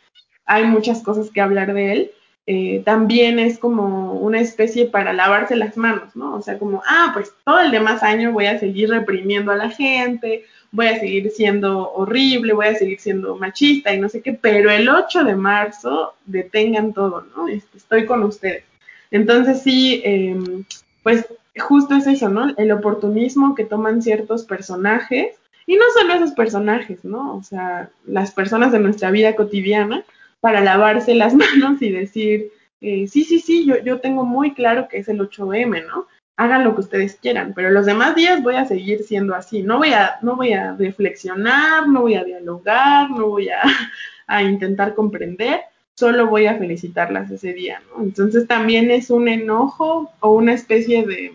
hay 0.47 0.65
muchas 0.65 1.03
cosas 1.03 1.31
que 1.31 1.41
hablar 1.41 1.75
de 1.75 1.93
él, 1.93 2.11
eh, 2.47 2.83
también 2.85 3.41
es 3.41 3.59
como 3.59 4.15
una 4.15 4.41
especie 4.41 4.87
para 4.87 5.13
lavarse 5.13 5.57
las 5.57 5.77
manos, 5.77 6.15
¿no? 6.15 6.37
O 6.37 6.41
sea, 6.41 6.57
como, 6.57 6.83
ah, 6.87 7.11
pues 7.13 7.33
todo 7.45 7.59
el 7.59 7.73
demás 7.73 8.05
año 8.05 8.33
voy 8.33 8.47
a 8.47 8.61
seguir 8.61 8.91
reprimiendo 8.91 9.51
a 9.51 9.57
la 9.57 9.71
gente, 9.71 10.45
voy 10.71 10.87
a 10.87 11.01
seguir 11.01 11.31
siendo 11.31 11.93
horrible, 11.93 12.53
voy 12.53 12.67
a 12.67 12.75
seguir 12.77 13.01
siendo 13.01 13.37
machista 13.37 13.93
y 13.93 14.01
no 14.01 14.09
sé 14.09 14.23
qué, 14.23 14.35
pero 14.35 14.71
el 14.71 14.89
8 14.89 15.25
de 15.25 15.35
marzo 15.35 16.15
detengan 16.27 16.93
todo, 16.93 17.27
¿no? 17.37 17.49
Este, 17.49 17.77
estoy 17.77 18.07
con 18.07 18.23
ustedes. 18.23 18.65
Entonces 19.11 19.63
sí, 19.63 20.03
em, 20.05 20.65
pues 21.03 21.27
justo 21.59 21.95
es 21.97 22.07
eso, 22.07 22.29
¿no? 22.29 22.55
El 22.57 22.73
oportunismo 22.73 23.55
que 23.55 23.65
toman 23.65 24.03
ciertos 24.03 24.45
personajes, 24.45 25.37
y 25.67 25.77
no 25.77 25.85
solo 25.95 26.15
esos 26.15 26.33
personajes, 26.33 27.05
¿no? 27.05 27.37
O 27.37 27.43
sea, 27.43 27.91
las 28.07 28.33
personas 28.33 28.73
de 28.73 28.79
nuestra 28.79 29.11
vida 29.11 29.37
cotidiana, 29.37 30.05
para 30.41 30.61
lavarse 30.61 31.15
las 31.15 31.35
manos 31.35 31.83
y 31.83 31.91
decir, 31.91 32.51
eh, 32.81 33.07
sí, 33.07 33.25
sí, 33.25 33.39
sí, 33.41 33.67
yo, 33.67 33.77
yo 33.85 34.01
tengo 34.01 34.25
muy 34.25 34.55
claro 34.55 34.89
que 34.89 34.99
es 34.99 35.09
el 35.09 35.21
8M, 35.21 35.87
¿no? 35.87 36.07
Hagan 36.37 36.65
lo 36.65 36.75
que 36.75 36.83
ustedes 36.83 37.17
quieran, 37.17 37.53
pero 37.55 37.71
los 37.71 37.85
demás 37.85 38.15
días 38.15 38.43
voy 38.43 38.55
a 38.55 38.65
seguir 38.65 39.03
siendo 39.03 39.35
así, 39.35 39.63
no 39.63 39.79
voy 39.79 39.93
a, 39.93 40.19
no 40.23 40.37
voy 40.37 40.53
a 40.53 40.75
reflexionar, 40.75 41.89
no 41.89 42.03
voy 42.03 42.15
a 42.15 42.25
dialogar, 42.25 43.11
no 43.11 43.27
voy 43.27 43.49
a, 43.49 43.61
a 44.27 44.43
intentar 44.43 44.95
comprender, 44.95 45.61
solo 45.99 46.29
voy 46.29 46.47
a 46.47 46.57
felicitarlas 46.57 47.29
ese 47.29 47.53
día, 47.53 47.83
¿no? 47.91 48.05
Entonces 48.05 48.47
también 48.47 48.89
es 48.93 49.11
un 49.11 49.27
enojo 49.27 50.13
o 50.21 50.31
una 50.31 50.55
especie 50.55 51.05
de, 51.05 51.33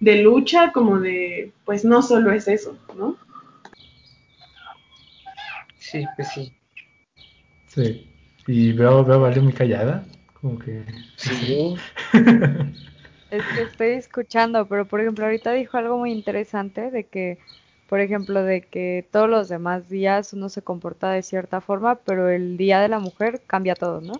de 0.00 0.22
lucha 0.22 0.72
como 0.72 0.98
de, 0.98 1.52
pues 1.64 1.84
no 1.84 2.02
solo 2.02 2.32
es 2.32 2.48
eso, 2.48 2.76
¿no? 2.96 3.16
Sí, 5.78 6.04
pues 6.16 6.28
sí. 6.34 6.52
Sí. 7.68 8.10
Y 8.48 8.72
veo, 8.72 9.04
veo 9.04 9.14
a 9.14 9.18
Vale 9.18 9.40
muy 9.40 9.52
callada, 9.52 10.04
como 10.40 10.58
que... 10.58 10.84
Sí. 11.14 11.76
es 13.30 13.44
que 13.54 13.62
estoy 13.62 13.90
escuchando, 13.90 14.66
pero 14.66 14.84
por 14.84 15.00
ejemplo 15.00 15.26
ahorita 15.26 15.52
dijo 15.52 15.76
algo 15.76 15.96
muy 15.96 16.10
interesante 16.10 16.90
de 16.90 17.04
que 17.04 17.38
por 17.92 18.00
ejemplo, 18.00 18.42
de 18.42 18.62
que 18.62 19.06
todos 19.10 19.28
los 19.28 19.50
demás 19.50 19.90
días 19.90 20.32
uno 20.32 20.48
se 20.48 20.62
comporta 20.62 21.10
de 21.10 21.22
cierta 21.22 21.60
forma, 21.60 21.96
pero 21.96 22.30
el 22.30 22.56
Día 22.56 22.80
de 22.80 22.88
la 22.88 22.98
Mujer 22.98 23.42
cambia 23.46 23.74
todo, 23.74 24.00
¿no? 24.00 24.14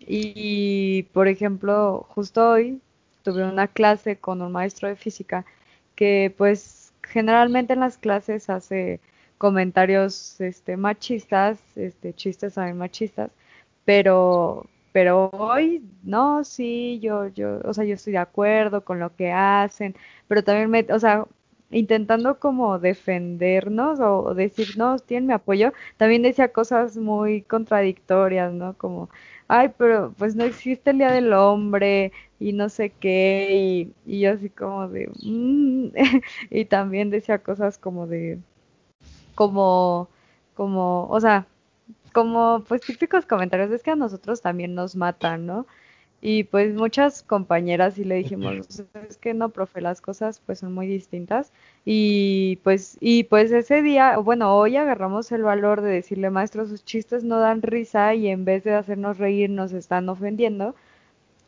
Y, 0.00 1.04
por 1.12 1.28
ejemplo, 1.28 2.06
justo 2.08 2.50
hoy 2.50 2.80
tuve 3.22 3.44
una 3.44 3.68
clase 3.68 4.16
con 4.16 4.42
un 4.42 4.50
maestro 4.50 4.88
de 4.88 4.96
física 4.96 5.44
que 5.94 6.34
pues 6.36 6.92
generalmente 7.04 7.74
en 7.74 7.80
las 7.80 7.98
clases 7.98 8.50
hace 8.50 8.98
comentarios 9.38 10.40
este 10.40 10.76
machistas, 10.76 11.60
este 11.76 12.14
chistes 12.14 12.54
también 12.54 12.78
machistas, 12.78 13.30
pero 13.84 14.66
pero 14.92 15.30
hoy 15.30 15.84
no, 16.02 16.42
sí, 16.42 16.98
yo 17.00 17.28
yo, 17.28 17.60
o 17.64 17.72
sea, 17.74 17.84
yo 17.84 17.94
estoy 17.94 18.14
de 18.14 18.18
acuerdo 18.18 18.84
con 18.84 18.98
lo 18.98 19.14
que 19.14 19.30
hacen, 19.30 19.94
pero 20.26 20.42
también 20.42 20.68
me, 20.70 20.84
o 20.90 20.98
sea, 20.98 21.26
intentando 21.70 22.38
como 22.38 22.78
defendernos 22.78 24.00
o, 24.00 24.34
decir, 24.34 24.76
no, 24.78 24.98
tienen 24.98 25.26
mi 25.28 25.32
apoyo, 25.34 25.72
también 25.96 26.22
decía 26.22 26.52
cosas 26.52 26.96
muy 26.96 27.42
contradictorias, 27.42 28.52
¿no? 28.52 28.74
Como, 28.78 29.10
ay, 29.48 29.72
pero 29.78 30.14
pues 30.18 30.36
no 30.36 30.44
existe 30.44 30.90
el 30.90 30.98
Día 30.98 31.12
del 31.12 31.32
Hombre 31.32 32.12
y 32.40 32.52
no 32.52 32.68
sé 32.68 32.90
qué, 32.90 33.92
y, 34.06 34.20
yo 34.20 34.32
así 34.32 34.50
como 34.50 34.88
de, 34.88 35.08
mm", 35.22 35.88
y 36.50 36.64
también 36.66 37.10
decía 37.10 37.38
cosas 37.38 37.78
como 37.78 38.06
de, 38.06 38.38
como, 39.34 40.08
como, 40.54 41.08
o 41.08 41.20
sea, 41.20 41.46
como 42.12 42.64
pues 42.68 42.82
típicos 42.82 43.26
comentarios, 43.26 43.70
es 43.72 43.82
que 43.82 43.90
a 43.90 43.96
nosotros 43.96 44.40
también 44.42 44.74
nos 44.74 44.96
matan, 44.96 45.46
¿no? 45.46 45.66
Y 46.26 46.44
pues 46.44 46.74
muchas 46.74 47.22
compañeras 47.22 47.98
y 47.98 48.04
le 48.04 48.14
dijimos, 48.14 48.66
es 49.06 49.18
que 49.18 49.34
no, 49.34 49.50
profe, 49.50 49.82
las 49.82 50.00
cosas 50.00 50.40
pues 50.46 50.60
son 50.60 50.72
muy 50.72 50.86
distintas. 50.86 51.52
Y 51.84 52.56
pues, 52.64 52.96
y 52.98 53.24
pues 53.24 53.52
ese 53.52 53.82
día, 53.82 54.16
bueno, 54.16 54.56
hoy 54.56 54.76
agarramos 54.76 55.30
el 55.32 55.42
valor 55.42 55.82
de 55.82 55.90
decirle, 55.90 56.30
maestro, 56.30 56.66
sus 56.66 56.82
chistes 56.82 57.24
no 57.24 57.40
dan 57.40 57.60
risa 57.60 58.14
y 58.14 58.28
en 58.28 58.46
vez 58.46 58.64
de 58.64 58.74
hacernos 58.74 59.18
reír 59.18 59.50
nos 59.50 59.74
están 59.74 60.08
ofendiendo 60.08 60.74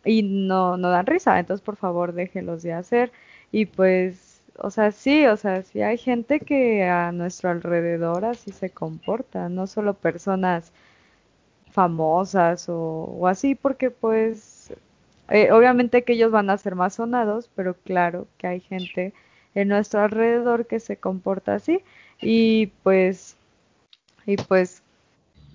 y 0.04 0.22
no, 0.22 0.76
no 0.76 0.90
dan 0.90 1.06
risa. 1.06 1.38
Entonces, 1.38 1.64
por 1.64 1.76
favor, 1.76 2.12
déjelos 2.12 2.62
de 2.62 2.74
hacer. 2.74 3.12
Y 3.52 3.64
pues 3.64 4.42
o 4.58 4.70
sea, 4.70 4.92
sí, 4.92 5.26
o 5.26 5.38
sea, 5.38 5.62
sí 5.62 5.80
hay 5.82 5.96
gente 5.96 6.40
que 6.40 6.84
a 6.84 7.12
nuestro 7.12 7.48
alrededor 7.50 8.26
así 8.26 8.52
se 8.52 8.68
comporta, 8.70 9.48
no 9.48 9.66
solo 9.66 9.94
personas 9.94 10.72
famosas 11.76 12.66
o, 12.68 13.26
así, 13.26 13.54
porque 13.54 13.90
pues 13.90 14.55
eh, 15.28 15.50
obviamente 15.52 16.04
que 16.04 16.14
ellos 16.14 16.30
van 16.30 16.50
a 16.50 16.58
ser 16.58 16.74
más 16.74 16.94
sonados, 16.94 17.50
pero 17.54 17.74
claro 17.74 18.26
que 18.38 18.46
hay 18.46 18.60
gente 18.60 19.12
en 19.54 19.68
nuestro 19.68 20.00
alrededor 20.00 20.66
que 20.66 20.80
se 20.80 20.98
comporta 20.98 21.54
así 21.54 21.82
y 22.20 22.68
pues, 22.82 23.36
y 24.26 24.36
pues, 24.36 24.82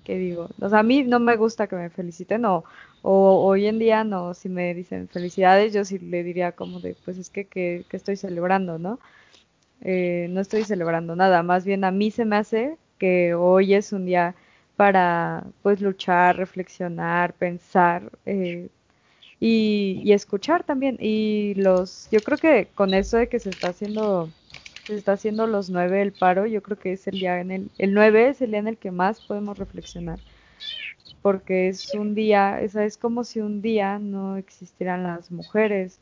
¿qué 0.04 0.18
digo? 0.18 0.48
O 0.60 0.68
sea, 0.68 0.80
a 0.80 0.82
mí 0.82 1.04
no 1.04 1.20
me 1.20 1.36
gusta 1.36 1.66
que 1.68 1.76
me 1.76 1.90
feliciten 1.90 2.44
o, 2.44 2.64
o 3.02 3.44
hoy 3.44 3.66
en 3.66 3.78
día 3.78 4.04
no, 4.04 4.34
si 4.34 4.48
me 4.48 4.74
dicen 4.74 5.08
felicidades, 5.08 5.72
yo 5.72 5.84
sí 5.84 5.98
le 5.98 6.22
diría 6.24 6.52
como 6.52 6.80
de, 6.80 6.96
pues 7.04 7.18
es 7.18 7.30
que, 7.30 7.46
que, 7.46 7.84
estoy 7.92 8.16
celebrando, 8.16 8.78
¿no? 8.78 8.98
Eh, 9.82 10.28
no 10.30 10.40
estoy 10.40 10.64
celebrando 10.64 11.16
nada, 11.16 11.42
más 11.42 11.64
bien 11.64 11.84
a 11.84 11.90
mí 11.90 12.10
se 12.10 12.24
me 12.24 12.36
hace 12.36 12.76
que 12.98 13.34
hoy 13.34 13.74
es 13.74 13.92
un 13.92 14.06
día 14.06 14.34
para 14.76 15.44
pues 15.62 15.80
luchar, 15.80 16.36
reflexionar, 16.36 17.34
pensar 17.34 18.10
eh, 18.26 18.68
y, 19.44 20.00
y, 20.04 20.12
escuchar 20.12 20.62
también. 20.62 20.96
Y 21.00 21.54
los, 21.56 22.08
yo 22.12 22.20
creo 22.20 22.38
que 22.38 22.68
con 22.74 22.94
eso 22.94 23.16
de 23.16 23.28
que 23.28 23.40
se 23.40 23.50
está 23.50 23.70
haciendo, 23.70 24.30
se 24.86 24.94
está 24.94 25.12
haciendo 25.12 25.46
los 25.46 25.68
nueve 25.68 26.00
el 26.00 26.12
paro, 26.12 26.46
yo 26.46 26.62
creo 26.62 26.78
que 26.78 26.92
es 26.92 27.06
el 27.08 27.18
día 27.18 27.40
en 27.40 27.50
el, 27.50 27.70
el 27.78 27.92
nueve 27.92 28.28
es 28.28 28.40
el 28.40 28.50
día 28.50 28.60
en 28.60 28.68
el 28.68 28.76
que 28.76 28.90
más 28.92 29.20
podemos 29.20 29.58
reflexionar 29.58 30.20
porque 31.22 31.68
es 31.68 31.94
un 31.94 32.14
día, 32.14 32.60
esa 32.60 32.84
es 32.84 32.96
como 32.96 33.22
si 33.24 33.40
un 33.40 33.62
día 33.62 33.98
no 34.00 34.36
existieran 34.36 35.04
las 35.04 35.30
mujeres. 35.30 36.00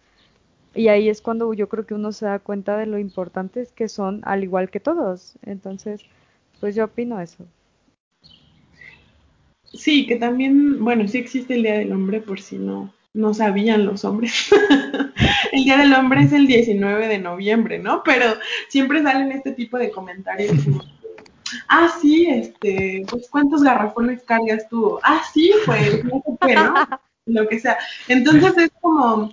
Y 0.74 0.88
ahí 0.88 1.09
es 1.09 1.20
cuando 1.20 1.53
yo 1.53 1.68
creo 1.68 1.85
que 1.85 1.94
uno 1.94 2.12
se 2.12 2.24
da 2.24 2.38
cuenta 2.38 2.79
de 2.79 2.87
lo 2.87 2.98
importantes 2.98 3.70
que 3.72 3.88
son, 3.88 4.20
al 4.24 4.42
igual 4.42 4.70
que 4.70 4.81
todos. 4.81 5.35
Entonces, 5.44 6.00
pues 6.59 6.74
yo 6.74 6.87
opino 6.87 7.20
eso. 7.20 7.44
Sí, 9.64 10.07
que 10.07 10.16
también, 10.16 10.83
bueno, 10.83 11.07
sí 11.07 11.18
existe 11.18 11.55
el 11.55 11.62
Día 11.62 11.79
del 11.79 11.92
Hombre 11.92 12.20
por 12.20 12.40
si 12.40 12.59
no, 12.59 12.92
no 13.12 13.34
sabían 13.34 13.84
los 13.84 14.04
hombres. 14.04 14.50
el 15.52 15.64
Día 15.64 15.76
del 15.76 15.92
Hombre 15.94 16.22
es 16.22 16.32
el 16.32 16.46
19 16.46 17.08
de 17.08 17.18
noviembre, 17.18 17.78
¿no? 17.78 18.02
Pero 18.04 18.26
siempre 18.68 19.02
salen 19.02 19.32
este 19.32 19.52
tipo 19.52 19.78
de 19.78 19.90
comentarios 19.90 20.52
ah, 21.68 21.92
sí, 22.00 22.26
este, 22.28 23.04
pues 23.08 23.28
cuántos 23.30 23.62
garrafones 23.62 24.22
cargas 24.22 24.68
tú, 24.68 24.98
ah, 25.02 25.22
sí, 25.32 25.52
pues 25.66 26.04
no 26.04 26.22
sé 26.40 26.54
¿no? 26.54 26.74
Lo 27.26 27.48
que 27.48 27.60
sea. 27.60 27.78
Entonces 28.08 28.56
es 28.56 28.70
como, 28.80 29.32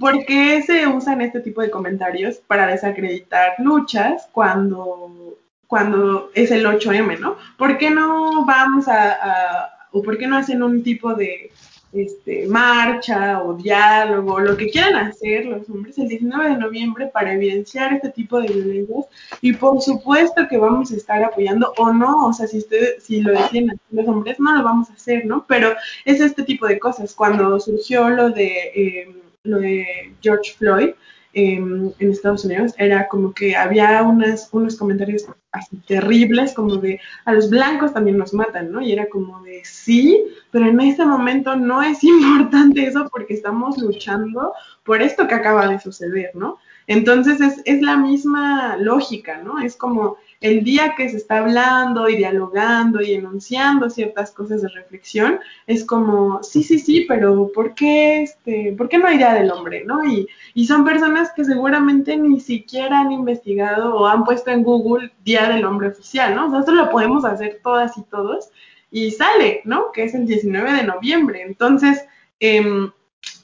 ¿por 0.00 0.24
qué 0.24 0.62
se 0.62 0.86
usan 0.86 1.20
este 1.20 1.40
tipo 1.40 1.60
de 1.60 1.70
comentarios 1.70 2.36
para 2.46 2.66
desacreditar 2.66 3.54
luchas 3.58 4.28
cuando, 4.32 5.38
cuando 5.66 6.30
es 6.34 6.50
el 6.50 6.66
8M, 6.66 7.18
¿no? 7.20 7.36
¿Por 7.56 7.78
qué 7.78 7.90
no 7.90 8.44
vamos 8.44 8.88
a 8.88 9.72
o 9.92 10.02
por 10.02 10.18
qué 10.18 10.26
no 10.26 10.36
hacen 10.36 10.62
un 10.62 10.82
tipo 10.82 11.14
de 11.14 11.50
este, 11.92 12.46
marcha 12.46 13.42
o 13.42 13.54
diálogo, 13.54 14.40
lo 14.40 14.56
que 14.56 14.68
quieran 14.68 15.06
hacer 15.06 15.46
los 15.46 15.68
hombres 15.70 15.96
el 15.98 16.08
19 16.08 16.50
de 16.50 16.56
noviembre 16.56 17.06
para 17.06 17.32
evidenciar 17.32 17.92
este 17.94 18.10
tipo 18.10 18.40
de 18.40 18.48
violencias 18.48 19.06
y 19.40 19.52
por 19.52 19.80
supuesto 19.80 20.46
que 20.48 20.58
vamos 20.58 20.92
a 20.92 20.96
estar 20.96 21.22
apoyando 21.24 21.72
o 21.78 21.92
no, 21.92 22.26
o 22.26 22.32
sea, 22.32 22.46
si 22.46 22.58
ustedes, 22.58 23.02
si 23.02 23.20
lo 23.22 23.32
deciden 23.32 23.80
los 23.90 24.06
hombres, 24.08 24.38
no 24.38 24.56
lo 24.56 24.64
vamos 24.64 24.90
a 24.90 24.94
hacer, 24.94 25.24
¿no? 25.26 25.44
Pero 25.48 25.74
es 26.04 26.20
este 26.20 26.42
tipo 26.42 26.66
de 26.66 26.78
cosas. 26.78 27.14
Cuando 27.14 27.58
surgió 27.60 28.08
lo 28.10 28.30
de, 28.30 28.72
eh, 28.74 29.16
lo 29.44 29.58
de 29.58 30.14
George 30.20 30.52
Floyd, 30.56 30.90
en 31.38 31.94
Estados 31.98 32.46
Unidos 32.46 32.72
era 32.78 33.08
como 33.08 33.34
que 33.34 33.54
había 33.54 34.02
unas, 34.02 34.48
unos 34.52 34.74
comentarios 34.76 35.26
así 35.52 35.76
terribles, 35.86 36.54
como 36.54 36.76
de 36.76 36.98
a 37.26 37.34
los 37.34 37.50
blancos 37.50 37.92
también 37.92 38.16
nos 38.16 38.32
matan, 38.32 38.72
¿no? 38.72 38.80
Y 38.80 38.92
era 38.92 39.06
como 39.10 39.42
de 39.42 39.60
sí, 39.62 40.24
pero 40.50 40.66
en 40.66 40.80
este 40.80 41.04
momento 41.04 41.54
no 41.54 41.82
es 41.82 42.02
importante 42.04 42.86
eso 42.86 43.06
porque 43.10 43.34
estamos 43.34 43.76
luchando 43.76 44.54
por 44.82 45.02
esto 45.02 45.28
que 45.28 45.34
acaba 45.34 45.68
de 45.68 45.78
suceder, 45.78 46.30
¿no? 46.34 46.56
Entonces 46.86 47.38
es, 47.42 47.60
es 47.66 47.82
la 47.82 47.98
misma 47.98 48.78
lógica, 48.78 49.36
¿no? 49.42 49.58
Es 49.58 49.76
como 49.76 50.16
el 50.40 50.64
día 50.64 50.94
que 50.96 51.08
se 51.08 51.16
está 51.16 51.38
hablando 51.38 52.08
y 52.08 52.16
dialogando 52.16 53.00
y 53.00 53.14
enunciando 53.14 53.90
ciertas 53.90 54.30
cosas 54.30 54.62
de 54.62 54.68
reflexión, 54.68 55.40
es 55.66 55.84
como, 55.84 56.42
sí, 56.42 56.62
sí, 56.62 56.78
sí, 56.78 57.04
pero 57.08 57.50
¿por 57.54 57.74
qué, 57.74 58.22
este, 58.22 58.74
¿por 58.76 58.88
qué 58.88 58.98
no 58.98 59.06
hay 59.06 59.18
Día 59.18 59.34
del 59.34 59.50
Hombre? 59.50 59.84
¿no? 59.84 60.04
Y, 60.04 60.28
y 60.54 60.66
son 60.66 60.84
personas 60.84 61.32
que 61.34 61.44
seguramente 61.44 62.16
ni 62.16 62.40
siquiera 62.40 63.00
han 63.00 63.12
investigado 63.12 63.94
o 63.94 64.06
han 64.06 64.24
puesto 64.24 64.50
en 64.50 64.62
Google 64.62 65.12
Día 65.24 65.48
del 65.48 65.64
Hombre 65.64 65.88
Oficial, 65.88 66.34
¿no? 66.34 66.58
Esto 66.58 66.72
lo 66.72 66.90
podemos 66.90 67.24
hacer 67.24 67.60
todas 67.62 67.96
y 67.96 68.02
todos 68.04 68.50
y 68.90 69.10
sale, 69.10 69.62
¿no? 69.64 69.92
Que 69.92 70.04
es 70.04 70.14
el 70.14 70.26
19 70.26 70.72
de 70.72 70.84
noviembre. 70.84 71.42
Entonces, 71.42 72.04
eh, 72.40 72.90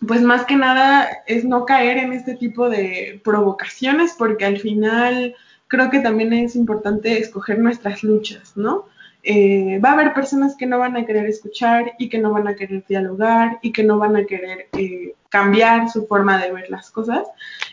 pues 0.06 0.22
más 0.22 0.44
que 0.44 0.56
nada 0.56 1.08
es 1.26 1.44
no 1.44 1.64
caer 1.64 1.98
en 1.98 2.12
este 2.12 2.34
tipo 2.34 2.68
de 2.68 3.20
provocaciones 3.24 4.14
porque 4.18 4.44
al 4.44 4.58
final 4.58 5.34
creo 5.72 5.88
que 5.88 6.00
también 6.00 6.34
es 6.34 6.54
importante 6.54 7.18
escoger 7.18 7.58
nuestras 7.58 8.02
luchas, 8.02 8.58
¿no? 8.58 8.84
Eh, 9.22 9.80
va 9.82 9.90
a 9.90 9.92
haber 9.94 10.12
personas 10.12 10.54
que 10.54 10.66
no 10.66 10.78
van 10.78 10.98
a 10.98 11.06
querer 11.06 11.24
escuchar 11.24 11.94
y 11.98 12.10
que 12.10 12.18
no 12.18 12.30
van 12.30 12.46
a 12.46 12.54
querer 12.56 12.84
dialogar 12.86 13.58
y 13.62 13.72
que 13.72 13.82
no 13.82 13.96
van 13.96 14.14
a 14.16 14.26
querer 14.26 14.68
eh, 14.76 15.14
cambiar 15.30 15.88
su 15.88 16.06
forma 16.06 16.42
de 16.42 16.52
ver 16.52 16.68
las 16.68 16.90
cosas. 16.90 17.26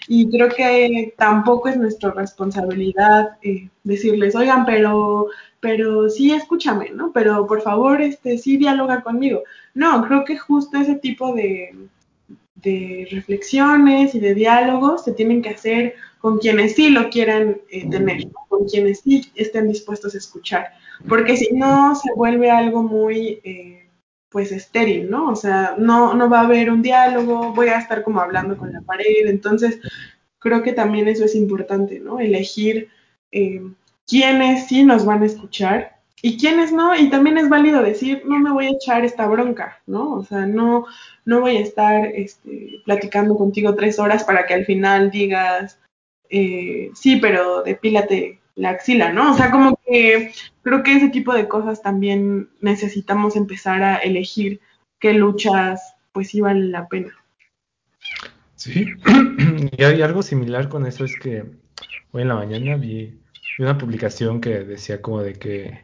Y 0.08 0.30
creo 0.32 0.48
que 0.48 1.14
tampoco 1.18 1.68
es 1.68 1.76
nuestra 1.76 2.12
responsabilidad 2.12 3.38
eh, 3.42 3.68
decirles, 3.84 4.34
oigan, 4.34 4.66
pero, 4.66 5.28
pero 5.60 6.10
sí 6.10 6.32
escúchame, 6.32 6.92
¿no? 6.92 7.12
Pero 7.12 7.46
por 7.48 7.62
favor, 7.62 8.02
este, 8.02 8.38
sí 8.38 8.56
dialoga 8.56 9.04
conmigo. 9.04 9.44
No, 9.74 10.08
creo 10.08 10.24
que 10.24 10.38
justo 10.38 10.78
ese 10.78 10.96
tipo 10.96 11.34
de, 11.34 11.76
de 12.56 13.10
reflexiones 13.12 14.16
y 14.16 14.22
de 14.22 14.34
diálogos 14.36 15.04
se 15.04 15.12
tienen 15.12 15.42
que 15.42 15.50
hacer 15.50 15.96
con 16.20 16.38
quienes 16.38 16.76
sí 16.76 16.90
lo 16.90 17.10
quieran 17.10 17.62
eh, 17.70 17.90
tener, 17.90 18.28
con 18.48 18.66
quienes 18.68 19.00
sí 19.02 19.32
estén 19.36 19.68
dispuestos 19.68 20.14
a 20.14 20.18
escuchar, 20.18 20.68
porque 21.08 21.38
si 21.38 21.54
no 21.54 21.96
se 21.96 22.12
vuelve 22.16 22.52
algo 22.52 22.84
muy, 22.84 23.40
eh, 23.44 23.90
pues, 24.30 24.52
estéril, 24.52 25.10
¿no? 25.10 25.30
O 25.30 25.36
sea, 25.36 25.76
no, 25.78 26.14
no 26.14 26.30
va 26.30 26.42
a 26.42 26.46
haber 26.46 26.70
un 26.70 26.82
diálogo, 26.82 27.54
voy 27.54 27.70
a 27.70 27.80
estar 27.80 28.04
como 28.04 28.22
hablando 28.22 28.58
con 28.58 28.72
la 28.72 28.82
pared, 28.82 29.28
entonces 29.28 29.80
creo 30.40 30.64
que 30.64 30.74
también 30.74 31.08
eso 31.08 31.26
es 31.26 31.36
importante, 31.36 32.00
¿no? 32.00 32.20
Elegir 32.20 32.90
eh, 33.32 33.62
quiénes 34.08 34.68
sí 34.68 34.84
nos 34.84 35.06
van 35.06 35.24
a 35.24 35.26
escuchar 35.26 36.00
y 36.22 36.38
quiénes 36.38 36.72
no, 36.74 36.96
y 36.96 37.10
también 37.10 37.38
es 37.38 37.48
válido 37.48 37.82
decir, 37.82 38.24
no 38.26 38.40
me 38.40 38.52
voy 38.52 38.68
a 38.68 38.72
echar 38.72 39.06
esta 39.06 39.26
bronca, 39.28 39.82
¿no? 39.88 40.16
O 40.16 40.24
sea, 40.24 40.46
no, 40.46 40.86
no 41.26 41.42
voy 41.42 41.58
a 41.58 41.62
estar 41.62 42.08
este, 42.08 42.82
platicando 42.86 43.38
contigo 43.38 43.76
tres 43.76 44.00
horas 44.00 44.24
para 44.26 44.46
que 44.46 44.54
al 44.54 44.66
final 44.66 45.12
digas, 45.12 45.80
eh, 46.30 46.92
sí, 46.94 47.18
pero 47.18 47.64
depílate 47.64 48.40
la 48.56 48.72
axila, 48.72 49.12
¿no? 49.12 49.32
O 49.32 49.38
sea, 49.38 49.52
como 49.52 49.80
que 49.88 50.32
creo 50.62 50.84
que 50.84 50.96
ese 50.96 51.10
tipo 51.10 51.34
de 51.34 51.48
cosas 51.48 51.82
también 51.82 52.50
necesitamos 52.62 53.36
empezar 53.36 53.82
a 53.84 53.98
elegir 53.98 54.60
qué 55.00 55.14
luchas 55.14 55.96
pues 56.12 56.30
sí 56.30 56.42
valen 56.42 56.72
la 56.72 56.88
pena. 56.88 57.14
Sí, 58.56 58.86
y 59.78 59.84
hay 59.84 60.02
algo 60.02 60.22
similar 60.22 60.68
con 60.68 60.86
eso 60.86 61.06
es 61.06 61.18
que 61.18 61.46
hoy 62.12 62.22
en 62.22 62.28
la 62.28 62.36
mañana 62.36 62.76
vi 62.76 63.20
una 63.60 63.78
publicación 63.78 64.42
que 64.42 64.60
decía 64.60 65.02
como 65.02 65.22
de 65.22 65.34
que 65.34 65.80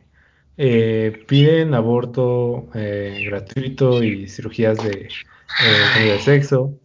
eh, 0.57 1.23
piden 1.27 1.73
aborto 1.73 2.69
eh, 2.73 3.23
gratuito 3.25 4.03
y 4.03 4.27
cirugías 4.27 4.77
de, 4.77 5.09
eh, 5.09 6.03
de 6.03 6.19
sexo, 6.19 6.79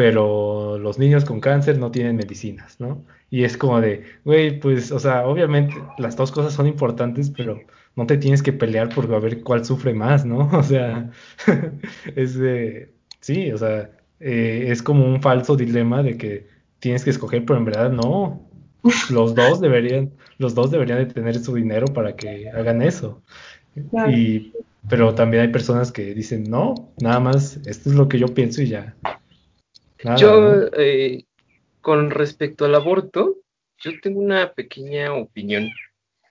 pero 0.00 0.78
los 0.78 0.98
niños 0.98 1.26
con 1.26 1.40
cáncer 1.40 1.78
no 1.78 1.90
tienen 1.90 2.16
medicinas, 2.16 2.80
¿no? 2.80 3.04
Y 3.28 3.44
es 3.44 3.58
como 3.58 3.82
de, 3.82 4.02
güey, 4.24 4.58
pues, 4.58 4.92
o 4.92 4.98
sea, 4.98 5.26
obviamente 5.26 5.74
las 5.98 6.16
dos 6.16 6.32
cosas 6.32 6.54
son 6.54 6.66
importantes, 6.66 7.28
pero 7.28 7.60
no 7.96 8.06
te 8.06 8.16
tienes 8.16 8.42
que 8.42 8.54
pelear 8.54 8.88
por 8.88 9.06
ver 9.20 9.42
cuál 9.42 9.62
sufre 9.62 9.92
más, 9.92 10.24
¿no? 10.24 10.48
O 10.58 10.62
sea, 10.62 11.10
es 12.16 12.34
de, 12.38 12.94
sí, 13.20 13.52
o 13.52 13.58
sea, 13.58 13.90
es 14.20 14.82
como 14.82 15.04
un 15.04 15.20
falso 15.20 15.54
dilema 15.54 16.02
de 16.02 16.16
que 16.16 16.46
tienes 16.78 17.04
que 17.04 17.10
escoger, 17.10 17.44
pero 17.44 17.58
en 17.58 17.66
verdad 17.66 17.92
no, 17.92 18.48
los 19.10 19.34
dos 19.34 19.60
deberían, 19.60 20.12
los 20.38 20.54
dos 20.54 20.70
deberían 20.70 21.06
de 21.06 21.12
tener 21.12 21.38
su 21.40 21.54
dinero 21.54 21.84
para 21.88 22.16
que 22.16 22.48
hagan 22.48 22.80
eso. 22.80 23.20
Y, 24.08 24.54
pero 24.88 25.14
también 25.14 25.42
hay 25.42 25.48
personas 25.48 25.92
que 25.92 26.14
dicen, 26.14 26.44
no, 26.44 26.90
nada 27.02 27.20
más, 27.20 27.58
esto 27.66 27.90
es 27.90 27.96
lo 27.96 28.08
que 28.08 28.18
yo 28.18 28.28
pienso 28.28 28.62
y 28.62 28.68
ya. 28.68 28.96
Yo, 30.16 30.66
eh, 30.76 31.24
con 31.80 32.10
respecto 32.10 32.64
al 32.64 32.74
aborto, 32.74 33.36
yo 33.78 33.92
tengo 34.02 34.20
una 34.20 34.52
pequeña 34.52 35.12
opinión 35.14 35.70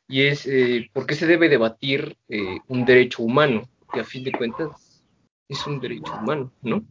y 0.08 0.24
es 0.24 0.46
eh, 0.48 0.90
por 0.94 1.06
qué 1.06 1.16
se 1.16 1.28
debe 1.28 1.50
debatir 1.50 2.18
eh, 2.28 2.58
un 2.68 2.86
derecho 2.86 3.24
humano, 3.24 3.70
que 3.94 4.00
a 4.00 4.04
fin 4.04 4.24
de 4.24 4.32
cuentas 4.32 5.04
es 5.48 5.66
un 5.68 5.80
derecho 5.80 6.14
humano, 6.22 6.52
¿no? 6.62 6.84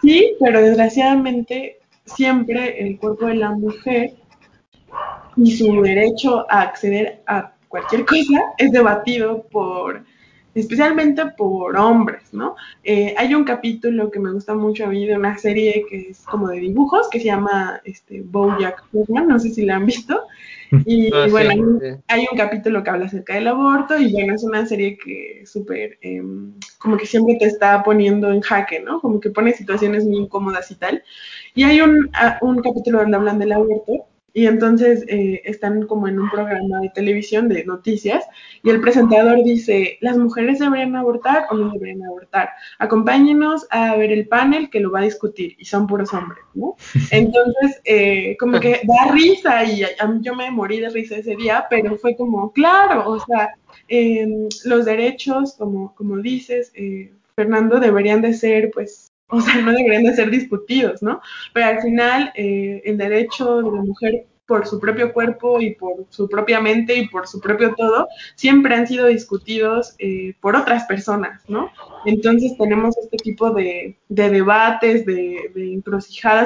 Sí, 0.00 0.36
pero 0.40 0.60
desgraciadamente 0.60 1.80
siempre 2.06 2.82
el 2.82 2.98
cuerpo 2.98 3.26
de 3.26 3.34
la 3.34 3.50
mujer 3.50 4.14
y 5.36 5.56
su 5.56 5.80
derecho 5.82 6.50
a 6.50 6.62
acceder 6.62 7.22
a 7.26 7.54
cualquier 7.68 8.04
cosa 8.04 8.40
es 8.58 8.72
debatido 8.72 9.42
por 9.50 10.04
especialmente 10.54 11.26
por 11.36 11.76
hombres, 11.76 12.32
¿no? 12.32 12.56
Eh, 12.82 13.14
hay 13.16 13.34
un 13.34 13.44
capítulo 13.44 14.10
que 14.10 14.18
me 14.18 14.32
gusta 14.32 14.54
mucho 14.54 14.84
a 14.84 14.88
mí 14.88 15.06
de 15.06 15.16
una 15.16 15.38
serie 15.38 15.84
que 15.88 16.10
es 16.10 16.22
como 16.22 16.48
de 16.48 16.60
dibujos, 16.60 17.08
que 17.10 17.20
se 17.20 17.26
llama 17.26 17.80
este, 17.84 18.22
BoJack 18.22 18.84
Horseman, 18.92 19.28
no 19.28 19.38
sé 19.38 19.50
si 19.50 19.64
la 19.64 19.76
han 19.76 19.86
visto, 19.86 20.22
y, 20.86 21.12
ah, 21.14 21.26
bueno, 21.30 21.78
hay 22.08 22.26
un 22.30 22.36
capítulo 22.36 22.82
que 22.82 22.90
habla 22.90 23.06
acerca 23.06 23.34
del 23.34 23.48
aborto 23.48 23.98
y 23.98 24.12
bueno, 24.12 24.34
es 24.34 24.44
una 24.44 24.66
serie 24.66 24.96
que 24.98 25.42
súper, 25.44 25.98
em, 26.00 26.52
como 26.78 26.96
que 26.96 27.06
siempre 27.06 27.36
te 27.36 27.46
está 27.46 27.82
poniendo 27.82 28.30
en 28.32 28.40
jaque, 28.40 28.80
¿no? 28.80 29.00
Como 29.00 29.20
que 29.20 29.30
pone 29.30 29.52
situaciones 29.52 30.04
muy 30.04 30.18
incómodas 30.18 30.70
y 30.70 30.76
tal. 30.76 31.02
Y 31.54 31.64
hay 31.64 31.80
un, 31.80 32.10
un 32.40 32.62
capítulo 32.62 33.00
donde 33.00 33.16
hablan 33.16 33.38
del 33.38 33.52
aborto 33.52 34.06
y 34.32 34.46
entonces 34.46 35.04
eh, 35.08 35.42
están 35.44 35.86
como 35.86 36.08
en 36.08 36.20
un 36.20 36.30
programa 36.30 36.80
de 36.80 36.90
televisión 36.90 37.48
de 37.48 37.64
noticias 37.64 38.24
y 38.62 38.70
el 38.70 38.80
presentador 38.80 39.42
dice, 39.42 39.98
¿las 40.00 40.16
mujeres 40.16 40.58
deberían 40.58 40.94
abortar 40.96 41.46
o 41.50 41.54
no 41.54 41.70
deberían 41.72 42.04
abortar? 42.04 42.50
Acompáñenos 42.78 43.66
a 43.70 43.96
ver 43.96 44.12
el 44.12 44.28
panel 44.28 44.70
que 44.70 44.80
lo 44.80 44.90
va 44.90 45.00
a 45.00 45.04
discutir 45.04 45.56
y 45.58 45.64
son 45.64 45.86
puros 45.86 46.12
hombres, 46.12 46.44
¿no? 46.54 46.76
Entonces, 47.10 47.80
eh, 47.84 48.36
como 48.38 48.60
que 48.60 48.80
da 48.84 49.12
risa 49.12 49.64
y 49.64 49.84
yo 50.20 50.34
me 50.34 50.50
morí 50.50 50.80
de 50.80 50.90
risa 50.90 51.16
ese 51.16 51.36
día, 51.36 51.66
pero 51.68 51.96
fue 51.96 52.16
como, 52.16 52.52
claro, 52.52 53.08
o 53.08 53.20
sea, 53.20 53.54
em, 53.88 54.48
los 54.64 54.84
derechos, 54.84 55.54
como, 55.58 55.94
como 55.94 56.18
dices, 56.18 56.72
eh, 56.74 57.12
Fernando, 57.34 57.80
deberían 57.80 58.20
de 58.20 58.34
ser 58.34 58.70
pues 58.72 59.09
o 59.32 59.40
sea, 59.40 59.56
no 59.56 59.72
deberían 59.72 60.04
de 60.04 60.14
ser 60.14 60.30
discutidos, 60.30 61.02
¿no? 61.02 61.20
Pero 61.52 61.66
al 61.66 61.80
final 61.80 62.32
eh, 62.34 62.82
el 62.84 62.98
derecho 62.98 63.62
de 63.62 63.70
la 63.70 63.82
mujer 63.82 64.26
por 64.50 64.66
su 64.66 64.80
propio 64.80 65.12
cuerpo 65.12 65.60
y 65.60 65.76
por 65.76 66.06
su 66.08 66.28
propia 66.28 66.60
mente 66.60 66.96
y 66.96 67.06
por 67.08 67.28
su 67.28 67.40
propio 67.40 67.72
todo, 67.76 68.08
siempre 68.34 68.74
han 68.74 68.84
sido 68.84 69.06
discutidos 69.06 69.94
eh, 70.00 70.34
por 70.40 70.56
otras 70.56 70.86
personas, 70.86 71.40
¿no? 71.46 71.70
Entonces 72.04 72.58
tenemos 72.58 72.98
este 72.98 73.16
tipo 73.18 73.52
de, 73.52 73.96
debates, 74.08 75.06
de, 75.06 75.52
de, 75.54 75.80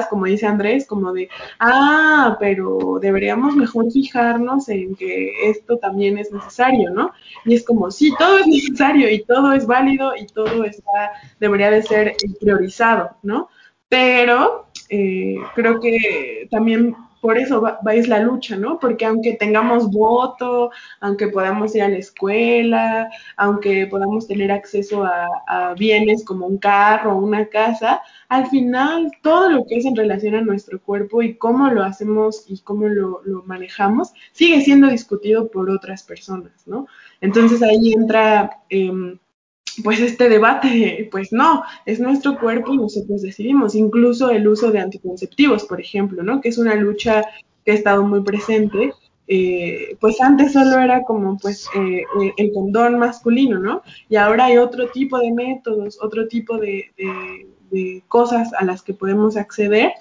como 0.07 0.25
dice 0.25 0.45
Andrés, 0.45 0.85
como 0.85 1.13
de, 1.13 1.29
ah, 1.59 2.37
pero 2.39 2.99
deberíamos 3.01 3.55
mejor 3.55 3.91
fijarnos 3.91 4.69
en 4.69 4.95
que 4.95 5.49
esto 5.49 5.79
también 5.79 6.19
es 6.19 6.31
necesario, 6.31 6.91
¿no? 6.91 7.11
Y 7.43 7.55
es 7.55 7.65
como, 7.65 7.89
sí, 7.89 8.13
todo 8.19 8.37
es 8.37 8.45
necesario 8.45 9.09
y 9.09 9.23
todo 9.23 9.51
es 9.53 9.65
válido 9.65 10.15
y 10.15 10.27
todo 10.27 10.63
está, 10.63 11.11
debería 11.39 11.71
de 11.71 11.81
ser 11.81 12.15
priorizado, 12.39 13.17
¿no? 13.23 13.49
Pero 13.89 14.67
eh, 14.89 15.37
creo 15.55 15.79
que 15.79 16.47
también 16.51 16.95
por 17.25 17.39
eso 17.39 17.59
va, 17.59 17.79
es 17.95 18.07
la 18.07 18.19
lucha, 18.19 18.55
¿no? 18.55 18.77
Porque 18.77 19.03
aunque 19.03 19.33
tengamos 19.33 19.89
voto, 19.89 20.69
aunque 20.99 21.27
podamos 21.29 21.75
ir 21.75 21.81
a 21.81 21.89
la 21.89 21.97
escuela, 21.97 23.09
aunque 23.35 23.87
podamos 23.87 24.27
tener 24.27 24.51
acceso 24.51 25.03
a, 25.03 25.73
bienes 25.75 26.23
como 26.23 26.45
un 26.45 26.59
carro 26.59 27.13
o 27.13 27.17
una 27.17 27.47
casa, 27.47 28.03
al 28.29 28.45
final 28.45 29.11
todo 29.23 29.49
lo 29.49 29.65
que 29.65 29.77
es 29.77 29.85
en 29.85 29.95
relación 29.95 30.35
a 30.35 30.41
nuestro 30.41 30.79
cuerpo 30.79 31.23
y 31.23 31.35
cómo 31.35 31.67
lo 31.71 31.83
hacemos 31.83 32.45
y 32.47 32.59
cómo 32.59 32.87
lo, 32.87 33.23
manejamos 33.47 34.13
sigue 34.31 34.61
siendo 34.61 34.87
discutido 34.87 35.49
por 35.49 35.71
otras 35.71 36.03
personas, 36.03 36.67
¿no? 36.67 36.85
Entonces 37.21 37.63
ahí 37.63 37.91
entra... 37.91 38.59
Em, 38.69 39.17
pues 39.83 39.99
este 39.99 40.29
debate, 40.29 41.07
pues 41.11 41.31
no, 41.31 41.63
es 41.85 41.99
nuestro 41.99 42.39
cuerpo 42.39 42.73
y 42.73 42.77
nosotros 42.77 43.21
decidimos, 43.21 43.75
incluso 43.75 44.29
el 44.29 44.47
uso 44.47 44.71
de 44.71 44.79
anticonceptivos, 44.79 45.65
por 45.65 45.81
ejemplo, 45.81 46.23
¿no? 46.23 46.41
Que 46.41 46.49
es 46.49 46.57
una 46.57 46.75
lucha 46.75 47.23
que 47.63 47.71
ha 47.71 47.75
estado 47.75 48.03
muy 48.03 48.21
presente. 48.21 48.93
Eh, 49.27 49.97
pues 49.99 50.21
antes 50.21 50.53
solo 50.53 50.77
era 50.77 51.01
como 51.01 51.37
pues 51.39 51.67
eh, 51.75 52.03
eh, 52.21 52.33
el 52.37 52.53
condón 52.53 52.99
masculino, 52.99 53.59
¿no? 53.59 53.81
Y 54.07 54.17
ahora 54.17 54.45
hay 54.45 54.57
otro 54.57 54.87
tipo 54.89 55.17
de 55.17 55.31
métodos, 55.31 55.97
otro 56.01 56.27
tipo 56.27 56.57
de, 56.57 56.91
de 57.71 58.03
cosas 58.07 58.53
a 58.53 58.63
las 58.63 58.83
que 58.83 58.93
podemos 58.93 59.35
acceder 59.35 59.93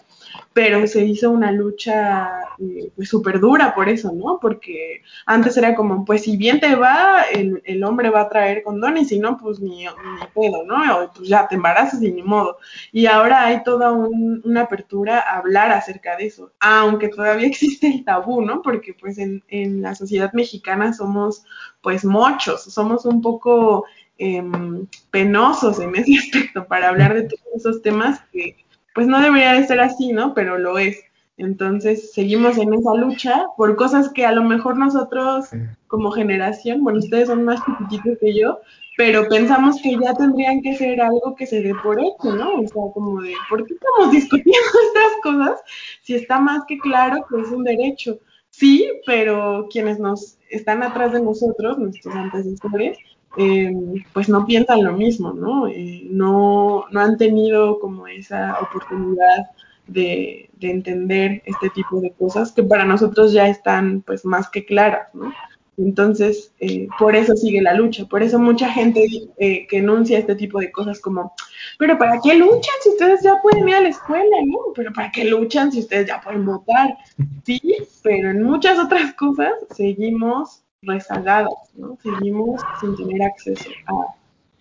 pero 0.53 0.87
se 0.87 1.05
hizo 1.05 1.31
una 1.31 1.51
lucha 1.51 2.31
eh, 2.59 2.91
pues 2.95 3.09
súper 3.09 3.41
dura 3.41 3.75
por 3.75 3.89
eso, 3.89 4.13
¿no? 4.13 4.39
Porque 4.41 5.03
antes 5.27 5.57
era 5.57 5.75
como, 5.75 6.05
pues 6.05 6.23
si 6.23 6.37
bien 6.37 6.61
te 6.61 6.77
va, 6.77 7.23
el, 7.33 7.61
el 7.65 7.83
hombre 7.85 8.11
va 8.11 8.23
a 8.23 8.29
traer 8.29 8.63
condón 8.63 8.97
y 8.97 9.05
si 9.05 9.19
no, 9.19 9.37
pues 9.37 9.61
ni, 9.61 9.85
ni 9.85 10.27
pedo, 10.35 10.65
¿no? 10.65 10.99
O 10.99 11.13
pues 11.13 11.29
ya 11.29 11.49
te 11.49 11.57
embarazas 11.57 12.03
y 12.03 12.13
ni 12.13 12.23
modo. 12.23 12.59
Y 12.93 13.07
ahora 13.07 13.47
hay 13.47 13.65
toda 13.65 13.93
una 13.93 14.63
apertura 14.63 15.21
a 15.21 15.39
hablar 15.39 15.73
acerca 15.73 16.17
de 16.17 16.27
eso, 16.27 16.53
aunque 16.61 17.09
todavía 17.09 17.47
existe 17.49 17.89
el 17.89 18.05
tabú, 18.05 18.41
¿no? 18.41 18.63
Porque 18.63 18.95
pues 18.95 19.19
en, 19.19 19.43
en 19.49 19.83
la 19.83 19.95
sociedad 19.95 20.33
mexicana 20.33 20.93
somos 20.93 21.45
pues 21.83 22.05
muchos, 22.05 22.63
somos 22.65 23.05
un 23.05 23.21
poco... 23.21 23.85
Em, 24.17 24.87
penosos 25.11 25.81
en 25.81 25.97
ese 25.97 26.17
aspecto 26.19 26.69
para 26.69 26.89
hablar 26.89 27.15
de 27.15 27.23
todos 27.25 27.41
esos 27.57 27.83
temas 27.83 28.21
que, 28.33 28.64
pues 28.95 29.07
no 29.07 29.21
debería 29.21 29.53
de 29.53 29.67
ser 29.67 29.81
así, 29.81 30.13
¿no? 30.13 30.35
Pero 30.35 30.59
lo 30.59 30.79
es. 30.79 30.99
Entonces, 31.37 32.13
seguimos 32.13 32.59
en 32.59 32.73
esa 32.75 32.95
lucha 32.95 33.47
por 33.57 33.75
cosas 33.75 34.11
que 34.11 34.25
a 34.25 34.33
lo 34.33 34.45
mejor 34.45 34.79
nosotros 34.79 35.49
como 35.89 36.13
generación, 36.13 36.85
bueno, 36.85 37.01
ustedes 37.01 37.27
son 37.27 37.45
más 37.45 37.61
chiquititos 37.65 38.19
que 38.21 38.39
yo, 38.39 38.61
pero 38.97 39.29
pensamos 39.29 39.81
que 39.83 39.97
ya 40.01 40.15
tendrían 40.15 40.63
que 40.63 40.77
ser 40.77 41.01
algo 41.01 41.35
que 41.37 41.47
se 41.47 41.61
dé 41.61 41.75
por 41.83 41.99
hecho, 41.99 42.37
¿no? 42.37 42.55
O 42.55 42.69
sea, 42.69 42.83
como 42.95 43.21
de, 43.21 43.35
¿por 43.49 43.67
qué 43.67 43.75
estamos 43.75 44.11
discutiendo 44.13 44.71
estas 44.87 45.13
cosas 45.23 45.61
si 46.03 46.15
está 46.15 46.39
más 46.39 46.63
que 46.69 46.79
claro 46.79 47.27
que 47.29 47.41
es 47.41 47.49
un 47.49 47.65
derecho? 47.65 48.19
Sí, 48.51 48.89
pero 49.05 49.67
quienes 49.69 49.99
nos 49.99 50.39
están 50.49 50.85
atrás 50.85 51.13
de 51.13 51.21
nosotros, 51.21 51.77
nuestros 51.79 52.15
antecesores, 52.15 52.97
eh, 53.37 53.73
pues 54.13 54.29
no 54.29 54.47
piensan 54.47 54.85
lo 54.85 54.93
mismo, 54.93 55.33
¿no? 55.33 55.67
Eh, 55.67 56.07
¿no? 56.11 56.85
No 56.91 57.01
han 57.01 57.17
tenido 57.17 57.79
como 57.81 58.07
esa 58.07 58.59
oportunidad 58.61 59.47
de, 59.87 60.51
entender 60.61 61.43
este 61.45 61.69
tipo 61.71 62.01
de 62.01 62.11
cosas 62.13 62.51
que 62.51 62.63
para 62.63 62.87
nosotros 62.87 63.35
ya 63.35 63.49
están 63.49 64.01
pues 64.01 64.25
más 64.25 64.49
que 64.49 64.65
claras, 64.65 65.15
¿no? 65.15 65.31
Entonces, 65.77 66.55
eh, 66.59 66.89
por 66.99 67.15
eso 67.15 67.37
sigue 67.37 67.61
la 67.61 67.75
lucha, 67.75 68.07
por 68.07 68.23
eso 68.23 68.39
mucha 68.39 68.71
gente 68.71 69.07
que 69.37 69.67
enuncia 69.71 70.19
este 70.19 70.37
tipo 70.37 70.59
de 70.61 70.73
cosas 70.73 71.01
como, 71.01 71.35
pero 71.79 71.99
¿para 71.99 72.19
qué 72.23 72.35
luchan 72.35 72.75
si 72.83 72.91
ustedes 72.91 73.23
ya 73.23 73.43
pueden 73.43 73.69
ir 73.69 73.75
a 73.75 73.81
la 73.83 73.89
escuela, 73.91 74.37
¿no? 74.47 74.73
Pero 74.75 74.91
¿para 74.95 75.11
qué 75.11 75.27
luchan 75.27 75.71
si 75.71 75.81
ustedes 75.81 76.07
ya 76.07 76.19
pueden 76.23 76.47
votar? 76.47 76.97
Sí, 77.45 77.61
pero 78.03 78.31
en 78.31 78.43
muchas 78.43 78.79
otras 78.79 79.13
cosas 79.15 79.53
seguimos 79.77 80.64
rezagadas, 80.87 81.55
¿no? 81.75 81.99
Seguimos 82.03 82.61
sin 82.81 82.97
tener 82.97 83.23
acceso 83.23 83.71
a 83.87 84.15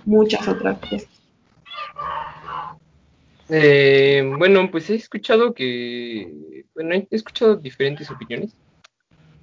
muchas 0.06 0.48
otras 0.48 0.80
cosas. 0.80 1.08
Eh, 3.50 4.34
bueno, 4.38 4.70
pues 4.72 4.90
he 4.90 4.96
escuchado 4.96 5.54
que, 5.54 6.66
bueno, 6.74 6.96
he 6.96 7.08
escuchado 7.12 7.56
diferentes 7.56 8.10
opiniones 8.10 8.56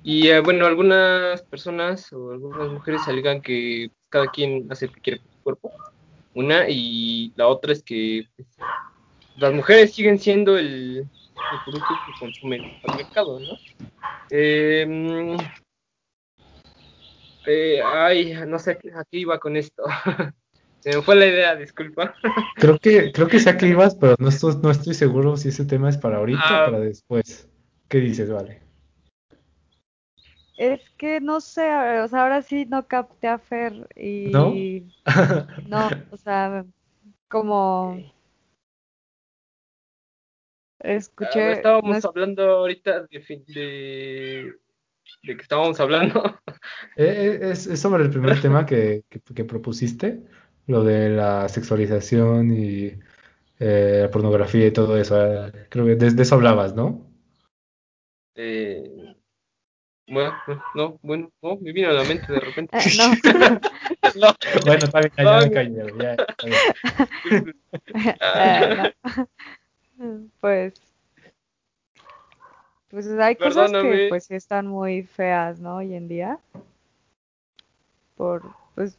y 0.03 0.29
eh, 0.29 0.41
bueno, 0.41 0.67
algunas 0.67 1.43
personas 1.43 2.13
o 2.13 2.33
algunas 2.33 2.69
mujeres 2.71 3.03
alegan 3.07 3.43
que 3.43 3.91
cada 4.09 4.27
quien 4.29 4.67
hace 4.71 4.87
lo 4.87 4.93
que 4.95 5.01
quiere 5.01 5.19
con 5.21 5.31
su 5.31 5.43
cuerpo, 5.43 5.73
una, 6.35 6.69
y 6.69 7.33
la 7.37 7.47
otra 7.49 7.73
es 7.73 7.83
que 7.83 8.27
pues, 8.35 8.49
las 9.37 9.53
mujeres 9.53 9.93
siguen 9.93 10.19
siendo 10.19 10.57
el, 10.57 10.99
el 10.99 11.59
producto 11.65 11.89
que 12.07 12.19
consumen 12.19 12.63
al 12.85 12.97
mercado, 12.97 13.39
¿no? 13.39 13.59
Eh, 14.31 15.37
eh, 17.51 17.83
ay, 17.83 18.35
no 18.47 18.59
sé 18.59 18.79
a 18.95 19.05
qué 19.05 19.19
iba 19.19 19.39
con 19.39 19.57
esto. 19.57 19.85
Se 20.81 20.97
me 20.97 21.03
fue 21.03 21.15
la 21.15 21.27
idea, 21.27 21.57
disculpa. 21.57 22.15
Creo 22.57 22.79
que, 22.79 23.13
creo 23.13 23.29
que 23.29 23.39
sé 23.39 23.51
a 23.51 23.59
qué 23.59 23.67
ibas, 23.67 23.95
pero 23.97 24.17
no 24.19 24.31
estoy, 24.31 24.57
no 24.63 24.71
estoy 24.71 24.95
seguro 24.95 25.37
si 25.37 25.49
ese 25.49 25.67
tema 25.67 25.91
es 25.91 25.99
para 25.99 26.17
ahorita 26.17 26.41
o 26.41 26.55
ah. 26.55 26.65
para 26.67 26.81
después. 26.81 27.49
¿Qué 27.89 27.99
dices, 27.99 28.31
Vale? 28.31 28.63
Es 30.57 30.81
que 30.99 31.21
no 31.21 31.41
sé, 31.41 31.63
o 32.01 32.09
sea, 32.09 32.23
ahora 32.23 32.43
sí 32.43 32.67
no 32.67 32.87
capté 32.87 33.29
a 33.29 33.39
Fer 33.39 33.89
y... 33.97 34.31
¿No? 34.31 34.53
no, 35.69 35.89
o 36.11 36.17
sea, 36.17 36.65
como... 37.29 37.99
Escuché... 40.81 41.43
Ah, 41.43 41.53
estábamos 41.53 42.05
hablando 42.05 42.43
ahorita 42.43 43.07
de, 43.07 43.43
de 43.49 44.55
que 45.23 45.33
estábamos 45.33 45.81
hablando. 45.81 46.23
Eh, 46.97 47.39
eh, 47.43 47.51
es, 47.53 47.81
sobre 47.81 48.05
el 48.05 48.11
primer 48.11 48.41
tema 48.43 48.67
que, 48.67 49.05
que, 49.09 49.45
propusiste, 49.45 50.21
lo 50.67 50.85
de 50.85 51.09
la 51.09 51.49
sexualización 51.49 52.51
y 52.51 52.93
eh, 53.59 54.01
la 54.03 54.11
pornografía 54.11 54.67
y 54.67 54.73
todo 54.73 54.99
eso. 54.99 55.17
Creo 55.71 55.87
que 55.87 55.95
desde 55.95 56.23
eso 56.23 56.35
hablabas, 56.35 56.75
¿no? 56.75 57.07
Bueno, 60.11 60.35
no, 60.75 60.99
bueno, 61.03 61.31
no, 61.41 61.57
me 61.61 61.73
vino 61.73 61.89
a 61.89 61.93
la 61.93 62.03
mente 62.03 62.33
de 62.33 62.41
repente. 62.41 62.77
Eh, 62.77 62.91
no. 62.99 63.11
no. 64.17 64.35
Bueno, 64.65 64.85
está 64.85 65.01
bien, 65.01 65.13
ya 65.17 65.41
me 65.41 65.51
callé, 65.53 65.85
ya. 65.99 66.17
Eh, 68.35 68.93
no. 69.99 70.29
Pues, 70.41 70.75
pues 72.91 73.09
hay 73.09 73.37
cosas 73.37 73.71
que 73.71 74.07
pues 74.09 74.25
sí 74.25 74.35
están 74.35 74.67
muy 74.67 75.05
feas, 75.05 75.61
¿no? 75.61 75.77
Hoy 75.77 75.95
en 75.95 76.09
día. 76.09 76.39
Por, 78.17 78.43
pues, 78.75 78.99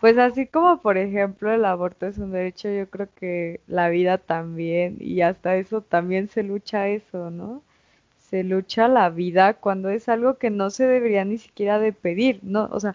pues 0.00 0.18
así 0.18 0.46
como 0.46 0.82
por 0.82 0.98
ejemplo 0.98 1.52
el 1.52 1.64
aborto 1.64 2.06
es 2.06 2.18
un 2.18 2.32
derecho, 2.32 2.68
yo 2.68 2.88
creo 2.90 3.08
que 3.14 3.60
la 3.66 3.88
vida 3.88 4.18
también, 4.18 4.96
y 5.00 5.22
hasta 5.22 5.56
eso 5.56 5.80
también 5.82 6.28
se 6.28 6.42
lucha 6.42 6.88
eso, 6.88 7.30
¿no? 7.30 7.62
Se 8.18 8.44
lucha 8.44 8.88
la 8.88 9.08
vida 9.10 9.54
cuando 9.54 9.88
es 9.88 10.08
algo 10.08 10.38
que 10.38 10.50
no 10.50 10.70
se 10.70 10.86
debería 10.86 11.24
ni 11.24 11.38
siquiera 11.38 11.78
de 11.78 11.92
pedir, 11.92 12.40
¿no? 12.42 12.68
O 12.72 12.80
sea, 12.80 12.94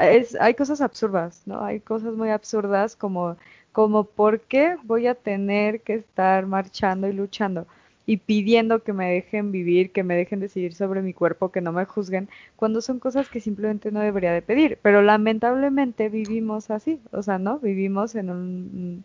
es, 0.00 0.36
hay 0.40 0.54
cosas 0.54 0.80
absurdas, 0.80 1.42
¿no? 1.46 1.62
Hay 1.64 1.80
cosas 1.80 2.14
muy 2.14 2.30
absurdas 2.30 2.96
como, 2.96 3.36
como 3.72 4.04
¿por 4.04 4.40
qué 4.40 4.76
voy 4.84 5.06
a 5.06 5.14
tener 5.14 5.80
que 5.82 5.94
estar 5.94 6.46
marchando 6.46 7.08
y 7.08 7.12
luchando 7.12 7.66
y 8.06 8.18
pidiendo 8.18 8.82
que 8.82 8.92
me 8.92 9.10
dejen 9.10 9.52
vivir, 9.52 9.92
que 9.92 10.04
me 10.04 10.14
dejen 10.16 10.40
decidir 10.40 10.74
sobre 10.74 11.02
mi 11.02 11.12
cuerpo, 11.12 11.50
que 11.50 11.60
no 11.60 11.72
me 11.72 11.84
juzguen, 11.84 12.28
cuando 12.56 12.80
son 12.80 13.00
cosas 13.00 13.28
que 13.28 13.40
simplemente 13.40 13.90
no 13.92 14.00
debería 14.00 14.32
de 14.32 14.42
pedir? 14.42 14.78
Pero 14.82 15.02
lamentablemente 15.02 16.08
vivimos 16.08 16.70
así, 16.70 17.00
o 17.12 17.22
sea, 17.22 17.38
¿no? 17.38 17.58
Vivimos 17.58 18.14
en 18.14 18.30
un, 18.30 19.04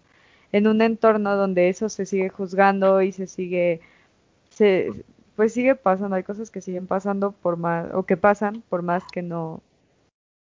en 0.51 0.67
un 0.67 0.81
entorno 0.81 1.35
donde 1.35 1.69
eso 1.69 1.89
se 1.89 2.05
sigue 2.05 2.29
juzgando 2.29 3.01
y 3.01 3.11
se 3.11 3.27
sigue, 3.27 3.81
se, 4.51 4.91
pues 5.35 5.53
sigue 5.53 5.75
pasando, 5.75 6.15
hay 6.15 6.23
cosas 6.23 6.51
que 6.51 6.61
siguen 6.61 6.87
pasando 6.87 7.31
por 7.31 7.57
más, 7.57 7.93
o 7.93 8.03
que 8.03 8.17
pasan 8.17 8.63
por 8.69 8.83
más 8.83 9.03
que 9.11 9.21
no 9.23 9.61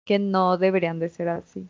que 0.05 0.19
no 0.19 0.57
deberían 0.57 0.99
de 0.99 1.09
ser 1.09 1.29
así. 1.29 1.67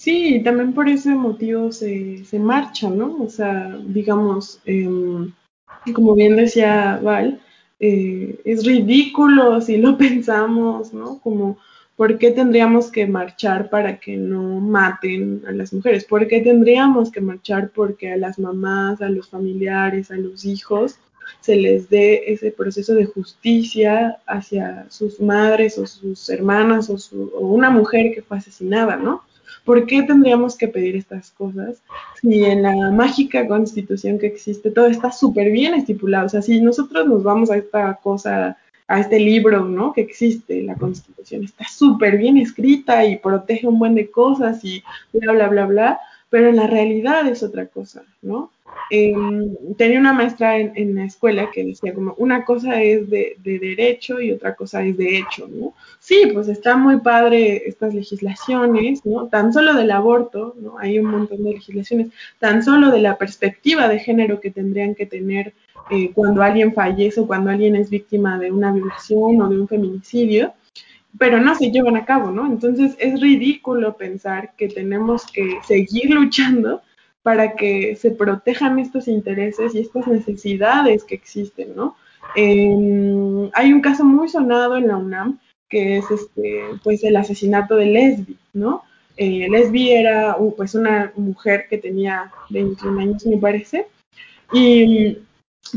Sí, 0.00 0.40
también 0.42 0.72
por 0.72 0.88
ese 0.88 1.10
motivo 1.14 1.72
se, 1.72 2.24
se 2.24 2.38
marcha, 2.38 2.88
¿no? 2.88 3.22
O 3.22 3.28
sea, 3.28 3.68
digamos, 3.84 4.58
em, 4.64 5.30
como 5.94 6.14
bien 6.14 6.36
decía 6.36 6.98
Val, 7.02 7.38
eh, 7.80 8.40
es 8.46 8.64
ridículo 8.64 9.60
si 9.60 9.76
lo 9.76 9.98
pensamos, 10.04 10.94
¿no? 10.94 11.18
Como, 11.20 11.58
¿por 11.96 12.16
qué 12.16 12.30
tendríamos 12.30 12.90
que 12.90 13.06
marchar 13.06 13.68
para 13.68 14.00
que 14.00 14.16
no 14.16 14.42
maten 14.60 15.42
a 15.46 15.52
las 15.52 15.70
mujeres? 15.74 16.06
¿Por 16.06 16.26
qué 16.28 16.40
tendríamos 16.40 17.10
que 17.12 17.20
marchar 17.20 17.70
porque 17.74 18.10
a 18.12 18.16
las 18.16 18.38
mamás, 18.38 19.02
a 19.02 19.10
los 19.10 19.28
familiares, 19.28 20.10
a 20.10 20.16
los 20.16 20.46
hijos 20.46 20.98
se 21.42 21.56
les 21.56 21.90
dé 21.90 22.32
ese 22.32 22.52
proceso 22.52 22.94
de 22.94 23.04
justicia 23.04 24.16
hacia 24.26 24.86
sus 24.88 25.20
madres 25.20 25.76
o 25.76 25.86
sus 25.86 26.30
hermanas 26.30 26.88
o, 26.88 26.96
su, 26.96 27.30
o 27.34 27.40
una 27.48 27.68
mujer 27.68 28.14
que 28.14 28.22
fue 28.22 28.38
asesinada, 28.38 28.96
¿no? 28.96 29.24
¿Por 29.70 29.86
qué 29.86 30.02
tendríamos 30.02 30.56
que 30.56 30.66
pedir 30.66 30.96
estas 30.96 31.30
cosas 31.30 31.80
si 32.20 32.44
en 32.44 32.62
la 32.62 32.90
mágica 32.90 33.46
constitución 33.46 34.18
que 34.18 34.26
existe 34.26 34.72
todo 34.72 34.86
está 34.86 35.12
súper 35.12 35.52
bien 35.52 35.74
estipulado? 35.74 36.26
O 36.26 36.28
sea, 36.28 36.42
si 36.42 36.60
nosotros 36.60 37.06
nos 37.06 37.22
vamos 37.22 37.52
a 37.52 37.56
esta 37.56 37.94
cosa, 38.02 38.56
a 38.88 38.98
este 38.98 39.20
libro, 39.20 39.64
¿no? 39.66 39.92
Que 39.92 40.00
existe, 40.00 40.60
la 40.64 40.74
constitución, 40.74 41.44
está 41.44 41.66
súper 41.68 42.18
bien 42.18 42.36
escrita 42.36 43.04
y 43.04 43.18
protege 43.18 43.68
un 43.68 43.78
buen 43.78 43.94
de 43.94 44.10
cosas 44.10 44.64
y 44.64 44.82
bla, 45.12 45.34
bla, 45.34 45.46
bla, 45.46 45.66
bla, 45.66 46.00
pero 46.30 46.48
en 46.48 46.56
la 46.56 46.66
realidad 46.66 47.28
es 47.28 47.44
otra 47.44 47.66
cosa, 47.66 48.02
¿no? 48.22 48.50
Eh, 48.90 49.14
tenía 49.76 50.00
una 50.00 50.12
maestra 50.12 50.58
en, 50.58 50.72
en, 50.74 50.96
la 50.96 51.04
escuela 51.04 51.48
que 51.52 51.64
decía 51.64 51.94
como 51.94 52.14
una 52.18 52.44
cosa 52.44 52.82
es 52.82 53.08
de, 53.08 53.36
de, 53.38 53.60
derecho 53.60 54.20
y 54.20 54.32
otra 54.32 54.56
cosa 54.56 54.82
es 54.82 54.96
de 54.96 55.18
hecho, 55.18 55.46
¿no? 55.46 55.74
Sí, 56.10 56.28
pues 56.34 56.48
está 56.48 56.76
muy 56.76 56.98
padre 56.98 57.68
estas 57.68 57.94
legislaciones, 57.94 59.06
¿no? 59.06 59.28
Tan 59.28 59.52
solo 59.52 59.74
del 59.74 59.92
aborto, 59.92 60.56
¿no? 60.60 60.76
Hay 60.76 60.98
un 60.98 61.08
montón 61.08 61.44
de 61.44 61.52
legislaciones, 61.52 62.08
tan 62.40 62.64
solo 62.64 62.90
de 62.90 62.98
la 62.98 63.16
perspectiva 63.16 63.86
de 63.86 64.00
género 64.00 64.40
que 64.40 64.50
tendrían 64.50 64.96
que 64.96 65.06
tener 65.06 65.54
eh, 65.88 66.10
cuando 66.12 66.42
alguien 66.42 66.74
fallece 66.74 67.20
o 67.20 67.28
cuando 67.28 67.50
alguien 67.52 67.76
es 67.76 67.90
víctima 67.90 68.40
de 68.40 68.50
una 68.50 68.72
violación 68.72 69.40
o 69.40 69.48
de 69.48 69.60
un 69.60 69.68
feminicidio, 69.68 70.52
pero 71.16 71.40
no 71.40 71.54
se 71.54 71.70
llevan 71.70 71.94
a 71.94 72.04
cabo, 72.04 72.32
¿no? 72.32 72.44
Entonces 72.44 72.96
es 72.98 73.20
ridículo 73.20 73.96
pensar 73.96 74.54
que 74.56 74.66
tenemos 74.66 75.24
que 75.30 75.58
seguir 75.64 76.10
luchando 76.10 76.82
para 77.22 77.54
que 77.54 77.94
se 77.94 78.10
protejan 78.10 78.80
estos 78.80 79.06
intereses 79.06 79.76
y 79.76 79.78
estas 79.78 80.08
necesidades 80.08 81.04
que 81.04 81.14
existen, 81.14 81.68
¿no? 81.76 81.94
Eh, 82.34 83.48
hay 83.52 83.72
un 83.72 83.80
caso 83.80 84.04
muy 84.04 84.28
sonado 84.28 84.76
en 84.76 84.88
la 84.88 84.96
UNAM 84.96 85.38
que 85.70 85.98
es 85.98 86.10
este, 86.10 86.64
pues 86.82 87.02
el 87.04 87.16
asesinato 87.16 87.76
de 87.76 87.86
Lesbi, 87.86 88.36
¿no? 88.52 88.82
Eh, 89.16 89.48
Lesbi 89.48 89.92
era 89.92 90.36
pues 90.56 90.74
una 90.74 91.12
mujer 91.16 91.66
que 91.70 91.78
tenía 91.78 92.30
21 92.50 93.00
años, 93.00 93.26
me 93.26 93.38
parece, 93.38 93.86
y 94.52 95.18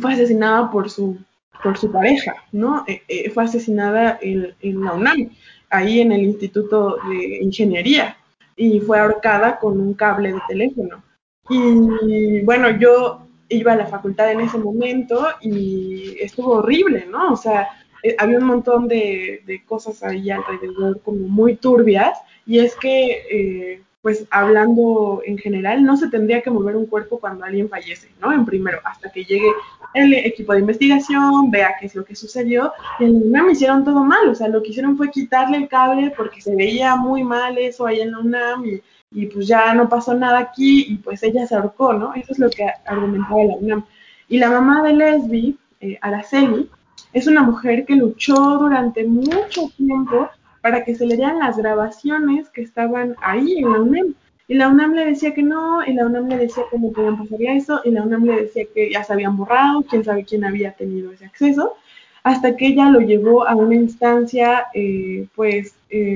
fue 0.02 0.14
asesinada 0.14 0.72
por 0.72 0.90
su, 0.90 1.18
por 1.64 1.78
su 1.78 1.92
pareja, 1.92 2.36
¿no? 2.52 2.84
Eh, 2.88 3.04
eh, 3.08 3.30
fue 3.30 3.44
asesinada 3.44 4.18
en, 4.22 4.54
en 4.62 4.82
la 4.84 4.94
UNAM, 4.94 5.30
ahí 5.70 6.02
en 6.02 6.12
el 6.12 6.24
Instituto 6.24 6.98
de 7.10 7.38
Ingeniería, 7.42 8.18
y 8.56 8.80
fue 8.80 9.00
ahorcada 9.00 9.60
con 9.60 9.80
un 9.80 9.94
cable 9.94 10.34
de 10.34 10.42
teléfono. 10.48 11.04
Y 11.50 12.42
bueno, 12.42 12.80
yo 12.80 13.28
iba 13.50 13.74
a 13.74 13.78
la 13.78 13.86
facultad 13.86 14.32
en 14.32 14.42
ese 14.42 14.58
momento 14.58 15.28
y 15.42 16.16
estuvo 16.20 16.54
horrible, 16.54 17.06
¿no? 17.10 17.34
O 17.34 17.36
sea, 17.36 17.68
eh, 18.04 18.16
había 18.18 18.38
un 18.38 18.46
montón 18.46 18.88
de, 18.88 19.42
de, 19.46 19.64
cosas 19.64 20.04
ahí 20.04 20.30
alrededor 20.30 21.02
como 21.02 21.28
muy 21.28 21.56
turbias 21.56 22.20
y 22.46 22.60
es 22.60 22.76
que, 22.76 23.24
eh, 23.32 23.82
pues 24.02 24.26
hablando 24.32 25.22
en 25.26 25.38
general, 25.38 25.84
no 25.84 25.96
se 25.96 26.10
tendría 26.10 26.42
que 26.42 26.52
mover 26.52 26.76
un 26.76 26.86
cuerpo 26.86 27.20
cuando 27.20 27.46
alguien 27.46 27.70
fallece, 27.70 28.10
¿no? 28.22 28.34
En 28.34 28.46
primero, 28.46 28.80
hasta 28.84 29.10
que 29.10 29.24
llegue 29.24 29.48
el 29.94 30.14
equipo 30.14 30.54
de 30.54 30.60
investigación, 30.60 31.50
vea 31.50 31.76
qué 31.80 31.86
es 31.86 31.96
lo 31.96 32.04
que 32.04 32.16
sucedió 32.16 32.74
y 33.00 33.06
en 33.06 33.14
la 33.14 33.26
UNAM 33.26 33.52
hicieron 33.52 33.86
todo 33.86 34.04
mal, 34.04 34.28
o 34.28 34.36
sea, 34.36 34.50
lo 34.50 34.62
que 34.62 34.70
hicieron 34.70 34.98
fue 34.98 35.10
quitarle 35.10 35.58
el 35.58 35.70
cable 35.70 36.14
porque 36.18 36.42
se 36.42 36.56
veía 36.56 36.96
muy 36.96 37.24
mal 37.24 37.58
eso 37.58 37.86
ahí 37.86 38.02
en 38.02 38.12
la 38.12 38.20
UNAM 38.20 38.66
y 38.66 38.82
y 39.14 39.28
pues 39.28 39.48
ya 39.48 39.74
no 39.74 39.88
pasó 39.88 40.14
nada 40.14 40.40
aquí 40.40 40.86
y 40.90 40.98
pues 40.98 41.22
ella 41.24 41.46
se 41.46 41.56
ahorcó, 41.56 41.94
¿no? 41.94 42.14
Eso 42.16 42.32
es 42.32 42.40
lo 42.40 42.50
que 42.50 42.66
argumentaba 42.86 43.44
la 43.44 43.56
UNAM. 43.56 43.86
Y 44.28 44.40
la 44.40 44.50
mamá 44.50 44.82
de 44.84 44.94
Lesbi, 44.94 45.58
eh, 45.80 45.98
Araceli, 46.02 46.70
es 47.14 47.28
una 47.28 47.44
mujer 47.44 47.86
que 47.86 47.96
luchó 47.96 48.36
durante 48.58 49.06
mucho 49.06 49.70
tiempo 49.78 50.30
para 50.62 50.84
que 50.84 50.96
se 50.96 51.06
le 51.06 51.16
dieran 51.16 51.40
las 51.40 51.58
grabaciones 51.58 52.50
que 52.50 52.62
estaban 52.62 53.16
ahí 53.22 53.60
en 53.60 53.72
la 53.72 53.82
UNAM. 53.82 54.16
Y 54.48 54.56
la 54.56 54.68
UNAM 54.68 54.94
le 54.94 55.06
decía 55.06 55.34
que 55.34 55.44
no, 55.44 55.86
y 55.86 55.94
la 55.94 56.06
UNAM 56.06 56.28
le 56.28 56.38
decía 56.38 56.64
que 56.70 56.78
no 56.78 56.90
podían 56.92 57.18
pasarle 57.18 57.56
eso, 57.56 57.82
y 57.86 57.92
la 57.92 58.04
UNAM 58.04 58.26
le 58.26 58.42
decía 58.44 58.66
que 58.74 58.92
ya 58.92 59.04
se 59.04 59.14
habían 59.14 59.38
borrado, 59.38 59.84
quién 59.84 60.04
sabe 60.04 60.26
quién 60.26 60.44
había 60.44 60.74
tenido 60.74 61.12
ese 61.12 61.26
acceso, 61.26 61.76
hasta 62.24 62.56
que 62.56 62.68
ella 62.68 62.90
lo 62.90 63.00
llevó 63.00 63.48
a 63.48 63.56
una 63.56 63.76
instancia, 63.76 64.66
eh, 64.74 65.28
pues, 65.36 65.76
eh, 65.90 66.16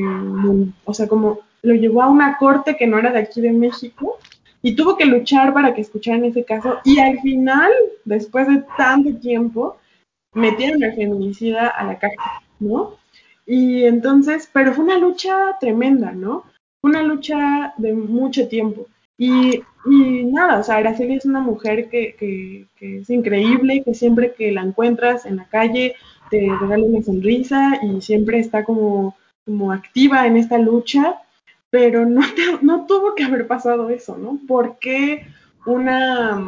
o 0.85 0.93
sea, 0.93 1.07
como 1.07 1.39
lo 1.61 1.75
llevó 1.75 2.01
a 2.01 2.09
una 2.09 2.37
corte 2.37 2.77
que 2.77 2.87
no 2.87 2.97
era 2.97 3.11
de 3.11 3.19
aquí 3.19 3.41
de 3.41 3.51
México 3.51 4.17
y 4.61 4.75
tuvo 4.75 4.97
que 4.97 5.05
luchar 5.05 5.53
para 5.53 5.73
que 5.73 5.81
escucharan 5.81 6.23
ese 6.23 6.43
caso 6.43 6.77
y 6.83 6.99
al 6.99 7.19
final, 7.19 7.71
después 8.05 8.47
de 8.47 8.63
tanto 8.77 9.13
tiempo, 9.19 9.77
metieron 10.33 10.83
al 10.83 10.95
feminicida 10.95 11.67
a 11.67 11.83
la 11.85 11.99
cárcel, 11.99 12.19
¿no? 12.59 12.95
Y 13.45 13.85
entonces, 13.85 14.49
pero 14.51 14.73
fue 14.73 14.83
una 14.83 14.97
lucha 14.97 15.57
tremenda, 15.59 16.11
¿no? 16.11 16.43
Una 16.83 17.01
lucha 17.01 17.73
de 17.77 17.93
mucho 17.93 18.47
tiempo. 18.47 18.87
Y, 19.17 19.63
nada, 19.85 20.59
o 20.59 20.63
sea, 20.63 20.75
Araceli 20.75 21.15
es 21.15 21.25
una 21.25 21.39
mujer 21.39 21.89
que, 21.89 22.67
es 22.79 23.09
increíble, 23.09 23.81
que 23.83 23.93
siempre 23.93 24.33
que 24.33 24.51
la 24.51 24.61
encuentras 24.61 25.25
en 25.25 25.37
la 25.37 25.45
calle 25.45 25.95
te 26.29 26.47
regala 26.59 26.83
una 26.83 27.01
sonrisa 27.01 27.79
y 27.81 28.01
siempre 28.01 28.39
está 28.39 28.63
como, 28.63 29.15
activa 29.71 30.27
en 30.27 30.37
esta 30.37 30.57
lucha 30.57 31.21
pero 31.69 32.05
no, 32.05 32.21
no 32.61 32.85
tuvo 32.85 33.15
que 33.15 33.23
haber 33.23 33.47
pasado 33.47 33.89
eso, 33.89 34.17
¿no? 34.17 34.39
¿Por 34.47 34.77
qué 34.79 35.25
una, 35.65 36.41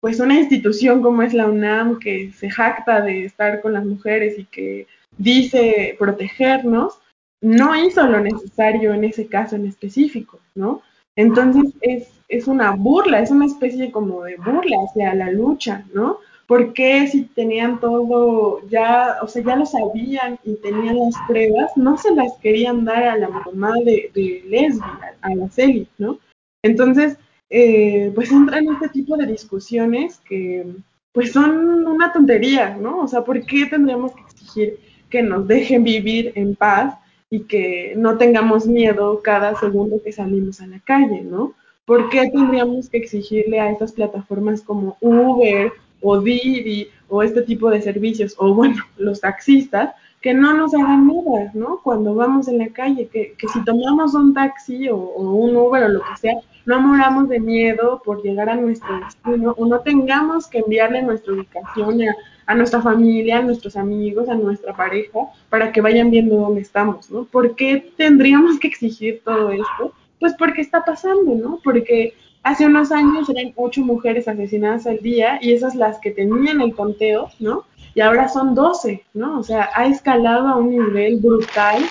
pues 0.00 0.18
una 0.18 0.38
institución 0.38 1.02
como 1.02 1.22
es 1.22 1.34
la 1.34 1.46
UNAM, 1.46 1.98
que 1.98 2.32
se 2.32 2.50
jacta 2.50 3.02
de 3.02 3.24
estar 3.24 3.60
con 3.60 3.74
las 3.74 3.84
mujeres 3.84 4.38
y 4.38 4.44
que 4.44 4.86
dice 5.18 5.96
protegernos, 5.98 6.98
no 7.42 7.74
hizo 7.76 8.06
lo 8.06 8.20
necesario 8.20 8.94
en 8.94 9.04
ese 9.04 9.26
caso 9.26 9.56
en 9.56 9.66
específico, 9.66 10.40
¿no? 10.54 10.82
Entonces 11.16 11.74
es, 11.80 12.08
es 12.28 12.46
una 12.46 12.72
burla, 12.72 13.20
es 13.20 13.30
una 13.30 13.46
especie 13.46 13.90
como 13.90 14.22
de 14.22 14.36
burla 14.36 14.76
hacia 14.88 15.14
la 15.14 15.30
lucha, 15.30 15.84
¿no? 15.92 16.18
¿Por 16.46 16.72
qué 16.72 17.06
si 17.06 17.24
tenían 17.24 17.78
todo 17.78 18.66
ya, 18.68 19.18
o 19.22 19.28
sea, 19.28 19.42
ya 19.42 19.56
lo 19.56 19.66
sabían 19.66 20.38
y 20.44 20.56
tenían 20.56 20.98
las 20.98 21.14
pruebas, 21.28 21.70
no 21.76 21.96
se 21.96 22.14
las 22.14 22.32
querían 22.42 22.84
dar 22.84 23.04
a 23.04 23.16
la 23.16 23.28
mamá 23.28 23.74
de, 23.84 24.10
de 24.14 24.80
a 25.20 25.34
la 25.34 25.48
Celi, 25.48 25.86
¿no? 25.98 26.18
Entonces, 26.64 27.16
eh, 27.50 28.12
pues 28.14 28.30
entran 28.30 28.68
este 28.68 28.88
tipo 28.88 29.16
de 29.16 29.26
discusiones 29.26 30.20
que, 30.28 30.64
pues 31.12 31.32
son 31.32 31.84
una 31.86 32.12
tontería, 32.12 32.76
¿no? 32.76 33.00
O 33.00 33.08
sea, 33.08 33.22
¿por 33.22 33.44
qué 33.44 33.66
tendríamos 33.66 34.12
que 34.12 34.22
exigir 34.22 34.78
que 35.10 35.22
nos 35.22 35.46
dejen 35.48 35.82
vivir 35.82 36.32
en 36.36 36.54
paz 36.54 36.94
y 37.28 37.40
que 37.40 37.94
no 37.96 38.16
tengamos 38.16 38.66
miedo 38.66 39.20
cada 39.22 39.58
segundo 39.58 40.00
que 40.02 40.12
salimos 40.12 40.60
a 40.60 40.66
la 40.68 40.78
calle, 40.80 41.22
¿no? 41.22 41.54
¿Por 41.84 42.08
qué 42.08 42.30
tendríamos 42.30 42.88
que 42.88 42.98
exigirle 42.98 43.58
a 43.58 43.70
estas 43.70 43.92
plataformas 43.92 44.62
como 44.62 44.96
Uber 45.00 45.72
o 46.00 46.20
Didi 46.20 46.88
o 47.08 47.22
este 47.22 47.42
tipo 47.42 47.68
de 47.70 47.82
servicios, 47.82 48.34
o 48.38 48.54
bueno, 48.54 48.76
los 48.96 49.20
taxistas, 49.20 49.94
que 50.20 50.34
no 50.34 50.52
nos 50.52 50.74
hagan 50.74 51.06
nada, 51.06 51.50
¿no? 51.54 51.80
Cuando 51.82 52.14
vamos 52.14 52.46
en 52.48 52.58
la 52.58 52.68
calle, 52.68 53.08
que, 53.08 53.34
que 53.38 53.48
si 53.48 53.64
tomamos 53.64 54.14
un 54.14 54.34
taxi 54.34 54.88
o, 54.90 54.96
un 54.96 55.56
Uber 55.56 55.84
o 55.84 55.88
lo 55.88 56.00
que 56.00 56.16
sea, 56.20 56.34
no 56.66 56.80
moramos 56.80 57.28
de 57.30 57.40
miedo 57.40 58.02
por 58.04 58.22
llegar 58.22 58.50
a 58.50 58.56
nuestro 58.56 59.00
destino 59.00 59.54
o 59.56 59.66
no 59.66 59.80
tengamos 59.80 60.46
que 60.46 60.58
enviarle 60.58 61.02
nuestra 61.02 61.32
ubicación 61.32 62.02
a, 62.02 62.14
a, 62.46 62.54
nuestra 62.54 62.82
familia, 62.82 63.38
a 63.38 63.42
nuestros 63.42 63.76
amigos, 63.76 64.28
a 64.28 64.34
nuestra 64.34 64.76
pareja, 64.76 65.20
para 65.48 65.72
que 65.72 65.80
vayan 65.80 66.10
viendo 66.10 66.36
dónde 66.36 66.60
estamos, 66.60 67.10
¿no? 67.10 67.24
¿Por 67.24 67.56
qué 67.56 67.92
tendríamos 67.96 68.58
que 68.58 68.68
exigir 68.68 69.22
todo 69.24 69.50
esto? 69.50 69.94
Pues 70.18 70.34
porque 70.38 70.60
está 70.60 70.84
pasando, 70.84 71.34
¿no? 71.34 71.60
Porque 71.64 72.12
hace 72.42 72.66
unos 72.66 72.92
años 72.92 73.30
eran 73.30 73.54
ocho 73.56 73.80
mujeres 73.82 74.28
asesinadas 74.28 74.86
al 74.86 74.98
día 74.98 75.38
y 75.40 75.54
esas 75.54 75.74
las 75.74 75.98
que 75.98 76.10
tenían 76.10 76.60
el 76.60 76.74
conteo, 76.74 77.30
¿no? 77.38 77.64
Y 77.94 78.00
ahora 78.00 78.28
son 78.28 78.54
12, 78.54 79.04
¿no? 79.14 79.40
O 79.40 79.42
sea, 79.42 79.70
ha 79.74 79.86
escalado 79.86 80.48
a 80.48 80.56
un 80.56 80.70
nivel 80.70 81.18
brutal 81.18 81.82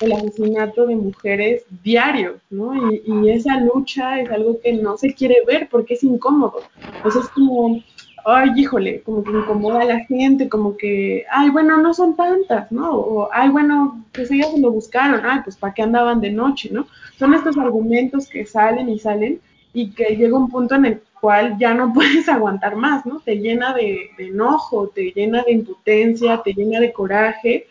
el 0.00 0.12
asesinato 0.12 0.86
de 0.86 0.96
mujeres 0.96 1.64
diario, 1.82 2.36
¿no? 2.50 2.92
Y, 2.92 3.02
y, 3.04 3.30
esa 3.30 3.58
lucha 3.60 4.20
es 4.20 4.30
algo 4.30 4.60
que 4.60 4.72
no 4.74 4.96
se 4.96 5.12
quiere 5.12 5.42
ver 5.46 5.68
porque 5.70 5.94
es 5.94 6.04
incómodo. 6.04 6.62
Pues 7.02 7.16
es 7.16 7.28
como, 7.30 7.82
ay, 8.24 8.50
híjole, 8.56 9.02
como 9.02 9.24
que 9.24 9.30
incomoda 9.30 9.80
a 9.80 9.84
la 9.84 10.00
gente, 10.04 10.48
como 10.48 10.76
que, 10.76 11.24
ay, 11.30 11.50
bueno, 11.50 11.78
no 11.78 11.94
son 11.94 12.14
tantas, 12.14 12.70
¿no? 12.70 12.92
O, 12.92 13.28
ay, 13.32 13.48
bueno, 13.48 14.04
pues 14.12 14.30
ellas 14.30 14.56
lo 14.58 14.70
buscaron, 14.70 15.24
ay, 15.24 15.40
pues 15.42 15.56
para 15.56 15.74
qué 15.74 15.82
andaban 15.82 16.20
de 16.20 16.30
noche, 16.30 16.68
¿no? 16.72 16.86
Son 17.18 17.34
estos 17.34 17.56
argumentos 17.56 18.28
que 18.28 18.46
salen 18.46 18.88
y 18.88 18.98
salen 18.98 19.40
y 19.72 19.90
que 19.90 20.16
llega 20.16 20.36
un 20.36 20.48
punto 20.48 20.74
en 20.74 20.84
el 20.84 21.02
cual 21.20 21.56
ya 21.58 21.74
no 21.74 21.92
puedes 21.94 22.28
aguantar 22.28 22.76
más, 22.76 23.04
¿no? 23.06 23.20
Te 23.20 23.36
llena 23.36 23.74
de, 23.74 24.10
enojo, 24.18 24.88
te 24.88 25.12
llena 25.12 25.42
de 25.44 25.52
impotencia, 25.52 26.42
te 26.42 26.52
llena 26.52 26.80
de 26.80 26.92
coraje. 26.92 27.66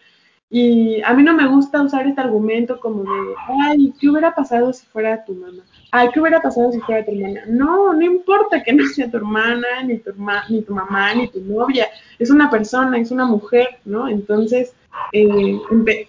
Y 0.49 1.01
a 1.01 1.13
mí 1.13 1.23
no 1.23 1.33
me 1.33 1.45
gusta 1.45 1.81
usar 1.81 2.07
este 2.07 2.21
argumento 2.21 2.79
como 2.79 3.03
de, 3.03 3.33
ay, 3.65 3.93
¿qué 3.99 4.09
hubiera 4.09 4.33
pasado 4.33 4.71
si 4.71 4.85
fuera 4.85 5.25
tu 5.25 5.33
mamá? 5.33 5.61
Ay, 5.91 6.07
¿qué 6.13 6.21
hubiera 6.21 6.41
pasado 6.41 6.71
si 6.71 6.79
fuera 6.79 7.05
tu 7.05 7.11
hermana? 7.11 7.41
No, 7.47 7.93
no 7.93 8.01
importa 8.01 8.63
que 8.63 8.71
no 8.71 8.85
sea 8.85 9.11
tu 9.11 9.17
hermana, 9.17 9.83
ni 9.85 9.97
tu, 9.97 10.11
ni 10.49 10.61
tu 10.61 10.73
mamá, 10.73 11.13
ni 11.15 11.27
tu 11.27 11.41
novia. 11.41 11.87
Es 12.17 12.29
una 12.29 12.49
persona, 12.49 12.97
es 12.97 13.11
una 13.11 13.25
mujer, 13.25 13.79
¿no? 13.83 14.07
Entonces, 14.07 14.73
eh, 15.11 15.59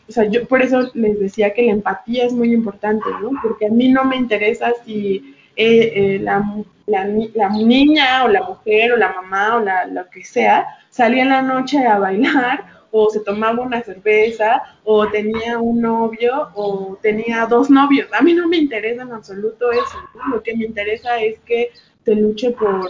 o 0.09 0.13
sea, 0.13 0.25
yo 0.25 0.47
por 0.47 0.63
eso 0.63 0.91
les 0.95 1.19
decía 1.21 1.53
que 1.55 1.63
la 1.63 1.73
empatía 1.73 2.27
es 2.27 2.33
muy 2.33 2.53
importante, 2.53 3.07
¿no? 3.21 3.31
Porque 3.43 3.67
a 3.67 3.71
mí 3.71 3.89
no 3.89 4.05
me 4.05 4.17
interesa 4.17 4.73
si 4.85 5.35
eh, 5.57 5.93
eh, 5.95 6.19
la, 6.21 6.45
la, 6.89 7.05
niña 7.51 8.25
o 8.25 8.29
la 8.29 8.43
mujer 8.43 8.93
o 8.93 8.97
la 8.97 9.13
mamá 9.13 9.57
o 9.57 9.61
la, 9.61 9.87
lo 9.87 10.09
que 10.11 10.25
sea 10.25 10.67
salía 10.91 11.23
en 11.23 11.29
la 11.29 11.43
noche 11.43 11.87
a 11.87 11.99
bailar 11.99 12.65
o 12.91 13.11
se 13.11 13.21
tomaba 13.21 13.63
una 13.63 13.83
cerveza 13.83 14.63
o 14.85 15.07
tenía 15.09 15.59
un 15.59 15.81
novio 15.81 16.49
o 16.55 16.99
tenía 17.03 17.47
dos 17.47 17.69
novios. 17.71 18.09
A 18.19 18.23
mí 18.23 18.33
no 18.33 18.49
me 18.49 18.57
interesa 18.57 19.03
en 19.03 19.13
absoluto 19.13 19.71
eso. 19.71 19.99
Lo 20.33 20.43
que 20.43 20.57
me 20.57 20.65
interesa 20.65 21.21
es 21.21 21.39
que 21.41 21.71
se 22.05 22.15
luche 22.15 22.51
por, 22.53 22.89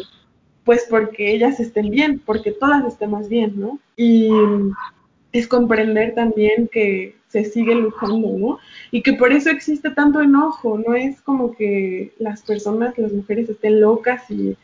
pues 0.64 0.86
porque 0.88 1.32
ellas 1.32 1.58
estén 1.58 1.90
bien, 1.90 2.20
porque 2.24 2.52
todas 2.52 2.84
estemos 2.84 3.28
bien, 3.28 3.58
¿no? 3.58 3.80
Y 3.96 4.30
es 5.32 5.46
comprender 5.46 6.14
también 6.14 6.68
que 6.68 7.16
se 7.28 7.44
sigue 7.44 7.74
luchando, 7.74 8.38
¿no? 8.38 8.58
Y 8.90 9.02
que 9.02 9.12
por 9.12 9.32
eso 9.32 9.50
existe 9.50 9.90
tanto 9.90 10.20
enojo, 10.20 10.78
no 10.78 10.94
es 10.94 11.20
como 11.20 11.54
que 11.54 12.12
las 12.18 12.42
personas, 12.42 12.96
las 12.96 13.12
mujeres 13.12 13.48
estén 13.48 13.80
locas 13.80 14.30
y, 14.30 14.56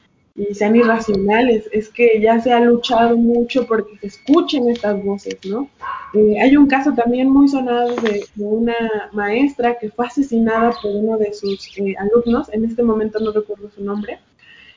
sean 0.53 0.75
irracionales, 0.75 1.69
es 1.71 1.89
que 1.89 2.21
ya 2.21 2.41
se 2.41 2.53
ha 2.53 2.59
luchado 2.59 3.17
mucho 3.17 3.69
porque 3.69 3.97
se 3.99 4.09
escuchen 4.09 4.69
estas 4.69 5.01
voces, 5.05 5.39
¿no? 5.49 5.69
Eh, 6.13 6.41
hay 6.41 6.57
un 6.57 6.67
caso 6.67 6.93
también 6.93 7.31
muy 7.31 7.47
sonado 7.47 7.95
de, 7.95 8.25
una 8.37 8.75
maestra 9.13 9.79
que 9.79 9.91
fue 9.91 10.07
asesinada 10.07 10.73
por 10.83 10.91
uno 10.91 11.19
de 11.19 11.33
sus 11.33 11.79
eh, 11.79 11.95
alumnos, 11.97 12.53
en 12.53 12.65
este 12.65 12.83
momento 12.83 13.21
no 13.21 13.31
recuerdo 13.31 13.71
su 13.71 13.85
nombre, 13.85 14.19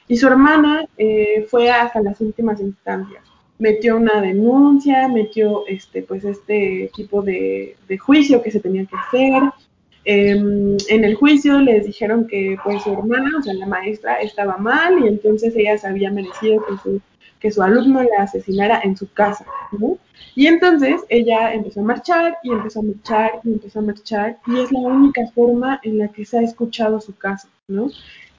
y 0.07 0.17
su 0.17 0.27
hermana 0.27 0.85
eh, 0.95 1.47
fue 1.49 1.71
hasta 1.71 2.01
las 2.01 2.21
últimas 2.21 2.61
instancias 2.61 3.23
metió 3.59 3.97
una 3.97 4.21
denuncia, 4.21 5.07
metió 5.07 5.65
este, 5.67 6.03
pues 6.03 6.23
este 6.23 6.91
tipo 6.95 7.21
de, 7.21 7.75
juicio 7.99 8.41
que 8.41 8.51
se 8.51 8.59
tenía 8.59 8.85
que 8.85 8.95
hacer. 8.95 9.43
Em, 10.05 10.77
en 10.87 11.03
el 11.03 11.15
juicio 11.15 11.59
les 11.59 11.85
dijeron 11.85 12.27
que 12.27 12.57
pues 12.63 12.81
su 12.83 12.93
hermana, 12.93 13.29
o 13.39 13.43
sea, 13.43 13.53
la 13.53 13.65
maestra, 13.65 14.21
estaba 14.21 14.57
mal 14.57 15.03
y 15.03 15.07
entonces 15.07 15.53
ella 15.55 15.77
se 15.77 15.87
había 15.87 16.11
merecido 16.11 16.65
que 16.65 16.77
su, 16.81 17.01
que 17.39 17.51
su 17.51 17.61
alumno 17.61 18.03
la 18.03 18.23
asesinara 18.23 18.81
en 18.83 18.97
su 18.97 19.11
casa. 19.11 19.45
Y 20.35 20.47
entonces 20.47 21.01
ella 21.09 21.53
empezó 21.53 21.81
a 21.81 21.83
marchar 21.83 22.37
y 22.43 22.51
empezó 22.51 22.79
a 22.79 22.83
marchar 22.83 23.31
y 23.43 23.53
empezó 23.53 23.79
a 23.79 23.81
marchar 23.81 24.37
y 24.47 24.59
es 24.59 24.71
la 24.71 24.79
única 24.79 25.21
forma 25.33 25.79
en 25.83 25.97
la 25.99 26.07
que 26.09 26.25
se 26.25 26.37
ha 26.37 26.41
escuchado 26.41 27.01
su 27.01 27.15
caso, 27.15 27.47
¿no? 27.67 27.89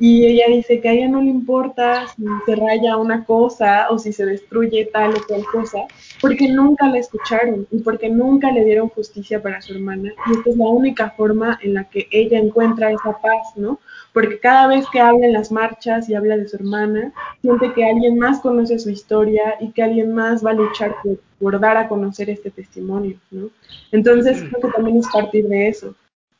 Y 0.01 0.25
ella 0.27 0.45
dice 0.49 0.81
que 0.81 0.89
a 0.89 0.93
ella 0.93 1.09
no 1.09 1.21
le 1.21 1.31
importa 1.31 2.07
si 2.15 2.23
se 2.47 2.55
raya 2.55 2.97
una 2.97 3.25
cosa 3.25 3.89
o 3.91 3.99
si 3.99 4.13
se 4.13 4.25
destruye 4.25 4.89
tal 4.93 5.17
o 5.17 5.27
cual 5.27 5.45
cosa, 5.51 5.79
porque 6.21 6.49
nunca 6.49 6.87
la 6.87 6.99
escucharon 6.99 7.67
y 7.73 7.81
porque 7.81 8.09
nunca 8.09 8.53
le 8.53 8.65
dieron 8.65 8.89
justicia 8.91 9.43
para 9.43 9.61
su 9.61 9.75
hermana. 9.75 10.13
Y 10.27 10.37
esta 10.37 10.51
es 10.51 10.57
la 10.57 10.69
única 10.69 11.11
forma 11.11 11.59
en 11.63 11.75
la 11.75 11.85
que 11.85 12.07
ella 12.13 12.39
encuentra 12.39 12.93
esa 12.93 13.19
paz, 13.21 13.57
¿no? 13.57 13.81
Porque 14.19 14.41
cada 14.41 14.67
vez 14.67 14.85
que 14.91 14.99
habla 14.99 15.27
en 15.27 15.33
las 15.33 15.53
marchas 15.53 16.09
y 16.09 16.17
habla 16.17 16.37
de 16.37 16.49
su 16.49 16.57
hermana, 16.57 17.13
siente 17.41 17.73
que 17.73 17.85
alguien 17.85 18.19
más 18.19 18.41
conoce 18.41 18.81
su 18.81 18.91
historia 18.91 19.55
y 19.61 19.71
que 19.71 19.85
alguien 19.85 20.13
más 20.13 20.45
va 20.45 20.51
a 20.51 20.55
luchar 20.55 20.97
por, 21.39 21.61
dar 21.61 21.77
a 21.77 21.87
conocer 21.87 22.29
este 22.29 22.51
testimonio, 22.51 23.17
¿no? 23.31 23.49
Entonces 23.93 24.43
creo 24.43 24.61
que 24.61 24.77
también 24.77 24.97
es 24.97 25.07
partir 25.13 25.47
de 25.47 25.69
eso 25.69 25.95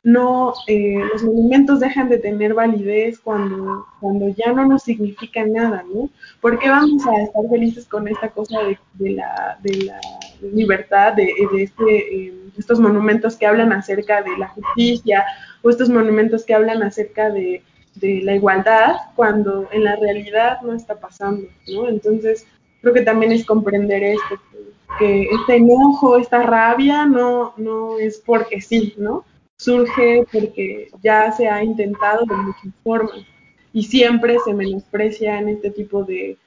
no, 0.09 0.55
eh, 0.67 1.03
los 1.13 1.23
monumentos 1.23 1.81
dejan 1.81 2.09
de 2.09 2.19
tener 2.19 2.55
validez 2.55 3.19
cuando, 3.19 3.85
cuando 4.01 4.29
ya 4.29 4.53
no 4.53 4.65
nos 4.67 4.83
significan 4.85 5.53
nada, 5.53 5.85
¿no? 5.93 6.09
¿Por 6.41 6.59
qué 6.59 6.69
vamos 6.69 7.07
a 7.07 7.23
estar 7.23 7.43
felices 7.51 7.85
con 7.87 8.07
esta 8.09 8.31
cosa 8.31 8.63
de, 8.63 8.79
de, 8.95 9.11
la, 9.11 9.59
de 9.63 9.85
la, 9.85 10.01
libertad, 10.41 11.15
de, 11.15 11.35
de 11.53 11.63
este, 11.63 12.27
eh, 12.27 12.35
estos 12.59 12.81
monumentos 12.81 13.37
que 13.37 13.47
hablan 13.47 13.73
acerca 13.73 14.23
de 14.23 14.37
la 14.37 14.49
justicia 14.49 15.25
o 15.63 15.71
estos 15.71 15.89
monumentos 15.89 16.45
que 16.45 16.55
hablan 16.55 16.83
acerca 16.83 17.31
de, 17.31 17.63
de 17.95 18.23
la 18.23 18.35
igualdad 18.35 18.97
cuando 19.15 19.69
en 19.73 19.85
la 19.85 19.97
realidad 19.97 20.61
no 20.63 20.75
está 20.75 20.97
pasando, 20.97 21.49
¿no? 21.73 21.89
Entonces, 21.89 22.47
creo 22.81 22.93
que 22.93 23.03
también 23.03 23.33
es 23.33 23.45
comprender 23.45 24.03
esto, 24.03 24.41
que 24.99 25.29
este 25.31 25.57
enojo, 25.57 26.19
esta 26.19 26.43
rabia 26.43 27.07
no, 27.07 27.55
no 27.57 27.99
es 27.99 28.19
porque 28.19 28.61
sí, 28.61 28.95
¿no? 28.97 29.25
surge 29.59 30.25
porque 30.33 30.89
ya 31.03 31.33
se 31.33 31.49
ha 31.49 31.63
intentado 31.63 32.25
de 32.25 32.37
muchas 32.37 32.73
formas 32.83 33.27
y 33.73 33.83
siempre 33.83 34.39
se 34.45 34.55
menosprecia 34.55 35.39
en 35.39 35.49
este 35.51 35.71
tipo 35.71 36.05
de, 36.05 36.39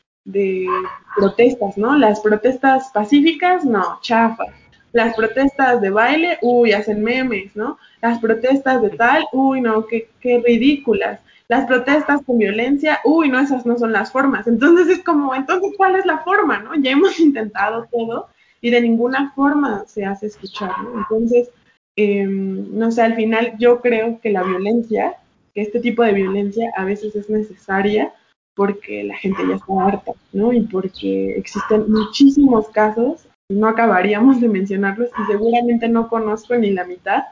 protestas, 1.16 1.78
¿no? 1.78 1.98
Las 1.98 2.20
protestas 2.22 2.90
pacíficas, 2.94 3.66
no, 3.66 4.00
chafa. 4.02 4.46
Las 4.94 5.16
protestas 5.16 5.82
de 5.82 5.90
baile, 5.90 6.38
uy, 6.42 6.74
hacen 6.74 7.04
memes, 7.04 7.56
¿no? 7.56 7.78
Las 8.02 8.20
protestas 8.20 8.82
de 8.82 8.90
tal, 8.92 9.26
uy, 9.32 9.62
no, 9.62 9.86
qué, 9.86 10.10
qué 10.20 10.42
ridículas. 10.46 11.20
Las 11.48 11.66
protestas 11.66 12.22
con 12.26 12.38
violencia, 12.38 13.00
uy, 13.04 13.30
no, 13.30 13.40
esas 13.40 13.66
no 13.66 13.78
son 13.78 13.92
las 13.92 14.12
formas. 14.12 14.48
Entonces 14.48 14.88
es 14.88 15.04
como, 15.04 15.36
entonces, 15.36 15.72
¿cuál 15.78 15.96
es 15.96 16.06
la 16.06 16.20
forma, 16.20 16.60
no? 16.60 16.76
Ya 16.76 16.92
hemos 16.92 17.20
intentado 17.20 17.88
todo 17.92 18.28
y 18.62 18.70
de 18.70 18.82
ninguna 18.82 19.32
forma 19.34 19.84
se 19.88 20.06
hace 20.06 20.28
escuchar, 20.28 20.72
¿no? 20.84 21.00
Entonces, 21.00 21.50
Em, 21.96 22.78
no 22.78 22.92
sé, 22.92 23.02
al 23.02 23.16
final 23.16 23.54
yo 23.60 23.82
creo 23.82 24.20
que 24.22 24.32
la 24.32 24.44
violencia, 24.44 25.18
que 25.54 25.62
este 25.62 25.80
tipo 25.80 26.04
de 26.04 26.14
violencia 26.14 26.72
a 26.76 26.86
veces 26.86 27.16
es 27.16 27.30
necesaria 27.30 28.14
porque 28.56 29.04
la 29.04 29.18
gente 29.18 29.44
ya 29.48 29.56
está 29.56 29.86
harta, 29.86 30.14
¿no? 30.32 30.54
Y 30.54 30.62
porque 30.62 31.38
existen 31.38 31.92
muchísimos 31.92 32.70
casos, 32.70 33.28
no 33.52 33.68
acabaríamos 33.68 34.42
de 34.42 34.50
mencionarlos 34.50 35.10
y 35.10 35.32
seguramente 35.32 35.88
no 35.88 36.08
conozco 36.08 36.56
ni 36.56 36.72
la 36.72 36.86
mitad 36.86 37.24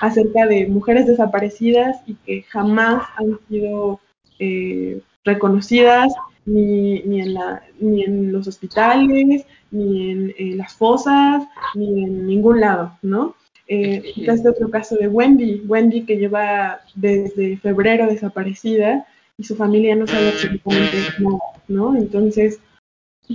acerca 0.00 0.46
de 0.46 0.66
mujeres 0.66 1.06
desaparecidas 1.06 1.96
y 2.06 2.14
que 2.14 2.42
jamás 2.42 3.04
han 3.16 3.38
sido 3.48 4.00
eh, 4.38 5.00
reconocidas 5.24 6.12
ni, 6.44 7.00
ni, 7.00 7.20
en 7.20 7.34
la, 7.34 7.62
ni 7.80 8.04
en 8.04 8.32
los 8.32 8.46
hospitales, 8.46 9.46
ni 9.70 10.10
en 10.10 10.58
las 10.58 10.74
fosas, 10.74 11.44
ni 11.74 12.04
en 12.04 12.26
ningún 12.26 12.60
lado, 12.60 12.98
¿no? 13.02 13.34
Eh, 13.70 14.14
este 14.16 14.48
otro 14.48 14.70
caso 14.70 14.96
de 14.96 15.08
Wendy, 15.08 15.62
Wendy 15.66 16.06
que 16.06 16.16
lleva 16.16 16.80
desde 16.94 17.58
febrero 17.58 18.06
desaparecida 18.06 19.06
y 19.36 19.44
su 19.44 19.56
familia 19.56 19.94
no 19.94 20.06
sabe 20.06 20.28
absolutamente 20.28 20.96
nada, 21.18 21.38
¿no? 21.68 21.94
Entonces, 21.94 22.60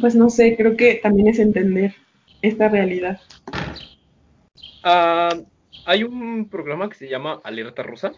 pues 0.02 0.16
no 0.16 0.32
sé, 0.32 0.56
creo 0.58 0.76
que 0.76 0.96
también 0.96 1.28
es 1.28 1.38
entender 1.38 1.94
esta 2.44 2.68
realidad. 2.68 3.20
Ah, 4.84 5.34
hay 5.86 6.04
un 6.04 6.50
programa 6.50 6.89
que 6.89 6.96
se 6.96 7.10
llama 7.10 7.39
Alerta 7.44 7.82
Rosa. 7.82 8.12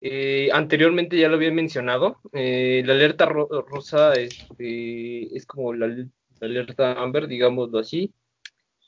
Eh, 0.00 0.48
anteriormente 0.52 1.16
ya 1.16 1.28
lo 1.28 1.36
había 1.36 1.52
mencionado. 1.52 2.20
Eh, 2.32 2.82
la 2.84 2.94
alerta 2.94 3.24
rosa 3.24 4.12
este, 4.14 5.34
es 5.36 5.46
como 5.46 5.72
la, 5.72 6.04
alerta 6.40 7.00
Amber, 7.00 7.28
digámoslo 7.28 7.78
así. 7.78 8.12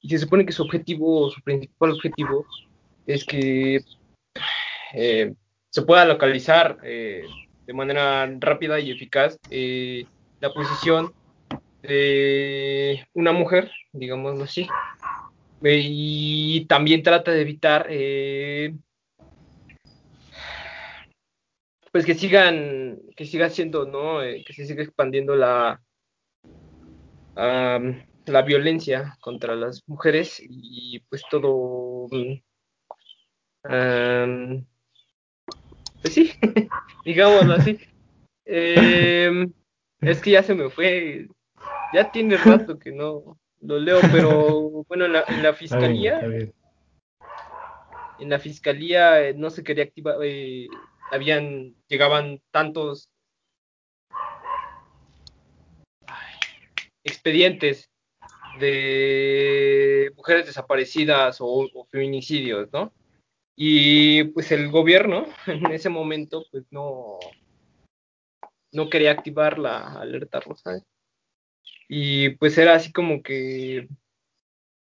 Y 0.02 0.08
se 0.08 0.18
supone 0.18 0.44
que 0.44 0.52
su 0.52 0.64
objetivo, 0.64 1.30
su 1.30 1.40
principal 1.40 1.92
objetivo, 1.92 2.44
es 3.06 3.24
que 3.24 3.80
eh, 4.94 5.32
se 5.70 5.82
pueda 5.82 6.04
localizar 6.04 6.80
de 6.80 7.72
manera 7.72 8.26
rápida 8.40 8.80
y 8.80 8.90
eficaz 8.90 9.38
la 10.40 10.52
posición 10.52 11.12
de 11.86 13.06
una 13.12 13.32
mujer, 13.32 13.70
digámoslo 13.92 14.44
así, 14.44 14.66
y 15.62 16.66
también 16.66 17.02
trata 17.02 17.30
de 17.30 17.42
evitar 17.42 17.86
eh, 17.88 18.74
pues 21.92 22.04
que 22.04 22.14
sigan 22.14 22.98
que 23.16 23.24
siga 23.24 23.48
siendo 23.48 23.86
no 23.86 24.22
eh, 24.22 24.44
que 24.46 24.52
se 24.52 24.66
siga 24.66 24.82
expandiendo 24.82 25.36
la 25.36 25.80
la 27.36 28.42
violencia 28.42 29.16
contra 29.20 29.54
las 29.54 29.82
mujeres 29.86 30.42
y 30.44 31.00
pues 31.08 31.22
todo 31.30 32.08
pues 36.02 36.14
sí 36.14 36.32
digámoslo 37.04 37.54
así. 37.54 37.78
Em, 38.46 39.52
es 40.00 40.20
que 40.20 40.32
ya 40.32 40.42
se 40.42 40.54
me 40.54 40.68
fue 40.68 41.28
ya 41.94 42.10
tiene 42.10 42.36
rato 42.36 42.78
que 42.78 42.92
no 42.92 43.38
lo 43.60 43.78
leo, 43.78 44.00
pero 44.12 44.84
bueno, 44.88 45.06
en 45.06 45.12
la, 45.42 45.54
fiscalía, 45.54 46.20
en 48.18 48.30
la 48.30 48.38
fiscalía 48.38 49.28
eh, 49.28 49.34
no 49.34 49.48
se 49.50 49.62
quería 49.62 49.84
activar, 49.84 50.16
eh, 50.22 50.66
habían, 51.10 51.74
llegaban 51.88 52.42
tantos 52.50 53.08
expedientes 57.04 57.90
de 58.58 60.12
mujeres 60.16 60.46
desaparecidas 60.46 61.38
o, 61.40 61.68
feminicidios, 61.90 62.68
¿no? 62.72 62.92
Y 63.56 64.24
pues 64.24 64.50
el 64.50 64.68
gobierno 64.70 65.26
en 65.46 65.70
ese 65.70 65.88
momento 65.88 66.44
pues 66.50 66.64
no, 66.70 67.18
no 68.72 68.90
quería 68.90 69.12
activar 69.12 69.58
la 69.58 70.00
alerta 70.00 70.40
rosa. 70.40 70.82
Y 71.88 72.30
pues 72.30 72.56
era 72.58 72.74
así 72.74 72.92
como 72.92 73.22
que, 73.22 73.88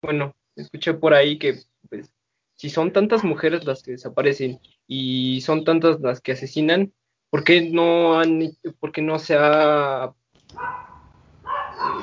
bueno, 0.02 0.34
escuché 0.56 0.94
por 0.94 1.14
ahí 1.14 1.38
que 1.38 1.60
pues, 1.88 2.12
si 2.56 2.70
son 2.70 2.92
tantas 2.92 3.22
mujeres 3.24 3.64
las 3.64 3.82
que 3.82 3.92
desaparecen 3.92 4.60
y 4.86 5.40
son 5.42 5.64
tantas 5.64 6.00
las 6.00 6.20
que 6.20 6.32
asesinan, 6.32 6.92
¿por 7.30 7.44
qué 7.44 7.70
no 7.70 8.18
han, 8.18 8.40
por 8.80 8.96
no 9.02 9.18
se 9.18 9.36
ha 9.36 10.14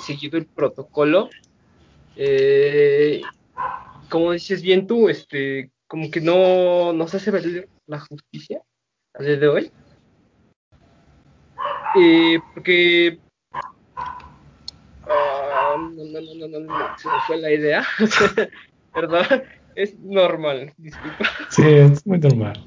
seguido 0.05 0.37
el 0.37 0.45
protocolo? 0.45 1.29
Eh, 2.15 3.21
como 4.09 4.31
dices 4.31 4.61
bien 4.61 4.85
tú, 4.85 5.09
este, 5.09 5.71
como 5.87 6.11
que 6.11 6.21
no, 6.21 6.93
no 6.93 7.07
se 7.07 7.17
hace 7.17 7.31
valer 7.31 7.67
la 7.87 7.99
justicia 7.99 8.61
a 9.15 9.23
día 9.23 9.37
de 9.37 9.47
hoy. 9.47 9.71
Eh, 11.95 12.39
porque 12.53 13.19
no, 15.77 16.03
no, 16.03 16.21
no, 16.21 16.47
no, 16.47 16.59
no, 16.59 16.97
se 16.97 17.07
me 17.07 17.13
fue 17.27 17.37
la 17.37 17.51
idea, 17.51 17.83
¿verdad? 18.95 19.43
Es 19.75 19.97
normal, 19.99 20.73
disculpa. 20.77 21.25
Sí, 21.49 21.63
es 21.65 22.05
muy 22.05 22.19
normal. 22.19 22.65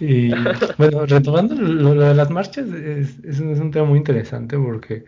Y 0.00 0.30
bueno, 0.78 1.06
retomando 1.06 1.54
lo, 1.54 1.94
de 1.94 2.14
las 2.14 2.30
marchas, 2.30 2.68
es, 2.68 3.18
es, 3.24 3.40
un, 3.40 3.70
tema 3.70 3.86
muy 3.86 3.98
interesante 3.98 4.58
porque, 4.58 5.04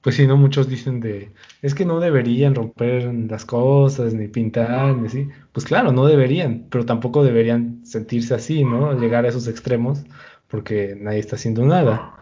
pues 0.00 0.16
si 0.16 0.26
no, 0.26 0.36
muchos 0.36 0.68
dicen 0.68 1.00
de, 1.00 1.32
es 1.62 1.74
que 1.74 1.84
no 1.84 2.00
deberían 2.00 2.54
romper 2.54 3.12
las 3.28 3.44
cosas, 3.44 4.14
ni 4.14 4.28
pintar, 4.28 4.96
ni 4.96 5.06
así. 5.08 5.28
Pues 5.52 5.66
claro, 5.66 5.92
no 5.92 6.06
deberían, 6.06 6.66
pero 6.70 6.86
tampoco 6.86 7.22
deberían 7.24 7.84
sentirse 7.84 8.34
así, 8.34 8.64
¿no? 8.64 8.98
Llegar 8.98 9.24
a 9.24 9.28
esos 9.28 9.48
extremos 9.48 10.04
porque 10.48 10.96
nadie 10.98 11.18
está 11.18 11.36
haciendo 11.36 11.64
nada. 11.64 12.14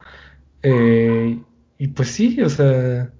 Eh, 0.62 1.38
y 1.78 1.88
pues 1.88 2.08
sí, 2.10 2.40
o 2.42 2.48
sea, 2.48 3.12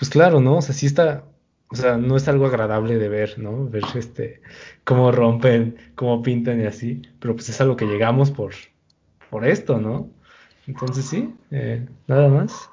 pues 0.00 0.08
claro, 0.08 0.40
¿no? 0.40 0.56
O 0.56 0.62
sea, 0.62 0.74
sí 0.74 0.86
está, 0.86 1.26
o 1.68 1.76
sea, 1.76 1.98
no 1.98 2.16
es 2.16 2.26
algo 2.26 2.46
agradable 2.46 2.96
de 2.96 3.10
ver, 3.10 3.38
¿no? 3.38 3.68
Ver 3.68 3.84
este, 3.94 4.40
cómo 4.82 5.12
rompen, 5.12 5.76
cómo 5.94 6.22
pintan 6.22 6.58
y 6.58 6.64
así, 6.64 7.02
pero 7.18 7.34
pues 7.34 7.50
es 7.50 7.60
algo 7.60 7.76
que 7.76 7.84
llegamos 7.84 8.30
por, 8.30 8.54
por 9.28 9.46
esto, 9.46 9.78
¿no? 9.78 10.10
Entonces 10.66 11.04
sí, 11.04 11.34
eh, 11.50 11.86
nada 12.06 12.28
más. 12.28 12.70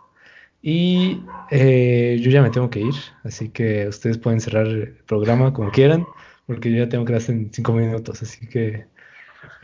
Y 0.62 1.22
eh, 1.52 2.18
yo 2.22 2.32
ya 2.32 2.42
me 2.42 2.50
tengo 2.50 2.70
que 2.70 2.80
ir, 2.80 2.96
así 3.26 3.50
que 3.50 3.90
ustedes 3.90 4.18
pueden 4.18 4.40
cerrar 4.40 4.66
el 4.66 4.94
programa 5.06 5.52
como 5.52 5.70
quieran, 5.70 6.08
porque 6.46 6.72
yo 6.72 6.78
ya 6.78 6.90
tengo 6.90 7.04
clase 7.04 7.34
en 7.34 7.52
cinco 7.52 7.74
minutos, 7.74 8.22
así 8.22 8.48
que... 8.48 8.86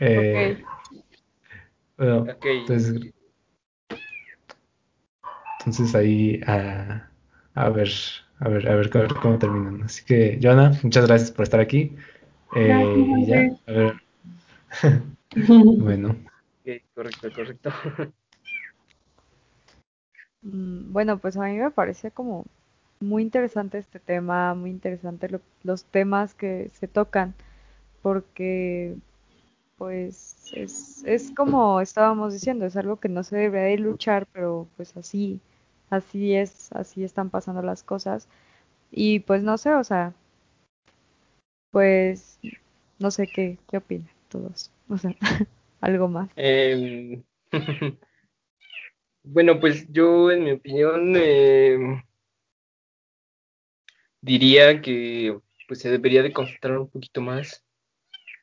Eh, 0.00 0.62
bueno, 1.96 2.26
entonces, 2.42 3.10
entonces 5.60 5.94
ahí... 5.94 6.42
Uh, 6.46 7.13
a 7.54 7.68
ver, 7.70 7.88
a 8.40 8.48
ver, 8.48 8.68
a 8.68 8.74
ver, 8.76 8.90
cómo 8.90 9.38
terminan. 9.38 9.82
Así 9.82 10.04
que, 10.04 10.38
Joana, 10.42 10.72
muchas 10.82 11.06
gracias 11.06 11.30
por 11.30 11.44
estar 11.44 11.60
aquí. 11.60 11.96
Eh, 12.56 12.94
y 13.18 13.26
ya, 13.26 13.48
a 13.66 13.72
ver. 13.72 13.94
bueno. 15.78 16.16
correcto, 16.94 17.28
correcto. 17.34 17.70
Mm, 20.44 20.92
bueno, 20.92 21.18
pues 21.18 21.36
a 21.38 21.44
mí 21.44 21.56
me 21.56 21.70
parece 21.70 22.10
como 22.10 22.44
muy 23.00 23.22
interesante 23.22 23.78
este 23.78 23.98
tema, 23.98 24.54
muy 24.54 24.70
interesante 24.70 25.28
los 25.62 25.84
temas 25.86 26.34
que 26.34 26.70
se 26.74 26.86
tocan, 26.86 27.34
porque 28.02 28.94
pues 29.78 30.52
es, 30.54 31.02
es 31.04 31.30
como 31.30 31.80
estábamos 31.80 32.34
diciendo, 32.34 32.66
es 32.66 32.76
algo 32.76 32.96
que 33.00 33.08
no 33.08 33.22
se 33.24 33.36
debería 33.36 33.68
de 33.68 33.78
luchar, 33.78 34.26
pero 34.32 34.68
pues 34.76 34.96
así 34.96 35.40
así 35.90 36.34
es, 36.34 36.72
así 36.72 37.04
están 37.04 37.30
pasando 37.30 37.62
las 37.62 37.82
cosas. 37.82 38.28
Y 38.90 39.20
pues 39.20 39.42
no 39.42 39.58
sé, 39.58 39.72
o 39.74 39.84
sea, 39.84 40.14
pues 41.70 42.38
no 42.98 43.10
sé 43.10 43.26
qué, 43.26 43.58
qué 43.68 43.78
opinan 43.78 44.08
todos, 44.28 44.70
o 44.88 44.96
sea, 44.96 45.16
algo 45.80 46.08
más. 46.08 46.30
Em, 46.36 47.22
bueno, 49.24 49.60
pues 49.60 49.86
yo 49.92 50.30
en 50.30 50.44
mi 50.44 50.52
opinión 50.52 51.16
em, 51.16 52.02
diría 54.20 54.80
que 54.80 55.38
pues 55.66 55.80
se 55.80 55.90
debería 55.90 56.22
de 56.22 56.32
concentrar 56.32 56.78
un 56.78 56.88
poquito 56.88 57.20
más. 57.20 57.64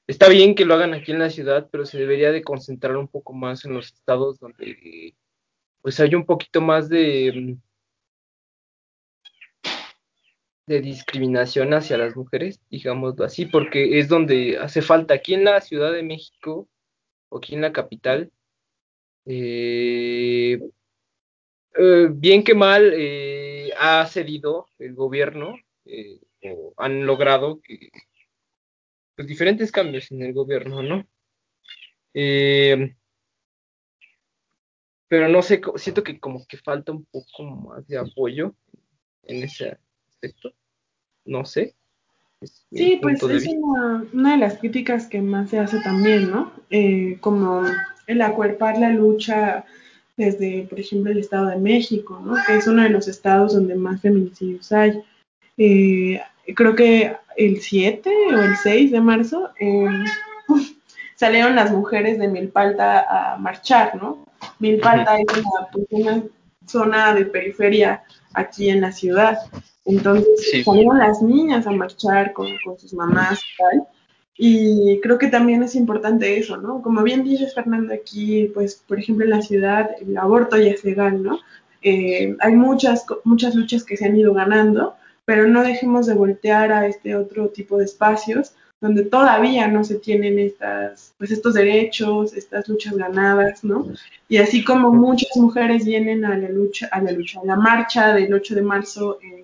Está 0.07 0.27
bien 0.27 0.55
que 0.55 0.65
lo 0.65 0.73
hagan 0.73 0.93
aquí 0.93 1.11
en 1.11 1.19
la 1.19 1.29
ciudad, 1.29 1.69
pero 1.71 1.85
se 1.85 1.97
debería 1.97 2.31
de 2.31 2.43
concentrar 2.43 2.97
un 2.97 3.07
poco 3.07 3.33
más 3.33 3.63
en 3.63 3.73
los 3.73 3.93
estados 3.93 4.39
donde 4.39 5.15
pues 5.82 5.99
hay 5.99 6.15
un 6.15 6.25
poquito 6.25 6.61
más 6.61 6.89
de 6.89 7.57
de 10.71 10.82
discriminación 10.82 11.73
hacia 11.73 11.97
las 11.97 12.15
mujeres, 12.15 12.61
digámoslo 12.69 13.25
así, 13.25 13.45
porque 13.45 13.99
es 13.99 14.07
donde 14.07 14.57
hace 14.57 14.82
falta 14.82 15.13
aquí 15.13 15.34
en 15.34 15.43
la 15.43 15.59
Ciudad 15.59 15.91
de 15.91 16.03
México 16.03 16.69
o 17.29 17.38
aquí 17.38 17.55
en 17.55 17.61
la 17.61 17.73
capital. 17.73 18.32
Eh, 19.25 20.61
eh, 21.75 22.07
bien 22.11 22.43
que 22.43 22.55
mal 22.55 22.93
eh, 22.95 23.71
ha 23.77 24.05
cedido 24.07 24.67
el 24.79 24.95
gobierno 24.95 25.55
o 26.43 26.73
han 26.77 27.05
logrado 27.05 27.59
pues, 29.15 29.27
diferentes 29.27 29.71
cambios 29.71 30.11
en 30.11 30.21
el 30.23 30.34
gobierno, 30.34 30.82
¿no? 30.82 31.05
Pero 35.12 35.28
no 35.28 35.41
sé, 35.41 35.59
siento 35.76 36.05
que 36.05 36.22
como 36.22 36.47
que 36.47 36.55
falta 36.55 36.93
un 36.93 37.03
poco 37.03 37.43
más 37.43 37.86
de 37.86 37.97
apoyo 37.97 38.55
en 39.24 39.43
ese 39.43 39.78
aspecto 40.07 40.53
no 41.26 41.43
sé. 41.43 41.76
Sí, 42.72 42.97
pues 43.01 43.22
es 43.22 43.45
una, 43.47 44.05
una, 44.14 44.32
de 44.32 44.38
las 44.38 44.57
críticas 44.57 45.07
que 45.07 45.22
más 45.22 45.49
se 45.49 45.59
hace 45.59 45.82
también, 45.82 46.32
¿no? 46.32 46.53
Eh, 46.70 47.18
como 47.20 47.62
el 48.07 48.22
acuerpar 48.22 48.78
la 48.78 48.91
lucha 48.91 49.66
desde, 50.16 50.64
por 50.70 50.80
ejemplo, 50.80 51.12
el 51.12 51.20
Estado 51.20 51.47
de 51.47 51.57
México, 51.57 52.22
¿no? 52.24 52.36
Que 52.47 52.55
es 52.55 52.66
uno 52.66 52.82
de 52.84 52.89
los 52.89 53.09
estados 53.09 53.53
donde 53.53 53.76
más 53.76 53.99
feminicidios 53.99 54.72
hay. 54.72 55.03
Eh, 55.57 56.22
creo 56.55 56.74
que 56.74 57.18
el 57.36 57.59
7 57.59 58.09
o 58.34 58.39
el 58.39 58.55
6 58.55 58.91
de 58.91 59.01
marzo 59.01 59.49
eh, 59.59 60.05
salieron 61.18 61.57
las 61.57 61.70
mujeres 61.70 62.18
de 62.18 62.30
Milpalta 62.30 63.34
a 63.34 63.38
marchar, 63.38 63.97
¿no? 63.97 64.30
Milpalta 64.62 65.18
es 65.20 65.38
una, 65.38 65.68
pues, 65.72 65.86
una 65.89 66.24
zona 66.66 67.14
de 67.14 67.26
periferia 67.26 68.03
aquí 68.34 68.70
en 68.70 68.82
la 68.82 68.91
ciudad. 68.91 69.38
Entonces 69.86 70.64
salieron 70.64 70.99
las 70.99 71.22
niñas 71.22 71.66
a 71.68 71.72
marchar 71.72 72.32
con, 72.34 72.47
con 72.64 72.78
sus 72.78 72.93
mamás 72.93 73.39
y 73.39 73.62
tal. 73.62 73.88
Y 74.38 74.99
creo 75.01 75.18
que 75.18 75.28
también 75.28 75.62
es 75.64 75.76
importante 75.76 76.38
eso, 76.38 76.57
¿no? 76.57 76.82
Como 76.82 77.03
bien 77.03 77.24
dices, 77.24 77.53
Fernando, 77.53 77.93
aquí, 77.93 78.49
pues, 78.53 78.76
por 78.88 78.97
ejemplo, 78.99 79.26
en 79.26 79.32
la 79.32 79.41
ciudad, 79.41 79.91
el 79.99 80.18
aborto 80.18 80.57
ya 80.57 80.72
es 80.72 80.84
legal, 80.84 81.22
¿no? 81.22 81.39
Eh, 81.82 82.36
hay 82.39 82.55
muchas, 82.55 83.05
muchas 83.24 83.55
luchas 83.55 83.84
que 83.84 83.97
se 83.97 84.05
han 84.05 84.16
ido 84.16 84.34
ganando, 84.34 84.95
pero 85.26 85.47
no 85.47 85.64
dejemos 85.64 86.05
de 86.07 86.14
voltear 86.14 86.72
a 86.72 86.88
este 86.88 87.16
otro 87.16 87.49
tipo 87.49 87.78
de 87.78 87.86
espacios 87.86 88.53
donde 88.82 89.05
todavía 89.05 89.67
no 89.67 89.84
se 89.84 89.99
tienen 89.99 90.39
estas, 90.39 91.13
pues 91.19 91.29
estos 91.29 91.53
derechos, 91.53 92.34
estas 92.34 92.67
luchas 92.67 92.97
ganadas, 92.97 93.63
¿no? 93.63 93.86
Y 94.27 94.38
así 94.38 94.63
como 94.63 94.91
muchas 94.91 95.38
mujeres 95.38 95.86
vienen 95.86 96.25
a 96.25 96.36
la 96.36 96.49
lucha, 96.49 96.89
a 96.91 96.99
la 96.99 97.11
lucha, 97.11 97.39
a 97.39 97.45
la 97.45 97.55
marcha 97.55 98.11
del 98.13 98.34
8 98.34 98.55
de 98.55 98.61
marzo 98.63 99.19
en, 99.21 99.41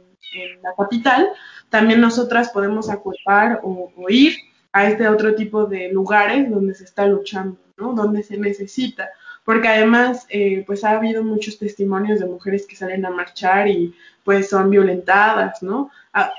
la 0.61 0.73
capital, 0.77 1.29
también 1.69 2.01
nosotras 2.01 2.49
podemos 2.49 2.89
acuerpar 2.89 3.61
o, 3.63 3.91
ir 4.09 4.35
a 4.71 4.87
este 4.87 5.07
otro 5.07 5.33
tipo 5.33 5.65
de 5.65 5.91
lugares 5.91 6.51
donde 6.51 6.75
se 6.75 6.83
está 6.83 7.07
luchando, 7.07 7.57
¿no? 7.77 7.93
Donde 7.93 8.21
se 8.21 8.37
necesita. 8.37 9.09
Porque 9.45 9.67
además, 9.67 10.27
eh, 10.29 10.63
pues 10.67 10.83
ha 10.83 10.91
habido 10.91 11.23
muchos 11.23 11.57
testimonios 11.57 12.19
de 12.19 12.27
mujeres 12.27 12.67
que 12.67 12.75
salen 12.75 13.05
a 13.05 13.09
marchar 13.09 13.67
y 13.67 13.95
pues 14.23 14.49
son 14.49 14.69
violentadas, 14.69 15.63
¿no? 15.63 15.89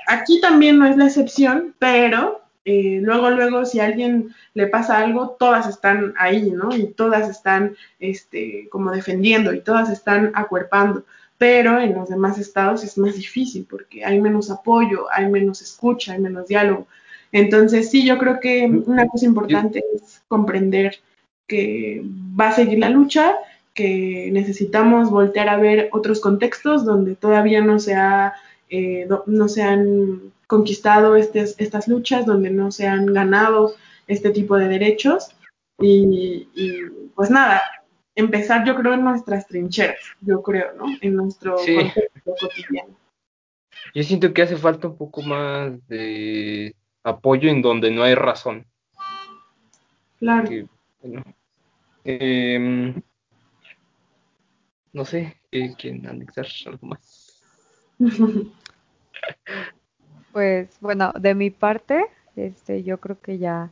aquí 0.07 0.39
también 0.41 0.77
no 0.77 0.85
es 0.85 0.97
la 0.97 1.05
excepción, 1.05 1.73
pero 1.79 2.41
eh, 2.65 2.99
luego, 3.01 3.29
luego, 3.31 3.65
si 3.65 3.79
a 3.79 3.85
alguien 3.85 4.33
le 4.53 4.67
pasa 4.67 4.99
algo, 4.99 5.35
todas 5.39 5.67
están 5.67 6.13
ahí, 6.17 6.51
¿no? 6.51 6.75
Y 6.75 6.87
todas 6.87 7.29
están, 7.29 7.75
este, 7.99 8.67
como 8.69 8.91
defendiendo 8.91 9.53
y 9.53 9.61
todas 9.61 9.89
están 9.89 10.31
acuerpando. 10.35 11.05
Pero 11.37 11.79
en 11.79 11.93
los 11.95 12.09
demás 12.09 12.37
estados 12.37 12.83
es 12.83 12.97
más 12.97 13.15
difícil 13.15 13.65
porque 13.69 14.03
hay 14.03 14.19
menos 14.19 14.51
apoyo, 14.51 15.05
hay 15.11 15.29
menos 15.29 15.61
escucha, 15.61 16.13
hay 16.13 16.19
menos 16.19 16.47
diálogo. 16.47 16.87
Entonces, 17.31 17.89
sí, 17.89 18.05
yo 18.05 18.17
creo 18.17 18.39
que 18.39 18.65
una 18.65 19.07
cosa 19.07 19.25
importante 19.25 19.83
es 19.95 20.21
comprender 20.27 20.99
que 21.47 22.03
va 22.39 22.49
a 22.49 22.53
seguir 22.53 22.79
la 22.79 22.89
lucha, 22.89 23.35
que 23.73 24.29
necesitamos 24.33 25.09
voltear 25.09 25.47
a 25.47 25.57
ver 25.57 25.89
otros 25.93 26.19
contextos 26.19 26.85
donde 26.85 27.15
todavía 27.15 27.61
no 27.61 27.79
se, 27.79 27.95
ha, 27.95 28.33
eh, 28.69 29.07
no 29.25 29.47
se 29.47 29.63
han 29.63 30.31
conquistado 30.47 31.15
estas 31.15 31.87
luchas, 31.87 32.25
donde 32.25 32.49
no 32.49 32.71
se 32.71 32.87
han 32.87 33.05
ganado 33.07 33.75
este 34.07 34.31
tipo 34.31 34.57
de 34.57 34.67
derechos. 34.67 35.29
Y, 35.81 36.47
pues 37.15 37.29
nada, 37.29 37.61
empezar 38.15 38.65
yo 38.65 38.75
creo 38.75 38.93
en 38.93 39.03
nuestras 39.03 39.47
trincheras, 39.47 39.99
yo 40.21 40.41
creo, 40.41 40.73
¿no? 40.73 40.85
En 41.01 41.15
nuestro 41.15 41.55
contexto 41.55 42.35
cotidiano. 42.39 42.97
Yo 43.93 44.03
siento 44.03 44.33
que 44.33 44.41
hace 44.41 44.57
falta 44.57 44.87
un 44.87 44.97
poco 44.97 45.21
más 45.21 45.71
de 45.87 46.75
apoyo 47.03 47.49
en 47.49 47.61
donde 47.61 47.91
no 47.91 48.03
hay 48.03 48.15
razón. 48.15 48.65
Claro. 50.19 50.49
Em, 52.03 53.01
no 54.91 55.05
sé, 55.05 55.37
¿quién 55.77 56.05
anexar 56.07 56.47
algo 56.65 56.87
más? 56.87 57.18
Pues 60.31 60.77
bueno, 60.81 61.11
de 61.19 61.35
mi 61.35 61.49
parte, 61.49 62.05
este, 62.35 62.83
yo 62.83 62.99
creo 62.99 63.19
que 63.21 63.37
ya 63.37 63.71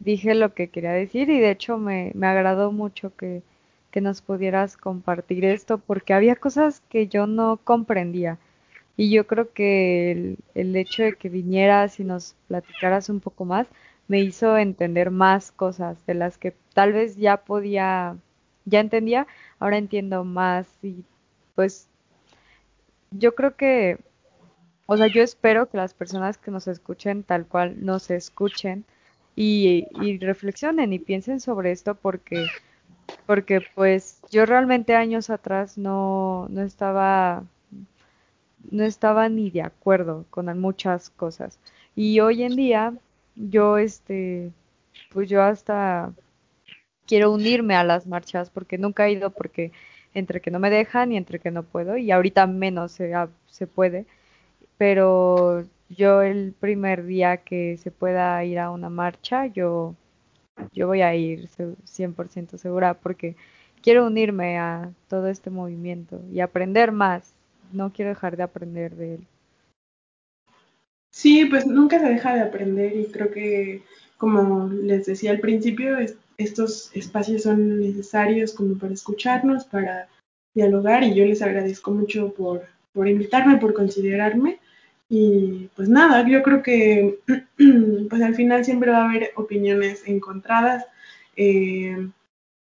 dije 0.00 0.34
lo 0.34 0.54
que 0.54 0.70
quería 0.70 0.92
decir 0.92 1.28
y 1.30 1.40
de 1.40 1.50
hecho 1.50 1.78
me, 1.78 2.12
me 2.14 2.26
agradó 2.28 2.72
mucho 2.72 3.14
que, 3.16 3.42
que 3.90 4.00
nos 4.00 4.22
pudieras 4.22 4.76
compartir 4.76 5.44
esto 5.44 5.78
porque 5.78 6.14
había 6.14 6.36
cosas 6.36 6.82
que 6.88 7.08
yo 7.08 7.26
no 7.26 7.58
comprendía. 7.64 8.38
Y 8.96 9.10
yo 9.12 9.26
creo 9.26 9.52
que 9.52 10.12
el, 10.12 10.38
el 10.54 10.76
hecho 10.76 11.02
de 11.04 11.14
que 11.14 11.28
vinieras 11.28 12.00
y 12.00 12.04
nos 12.04 12.36
platicaras 12.48 13.08
un 13.10 13.20
poco 13.20 13.44
más 13.44 13.68
me 14.08 14.20
hizo 14.20 14.56
entender 14.58 15.10
más 15.10 15.52
cosas 15.52 16.04
de 16.06 16.14
las 16.14 16.38
que 16.38 16.54
tal 16.74 16.92
vez 16.94 17.16
ya 17.16 17.38
podía, 17.38 18.16
ya 18.66 18.80
entendía, 18.80 19.26
ahora 19.60 19.78
entiendo 19.78 20.24
más 20.24 20.68
y 20.82 21.04
pues 21.54 21.87
yo 23.10 23.34
creo 23.34 23.56
que 23.56 23.98
o 24.90 24.96
sea, 24.96 25.06
yo 25.08 25.22
espero 25.22 25.68
que 25.68 25.76
las 25.76 25.92
personas 25.92 26.38
que 26.38 26.50
nos 26.50 26.66
escuchen 26.66 27.22
tal 27.22 27.46
cual 27.46 27.84
nos 27.84 28.10
escuchen 28.10 28.86
y, 29.36 29.86
reflexionen 30.18 30.94
y 30.94 30.98
piensen 30.98 31.40
sobre 31.40 31.72
esto 31.72 31.94
porque, 31.94 32.46
porque 33.26 33.60
pues 33.74 34.22
yo 34.30 34.46
realmente 34.46 34.96
años 34.96 35.28
atrás 35.28 35.76
no, 35.76 36.46
no 36.48 36.62
estaba 36.62 37.44
no 38.70 38.82
estaba 38.82 39.28
ni 39.28 39.50
de 39.50 39.60
acuerdo 39.60 40.24
con 40.30 40.58
muchas 40.58 41.10
cosas. 41.10 41.58
Y 41.94 42.20
hoy 42.20 42.42
en 42.42 42.56
día 42.56 42.94
yo 43.36 43.76
este 43.76 44.52
pues 45.10 45.28
yo 45.28 45.42
hasta 45.42 46.14
quiero 47.06 47.30
unirme 47.30 47.74
a 47.74 47.84
las 47.84 48.06
marchas 48.06 48.48
porque 48.48 48.78
nunca 48.78 49.06
he 49.06 49.12
ido 49.12 49.28
porque 49.30 49.70
entre 50.14 50.40
que 50.40 50.50
no 50.50 50.58
me 50.58 50.70
dejan 50.70 51.12
y 51.12 51.16
entre 51.16 51.38
que 51.38 51.50
no 51.50 51.62
puedo 51.62 51.96
y 51.96 52.10
ahorita 52.10 52.46
menos 52.46 52.92
se, 52.92 53.12
se 53.46 53.66
puede 53.66 54.06
pero 54.78 55.66
yo 55.90 56.22
el 56.22 56.54
primer 56.58 57.04
día 57.04 57.38
que 57.38 57.76
se 57.76 57.90
pueda 57.90 58.42
ir 58.44 58.60
a 58.60 58.70
una 58.70 58.88
marcha, 58.88 59.46
yo, 59.46 59.94
yo 60.72 60.86
voy 60.86 61.02
a 61.02 61.14
ir 61.14 61.48
100% 61.48 62.56
segura 62.56 62.94
porque 62.94 63.36
quiero 63.82 64.06
unirme 64.06 64.58
a 64.58 64.90
todo 65.08 65.26
este 65.26 65.50
movimiento 65.50 66.22
y 66.32 66.40
aprender 66.40 66.92
más. 66.92 67.34
No 67.72 67.92
quiero 67.92 68.10
dejar 68.10 68.36
de 68.36 68.44
aprender 68.44 68.94
de 68.94 69.14
él. 69.16 69.26
Sí, 71.10 71.44
pues 71.46 71.66
nunca 71.66 71.98
se 71.98 72.08
deja 72.08 72.34
de 72.34 72.42
aprender 72.42 72.96
y 72.96 73.06
creo 73.06 73.30
que, 73.30 73.82
como 74.16 74.68
les 74.68 75.06
decía 75.06 75.32
al 75.32 75.40
principio, 75.40 75.98
estos 76.38 76.90
espacios 76.94 77.42
son 77.42 77.80
necesarios 77.80 78.52
como 78.54 78.78
para 78.78 78.94
escucharnos, 78.94 79.64
para 79.64 80.08
dialogar 80.54 81.02
y 81.02 81.14
yo 81.14 81.24
les 81.24 81.42
agradezco 81.42 81.90
mucho 81.90 82.32
por, 82.32 82.66
por 82.92 83.08
invitarme, 83.08 83.58
por 83.58 83.74
considerarme 83.74 84.60
y 85.08 85.70
pues 85.74 85.88
nada, 85.88 86.26
yo 86.28 86.42
creo 86.42 86.62
que 86.62 87.18
pues 88.10 88.22
al 88.22 88.34
final 88.34 88.64
siempre 88.64 88.90
va 88.90 88.98
a 88.98 89.10
haber 89.10 89.30
opiniones 89.36 90.02
encontradas, 90.06 90.84
eh, 91.36 92.08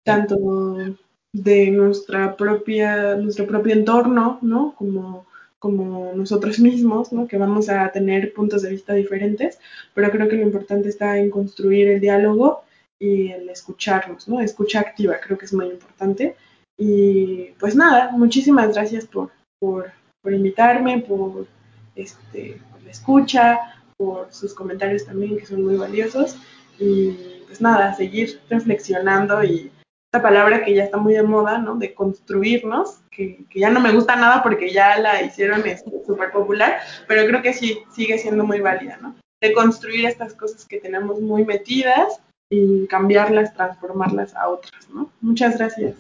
tanto 0.04 0.96
de 1.34 1.72
nuestra 1.72 2.38
propia, 2.38 3.16
nuestro 3.16 3.46
propio 3.46 3.74
entorno, 3.74 4.40
¿no? 4.42 4.76
Como, 4.76 5.26
como 5.60 6.14
nosotros 6.16 6.60
mismos, 6.60 7.12
¿no? 7.12 7.28
Que 7.28 7.38
vamos 7.38 7.70
a 7.70 7.92
tener 7.92 8.34
puntos 8.34 8.62
de 8.62 8.72
vista 8.72 8.94
diferentes, 8.94 9.60
pero 9.94 10.10
creo 10.10 10.30
que 10.30 10.38
lo 10.38 10.44
importante 10.44 10.90
está 10.90 11.18
en 11.18 11.30
construir 11.30 11.90
el 11.90 12.00
diálogo 12.00 12.64
y 13.00 13.32
el 13.32 13.50
escucharnos, 13.50 14.28
¿no? 14.28 14.40
Escucha 14.42 14.80
activa, 14.80 15.20
creo 15.22 15.38
que 15.38 15.46
es 15.46 15.54
muy 15.54 15.68
importante. 15.68 16.36
Y 16.78 17.52
pues 17.60 17.76
nada, 17.76 18.12
muchísimas 18.12 18.74
gracias 18.74 19.06
por, 19.06 19.32
por, 19.60 19.92
por 20.22 20.34
invitarme, 20.34 21.00
por 21.00 21.48
este, 21.96 22.62
por 22.72 22.82
la 22.84 22.92
escucha, 22.92 23.60
por 23.98 24.32
sus 24.32 24.54
comentarios 24.54 25.06
también, 25.06 25.38
que 25.38 25.46
son 25.46 25.64
muy 25.64 25.76
valiosos. 25.76 26.38
Y 26.80 27.42
pues 27.48 27.62
nada, 27.62 27.94
seguir 27.94 28.40
reflexionando 28.50 29.44
y 29.44 29.72
esta 30.08 30.22
palabra 30.22 30.64
que 30.64 30.74
ya 30.74 30.84
está 30.84 30.98
muy 30.98 31.14
de 31.14 31.24
moda, 31.24 31.58
¿no? 31.58 31.76
De 31.76 31.94
construirnos, 31.94 33.02
que, 33.12 33.46
ya 33.54 33.70
no 33.70 33.80
me 33.80 33.92
gusta 33.92 34.16
nada 34.16 34.42
porque 34.42 34.72
ya 34.72 35.00
la 35.00 35.22
hicieron 35.22 35.64
súper 36.06 36.32
popular, 36.32 36.80
pero 37.08 37.26
creo 37.26 37.42
que 37.42 37.54
sí, 37.54 37.80
sigue 37.94 38.18
siendo 38.18 38.46
muy 38.46 38.62
válida, 38.62 38.98
¿no? 39.02 39.16
De 39.42 39.54
construir 39.54 40.06
estas 40.06 40.34
cosas 40.34 40.66
que 40.66 40.80
tenemos 40.80 41.20
muy 41.20 41.44
metidas 41.44 42.22
y 42.50 42.88
cambiarlas, 42.88 43.54
transformarlas 43.54 44.36
a 44.36 44.50
otras, 44.50 44.90
¿no? 44.90 45.10
Muchas 45.22 45.58
gracias. 45.58 45.96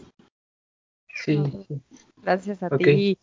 Sí. 1.13 1.41
Gracias 2.23 2.61
a 2.63 2.69
ti. 2.69 3.17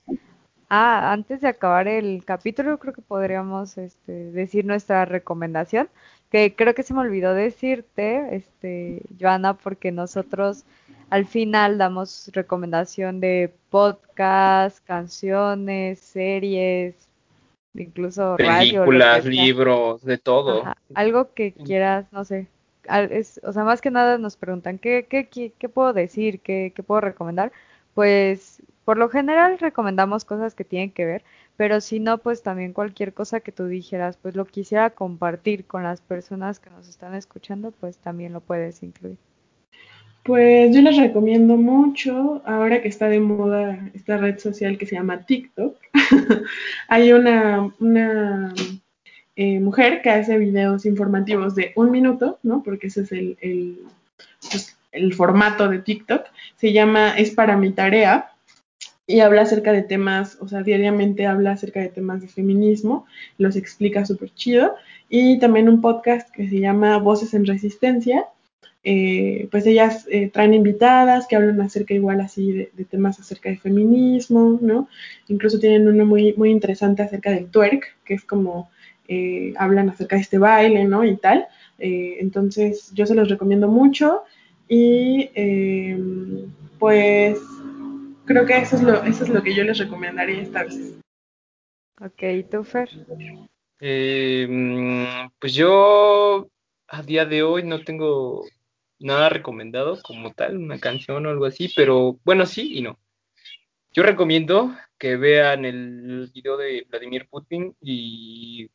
Ah, 0.68 1.12
antes 1.12 1.40
de 1.40 1.48
acabar 1.48 1.86
el 1.86 2.24
capítulo, 2.24 2.78
creo 2.78 2.92
que 2.92 3.02
podríamos 3.02 3.78
este, 3.78 4.32
decir 4.32 4.64
nuestra 4.64 5.04
recomendación, 5.04 5.88
que 6.30 6.54
creo 6.56 6.74
que 6.74 6.82
se 6.82 6.94
me 6.94 7.00
olvidó 7.00 7.34
decirte, 7.34 8.34
este, 8.34 9.02
Joana, 9.20 9.54
porque 9.54 9.92
nosotros 9.92 10.64
al 11.10 11.26
final 11.26 11.78
damos 11.78 12.30
recomendación 12.32 13.20
de 13.20 13.54
podcast, 13.70 14.84
canciones, 14.84 16.00
series, 16.00 16.96
incluso 17.74 18.36
películas, 18.36 19.24
libros, 19.24 20.02
de 20.02 20.18
todo. 20.18 20.64
algo 20.94 21.32
que 21.34 21.52
quieras, 21.52 22.06
no 22.10 22.24
sé. 22.24 22.48
O 23.42 23.52
sea, 23.52 23.64
más 23.64 23.80
que 23.80 23.90
nada 23.90 24.18
nos 24.18 24.36
preguntan 24.36 24.78
qué, 24.78 25.06
qué, 25.08 25.28
qué, 25.28 25.52
qué 25.58 25.68
puedo 25.68 25.92
decir, 25.92 26.40
qué, 26.40 26.72
qué 26.74 26.82
puedo 26.82 27.00
recomendar. 27.00 27.52
Pues 27.94 28.62
por 28.84 28.98
lo 28.98 29.08
general 29.08 29.58
recomendamos 29.58 30.24
cosas 30.24 30.54
que 30.54 30.64
tienen 30.64 30.90
que 30.90 31.06
ver, 31.06 31.24
pero 31.56 31.80
si 31.80 32.00
no, 32.00 32.18
pues 32.18 32.42
también 32.42 32.72
cualquier 32.72 33.14
cosa 33.14 33.40
que 33.40 33.52
tú 33.52 33.66
dijeras, 33.66 34.16
pues 34.16 34.36
lo 34.36 34.44
quisiera 34.44 34.90
compartir 34.90 35.64
con 35.66 35.82
las 35.82 36.00
personas 36.00 36.60
que 36.60 36.70
nos 36.70 36.88
están 36.88 37.14
escuchando, 37.14 37.70
pues 37.72 37.98
también 37.98 38.32
lo 38.32 38.40
puedes 38.40 38.82
incluir. 38.82 39.16
Pues 40.24 40.74
yo 40.74 40.80
les 40.80 40.96
recomiendo 40.96 41.56
mucho, 41.56 42.42
ahora 42.46 42.80
que 42.80 42.88
está 42.88 43.08
de 43.08 43.20
moda 43.20 43.90
esta 43.92 44.16
red 44.16 44.38
social 44.38 44.78
que 44.78 44.86
se 44.86 44.96
llama 44.96 45.26
TikTok, 45.26 45.76
hay 46.88 47.12
una, 47.12 47.70
una 47.78 48.54
eh, 49.36 49.58
mujer 49.58 50.00
que 50.02 50.10
hace 50.10 50.38
videos 50.38 50.86
informativos 50.86 51.54
de 51.54 51.72
un 51.74 51.90
minuto, 51.90 52.38
¿no? 52.42 52.62
Porque 52.62 52.86
ese 52.86 53.02
es 53.02 53.12
el, 53.12 53.36
el, 53.40 53.78
pues, 54.50 54.76
el 54.92 55.12
formato 55.12 55.68
de 55.68 55.80
TikTok. 55.80 56.26
Se 56.56 56.72
llama 56.72 57.14
Es 57.18 57.30
para 57.32 57.56
mi 57.56 57.72
tarea 57.72 58.30
y 59.06 59.20
habla 59.20 59.42
acerca 59.42 59.72
de 59.72 59.82
temas, 59.82 60.38
o 60.40 60.48
sea, 60.48 60.62
diariamente 60.62 61.26
habla 61.26 61.52
acerca 61.52 61.80
de 61.80 61.88
temas 61.88 62.22
de 62.22 62.28
feminismo, 62.28 63.06
los 63.36 63.56
explica 63.56 64.06
súper 64.06 64.32
chido. 64.34 64.76
Y 65.08 65.38
también 65.38 65.68
un 65.68 65.80
podcast 65.80 66.30
que 66.30 66.48
se 66.48 66.60
llama 66.60 66.98
Voces 66.98 67.34
en 67.34 67.44
Resistencia. 67.44 68.26
Eh, 68.86 69.48
pues 69.50 69.66
ellas 69.66 70.06
eh, 70.10 70.28
traen 70.28 70.52
invitadas 70.52 71.26
que 71.26 71.36
hablan 71.36 71.60
acerca 71.62 71.94
igual 71.94 72.20
así 72.20 72.52
de, 72.52 72.70
de, 72.74 72.84
temas 72.84 73.18
acerca 73.18 73.48
de 73.48 73.56
feminismo, 73.56 74.58
¿no? 74.60 74.88
Incluso 75.28 75.58
tienen 75.58 75.88
uno 75.88 76.04
muy, 76.04 76.34
muy 76.34 76.50
interesante 76.50 77.02
acerca 77.02 77.30
del 77.30 77.50
twerk, 77.50 77.96
que 78.04 78.12
es 78.12 78.24
como 78.24 78.68
eh, 79.08 79.54
hablan 79.56 79.90
acerca 79.90 80.16
de 80.16 80.22
este 80.22 80.38
baile, 80.38 80.84
¿no? 80.84 81.04
Y 81.04 81.16
tal. 81.16 81.46
Eh, 81.78 82.16
entonces 82.20 82.92
yo 82.94 83.06
se 83.06 83.14
los 83.14 83.28
recomiendo 83.28 83.68
mucho 83.68 84.22
y 84.68 85.30
eh, 85.34 85.98
pues 86.78 87.38
creo 88.24 88.46
que 88.46 88.58
eso 88.58 88.76
es, 88.76 88.82
lo, 88.82 89.02
eso 89.02 89.24
es 89.24 89.30
lo 89.30 89.42
que 89.42 89.54
yo 89.54 89.64
les 89.64 89.78
recomendaría 89.78 90.42
esta 90.42 90.64
vez. 90.64 90.94
Ok, 92.00 92.22
¿y 92.22 92.42
tú, 92.44 92.64
Fer? 92.64 92.88
Eh, 93.80 95.28
pues 95.38 95.54
yo 95.54 96.48
a 96.88 97.02
día 97.02 97.24
de 97.24 97.42
hoy 97.42 97.62
no 97.64 97.82
tengo 97.84 98.44
nada 98.98 99.28
recomendado 99.28 100.00
como 100.02 100.32
tal, 100.32 100.56
una 100.56 100.78
canción 100.78 101.26
o 101.26 101.30
algo 101.30 101.44
así, 101.44 101.72
pero 101.74 102.18
bueno, 102.24 102.46
sí 102.46 102.78
y 102.78 102.82
no. 102.82 102.98
Yo 103.92 104.02
recomiendo 104.02 104.74
que 104.98 105.16
vean 105.16 105.64
el 105.64 106.30
video 106.34 106.56
de 106.56 106.86
Vladimir 106.88 107.28
Putin 107.28 107.76
y 107.80 108.68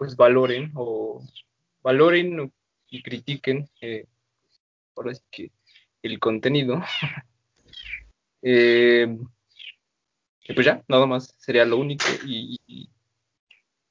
pues 0.00 0.16
valoren 0.16 0.72
o 0.76 1.22
valoren 1.82 2.50
y 2.88 3.02
critiquen 3.02 3.68
eh, 3.82 4.06
ahora 4.96 5.14
sí 5.14 5.22
que 5.30 5.52
el 6.00 6.18
contenido. 6.18 6.80
eh, 8.42 9.14
pues 10.54 10.64
ya, 10.64 10.82
nada 10.88 11.04
más 11.04 11.34
sería 11.36 11.66
lo 11.66 11.76
único. 11.76 12.06
Y, 12.24 12.56
y 12.66 12.88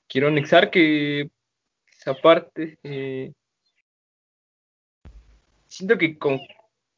quiero 0.08 0.30
anexar 0.30 0.72
que 0.72 1.30
esa 1.92 2.16
parte, 2.16 2.80
eh, 2.82 3.32
siento 5.68 5.96
que 5.96 6.18
con 6.18 6.40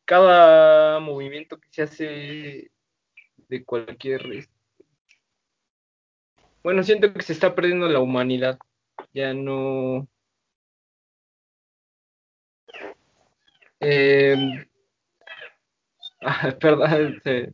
cada 0.06 1.02
movimiento 1.02 1.60
que 1.60 1.68
se 1.70 1.82
hace 1.82 2.72
de 3.50 3.66
cualquier... 3.66 4.26
este, 4.32 4.54
Bueno, 6.64 6.82
siento 6.82 7.12
que 7.12 7.22
se 7.24 7.34
está 7.34 7.54
perdiendo 7.54 7.90
la 7.90 8.00
humanidad. 8.00 8.58
Ya 9.14 9.34
no... 9.34 10.08
Eh, 13.80 14.66
ah, 16.22 16.52
perdón, 16.60 17.20
se, 17.24 17.54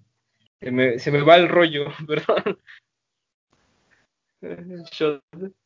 se 0.60 0.72
me, 0.72 1.00
se 1.00 1.12
me 1.12 1.22
va 1.22 1.38
el 1.38 1.50
rollo, 1.50 1.86
perdón. 2.08 2.60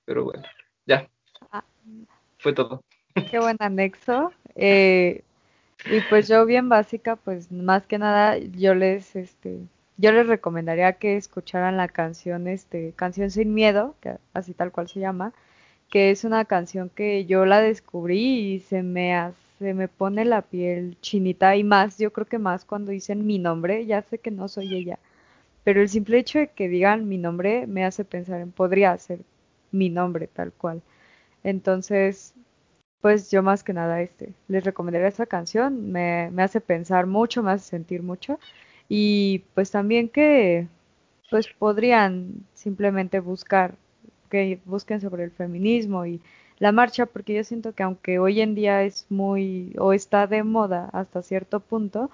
Pero 0.06 0.24
bueno, 0.24 0.44
ya. 0.86 1.10
Ah, 1.52 1.64
Fue 2.40 2.54
todo. 2.54 2.84
qué 3.30 3.40
buen 3.40 3.58
anexo. 3.60 4.32
Eh, 4.56 5.24
y 5.86 6.00
pues 6.10 6.28
yo 6.28 6.46
bien 6.46 6.70
básica, 6.70 7.16
pues 7.16 7.52
más 7.52 7.86
que 7.88 7.98
nada 7.98 8.38
yo 8.38 8.76
les, 8.76 9.16
este, 9.16 9.60
yo 9.98 10.12
les 10.12 10.28
recomendaría 10.28 10.94
que 10.94 11.18
escucharan 11.18 11.78
la 11.78 11.88
canción, 11.88 12.48
este, 12.48 12.94
Canción 12.96 13.32
sin 13.32 13.54
Miedo, 13.54 13.96
que 14.02 14.18
así 14.34 14.54
tal 14.54 14.72
cual 14.72 14.88
se 14.88 15.00
llama, 15.00 15.34
que 15.92 16.12
es 16.12 16.24
una 16.26 16.46
canción 16.46 16.90
que 16.90 17.26
yo 17.28 17.46
la 17.46 17.62
descubrí 17.62 18.56
y 18.56 18.60
se 18.62 18.84
me 18.84 19.16
hace, 19.16 19.38
se 19.60 19.74
me 19.76 19.88
pone 19.90 20.26
la 20.26 20.42
piel 20.44 20.98
chinita 21.02 21.56
y 21.58 21.64
más, 21.66 22.00
yo 22.00 22.14
creo 22.14 22.28
que 22.28 22.40
más 22.40 22.66
cuando 22.66 22.92
dicen 22.92 23.28
mi 23.28 23.40
nombre, 23.40 23.86
ya 23.86 24.02
sé 24.04 24.20
que 24.20 24.32
no 24.32 24.48
soy 24.50 24.76
ella, 24.76 25.00
pero 25.64 25.82
el 25.82 25.90
simple 25.90 26.20
hecho 26.20 26.40
de 26.40 26.50
que 26.50 26.70
digan 26.70 27.08
mi 27.10 27.18
nombre 27.18 27.68
me 27.68 27.86
hace 27.86 28.06
pensar 28.06 28.42
en 28.42 28.52
podría 28.52 28.98
ser 28.98 29.22
mi 29.72 29.90
nombre 29.90 30.28
tal 30.28 30.54
cual. 30.54 30.82
Entonces, 31.44 32.36
pues 33.02 33.32
yo 33.32 33.44
más 33.44 33.64
que 33.64 33.74
nada 33.74 34.02
este, 34.02 34.34
les 34.48 34.64
recomendaría 34.64 35.08
esta 35.08 35.26
canción, 35.26 35.92
me, 35.92 36.30
me 36.32 36.44
hace 36.44 36.62
pensar 36.62 37.08
mucho, 37.08 37.44
me 37.44 37.52
hace 37.52 37.70
sentir 37.70 38.04
mucho 38.04 38.40
y 38.90 39.40
pues 39.56 39.72
también 39.72 40.10
que 40.10 40.68
pues 41.30 41.48
podrían 41.50 42.46
simplemente 42.54 43.20
buscar, 43.20 43.76
que 44.32 44.60
busquen 44.66 45.02
sobre 45.02 45.26
el 45.26 45.32
feminismo 45.32 46.08
y 46.08 46.22
la 46.58 46.72
marcha, 46.72 47.06
porque 47.06 47.34
yo 47.36 47.44
siento 47.44 47.74
que 47.74 47.84
aunque 47.84 48.20
hoy 48.20 48.42
en 48.42 48.56
día 48.56 48.84
es 48.84 49.06
muy 49.10 49.76
o 49.78 49.94
está 49.94 50.26
de 50.28 50.44
moda 50.44 50.90
hasta 50.94 51.22
cierto 51.22 51.60
punto, 51.60 52.10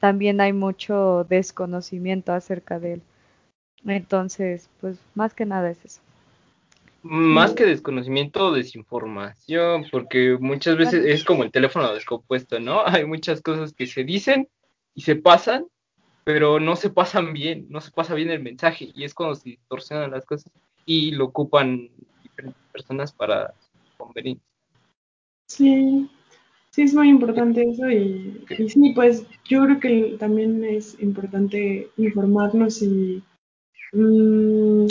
también 0.00 0.40
hay 0.40 0.52
mucho 0.52 1.26
desconocimiento 1.28 2.32
acerca 2.32 2.80
de 2.80 2.94
él. 2.94 3.02
Entonces, 3.84 4.70
pues 4.80 4.98
más 5.14 5.34
que 5.34 5.44
nada 5.44 5.70
es 5.70 5.84
eso. 5.84 6.00
Más 7.02 7.52
que 7.52 7.64
desconocimiento, 7.64 8.52
desinformación, 8.52 9.86
porque 9.90 10.36
muchas 10.38 10.76
veces 10.76 11.04
es 11.04 11.24
como 11.24 11.44
el 11.44 11.50
teléfono 11.50 11.92
descompuesto, 11.94 12.60
¿no? 12.60 12.82
Hay 12.86 13.04
muchas 13.06 13.40
cosas 13.42 13.72
que 13.72 13.86
se 13.86 14.04
dicen 14.04 14.48
y 14.94 15.02
se 15.02 15.16
pasan, 15.16 15.66
pero 16.24 16.60
no 16.60 16.76
se 16.76 16.90
pasan 16.90 17.32
bien, 17.32 17.66
no 17.70 17.80
se 17.80 17.90
pasa 17.90 18.14
bien 18.14 18.30
el 18.30 18.42
mensaje, 18.42 18.90
y 18.94 19.04
es 19.04 19.14
cuando 19.14 19.34
se 19.34 19.50
distorsionan 19.50 20.10
las 20.10 20.26
cosas 20.26 20.52
y 20.84 21.12
lo 21.12 21.26
ocupan 21.26 21.88
diferentes 22.22 22.62
personas 22.72 23.12
para 23.12 23.54
conveniencia. 23.96 24.44
Sí, 25.48 26.08
sí 26.70 26.82
es 26.82 26.94
muy 26.94 27.08
importante 27.08 27.68
eso 27.68 27.90
y, 27.90 28.44
y 28.58 28.68
sí, 28.68 28.92
pues 28.94 29.26
yo 29.48 29.64
creo 29.64 29.80
que 29.80 30.16
también 30.18 30.64
es 30.64 31.00
importante 31.00 31.90
informarnos 31.96 32.82
y 32.82 33.22
mm, 33.92 34.86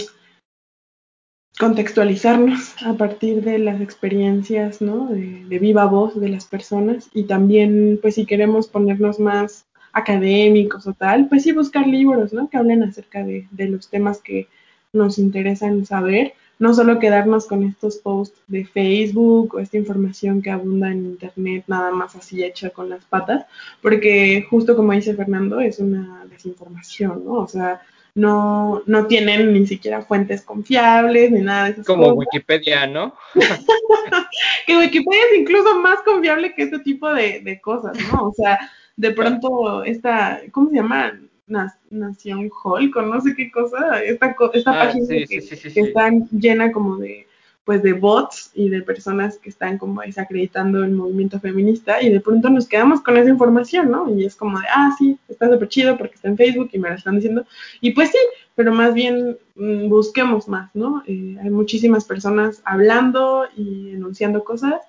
contextualizarnos 1.57 2.75
a 2.85 2.93
partir 2.93 3.43
de 3.43 3.59
las 3.59 3.81
experiencias, 3.81 4.81
¿no? 4.81 5.07
De, 5.07 5.45
de 5.45 5.59
viva 5.59 5.85
voz 5.85 6.19
de 6.19 6.29
las 6.29 6.45
personas 6.45 7.09
y 7.13 7.23
también, 7.23 7.99
pues 8.01 8.15
si 8.15 8.25
queremos 8.25 8.67
ponernos 8.67 9.19
más 9.19 9.65
académicos 9.91 10.87
o 10.87 10.93
tal, 10.93 11.27
pues 11.27 11.43
sí 11.43 11.51
buscar 11.51 11.87
libros, 11.87 12.33
¿no? 12.33 12.49
Que 12.49 12.57
hablen 12.57 12.83
acerca 12.83 13.23
de, 13.23 13.47
de 13.51 13.67
los 13.67 13.89
temas 13.89 14.21
que 14.21 14.47
nos 14.93 15.17
interesan 15.19 15.85
saber, 15.85 16.33
no 16.57 16.73
solo 16.73 16.99
quedarnos 16.99 17.47
con 17.47 17.63
estos 17.63 17.97
posts 17.97 18.41
de 18.47 18.65
Facebook 18.65 19.55
o 19.55 19.59
esta 19.59 19.77
información 19.77 20.41
que 20.41 20.51
abunda 20.51 20.91
en 20.91 21.05
Internet 21.05 21.63
nada 21.67 21.91
más 21.91 22.15
así 22.15 22.43
hecha 22.43 22.69
con 22.71 22.89
las 22.89 23.05
patas, 23.05 23.45
porque 23.81 24.45
justo 24.49 24.75
como 24.75 24.93
dice 24.93 25.15
Fernando, 25.15 25.59
es 25.59 25.79
una 25.79 26.25
desinformación, 26.29 27.23
¿no? 27.23 27.33
O 27.33 27.47
sea, 27.47 27.81
no, 28.15 28.81
no 28.87 29.05
tienen 29.05 29.53
ni 29.53 29.67
siquiera 29.67 30.01
fuentes 30.01 30.41
confiables 30.41 31.31
ni 31.31 31.41
nada 31.41 31.65
de 31.65 31.71
esas 31.71 31.85
Como 31.85 32.03
cosas. 32.03 32.17
Wikipedia, 32.17 32.87
¿no? 32.87 33.13
que 34.67 34.77
Wikipedia 34.77 35.21
es 35.31 35.39
incluso 35.39 35.79
más 35.79 36.01
confiable 36.01 36.53
que 36.53 36.63
este 36.63 36.79
tipo 36.79 37.13
de, 37.13 37.39
de 37.41 37.61
cosas, 37.61 37.97
¿no? 38.11 38.29
O 38.29 38.33
sea, 38.33 38.59
de 38.97 39.11
pronto 39.11 39.83
esta, 39.85 40.41
¿cómo 40.51 40.69
se 40.69 40.75
llama? 40.75 41.13
Na- 41.49 41.77
Nación 41.89 42.49
Hulk 42.63 42.95
o 42.95 43.01
no 43.01 43.19
sé 43.21 43.35
qué 43.35 43.51
cosa, 43.51 44.01
esta, 44.03 44.35
esta 44.53 44.71
Ah, 44.71 44.85
página 44.85 45.05
sí, 45.05 45.25
que, 45.27 45.41
sí, 45.41 45.47
sí, 45.47 45.55
sí, 45.57 45.63
que 45.63 45.69
sí. 45.71 45.79
está 45.81 46.09
llena 46.31 46.71
como 46.71 46.97
de, 46.97 47.27
pues 47.65 47.83
de 47.83 47.93
bots 47.93 48.51
y 48.55 48.69
de 48.69 48.81
personas 48.81 49.37
que 49.37 49.49
están 49.49 49.77
como 49.77 50.01
desacreditando 50.01 50.83
el 50.83 50.91
movimiento 50.91 51.39
feminista 51.39 52.01
y 52.01 52.09
de 52.09 52.19
pronto 52.21 52.49
nos 52.49 52.67
quedamos 52.67 53.01
con 53.01 53.17
esa 53.17 53.29
información, 53.29 53.91
¿no? 53.91 54.09
Y 54.15 54.25
es 54.25 54.35
como 54.35 54.59
de, 54.59 54.65
ah, 54.73 54.95
sí, 54.97 55.17
está 55.27 55.49
súper 55.51 55.67
chido 55.69 55.97
porque 55.97 56.15
está 56.15 56.29
en 56.29 56.37
Facebook 56.37 56.69
y 56.71 56.79
me 56.79 56.89
lo 56.89 56.95
están 56.95 57.15
diciendo. 57.15 57.45
Y 57.81 57.91
pues 57.91 58.09
sí, 58.09 58.17
pero 58.55 58.71
más 58.73 58.93
bien 58.93 59.37
mm, 59.55 59.87
busquemos 59.89 60.47
más, 60.47 60.73
¿no? 60.75 61.03
Eh, 61.07 61.37
hay 61.41 61.49
muchísimas 61.49 62.05
personas 62.05 62.61
hablando 62.65 63.47
y 63.55 63.91
enunciando 63.91 64.43
cosas 64.43 64.81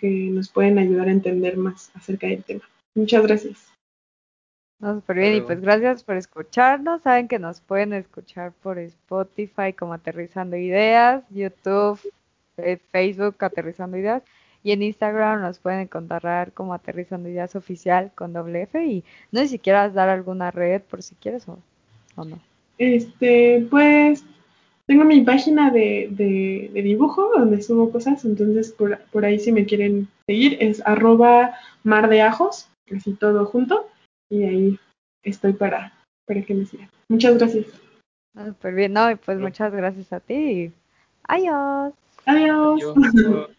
que 0.00 0.08
nos 0.08 0.48
pueden 0.48 0.78
ayudar 0.78 1.08
a 1.08 1.12
entender 1.12 1.56
más 1.56 1.90
acerca 1.94 2.26
del 2.26 2.42
tema. 2.44 2.62
Muchas 2.94 3.22
gracias. 3.22 3.71
No, 4.82 4.96
súper 4.96 5.16
bien, 5.16 5.36
y 5.36 5.40
pues 5.42 5.60
gracias 5.60 6.02
por 6.02 6.16
escucharnos. 6.16 7.02
Saben 7.02 7.28
que 7.28 7.38
nos 7.38 7.60
pueden 7.60 7.92
escuchar 7.92 8.50
por 8.64 8.80
Spotify 8.80 9.72
como 9.78 9.92
Aterrizando 9.92 10.56
Ideas, 10.56 11.22
YouTube, 11.30 12.00
eh, 12.56 12.78
Facebook 12.90 13.36
Aterrizando 13.38 13.96
Ideas, 13.96 14.24
y 14.64 14.72
en 14.72 14.82
Instagram 14.82 15.40
nos 15.40 15.60
pueden 15.60 15.78
encontrar 15.78 16.50
como 16.50 16.74
Aterrizando 16.74 17.28
Ideas 17.28 17.54
Oficial 17.54 18.10
con 18.16 18.32
doble 18.32 18.62
F. 18.62 18.84
Y 18.84 19.04
no 19.30 19.38
sé 19.38 19.46
si 19.46 19.60
quieras 19.60 19.94
dar 19.94 20.08
alguna 20.08 20.50
red 20.50 20.82
por 20.82 21.00
si 21.00 21.14
quieres 21.14 21.48
o, 21.48 21.60
o 22.16 22.24
no. 22.24 22.40
Este, 22.76 23.64
pues 23.70 24.24
tengo 24.86 25.04
mi 25.04 25.20
página 25.20 25.70
de, 25.70 26.08
de, 26.10 26.72
de 26.74 26.82
dibujo 26.82 27.30
donde 27.38 27.62
subo 27.62 27.92
cosas, 27.92 28.24
entonces 28.24 28.72
por, 28.72 28.98
por 29.12 29.24
ahí 29.24 29.38
si 29.38 29.52
me 29.52 29.64
quieren 29.64 30.08
seguir 30.26 30.56
es 30.58 30.84
arroba 30.84 31.54
mar 31.84 32.08
de 32.08 32.22
ajos 32.22 32.68
así 32.90 33.12
todo 33.12 33.46
junto 33.46 33.86
y 34.32 34.44
ahí 34.44 34.80
estoy 35.22 35.52
para, 35.52 35.92
para 36.26 36.42
que 36.42 36.54
me 36.54 36.64
sigan. 36.64 36.88
Muchas 37.08 37.36
gracias. 37.36 37.66
Súper 38.34 38.74
bien, 38.74 38.94
no, 38.94 39.10
y 39.10 39.16
pues 39.16 39.38
muchas 39.38 39.72
gracias 39.72 40.10
a 40.12 40.20
ti. 40.20 40.72
Adiós. 41.28 41.92
Adiós. 42.24 42.82
Adiós. 42.96 43.50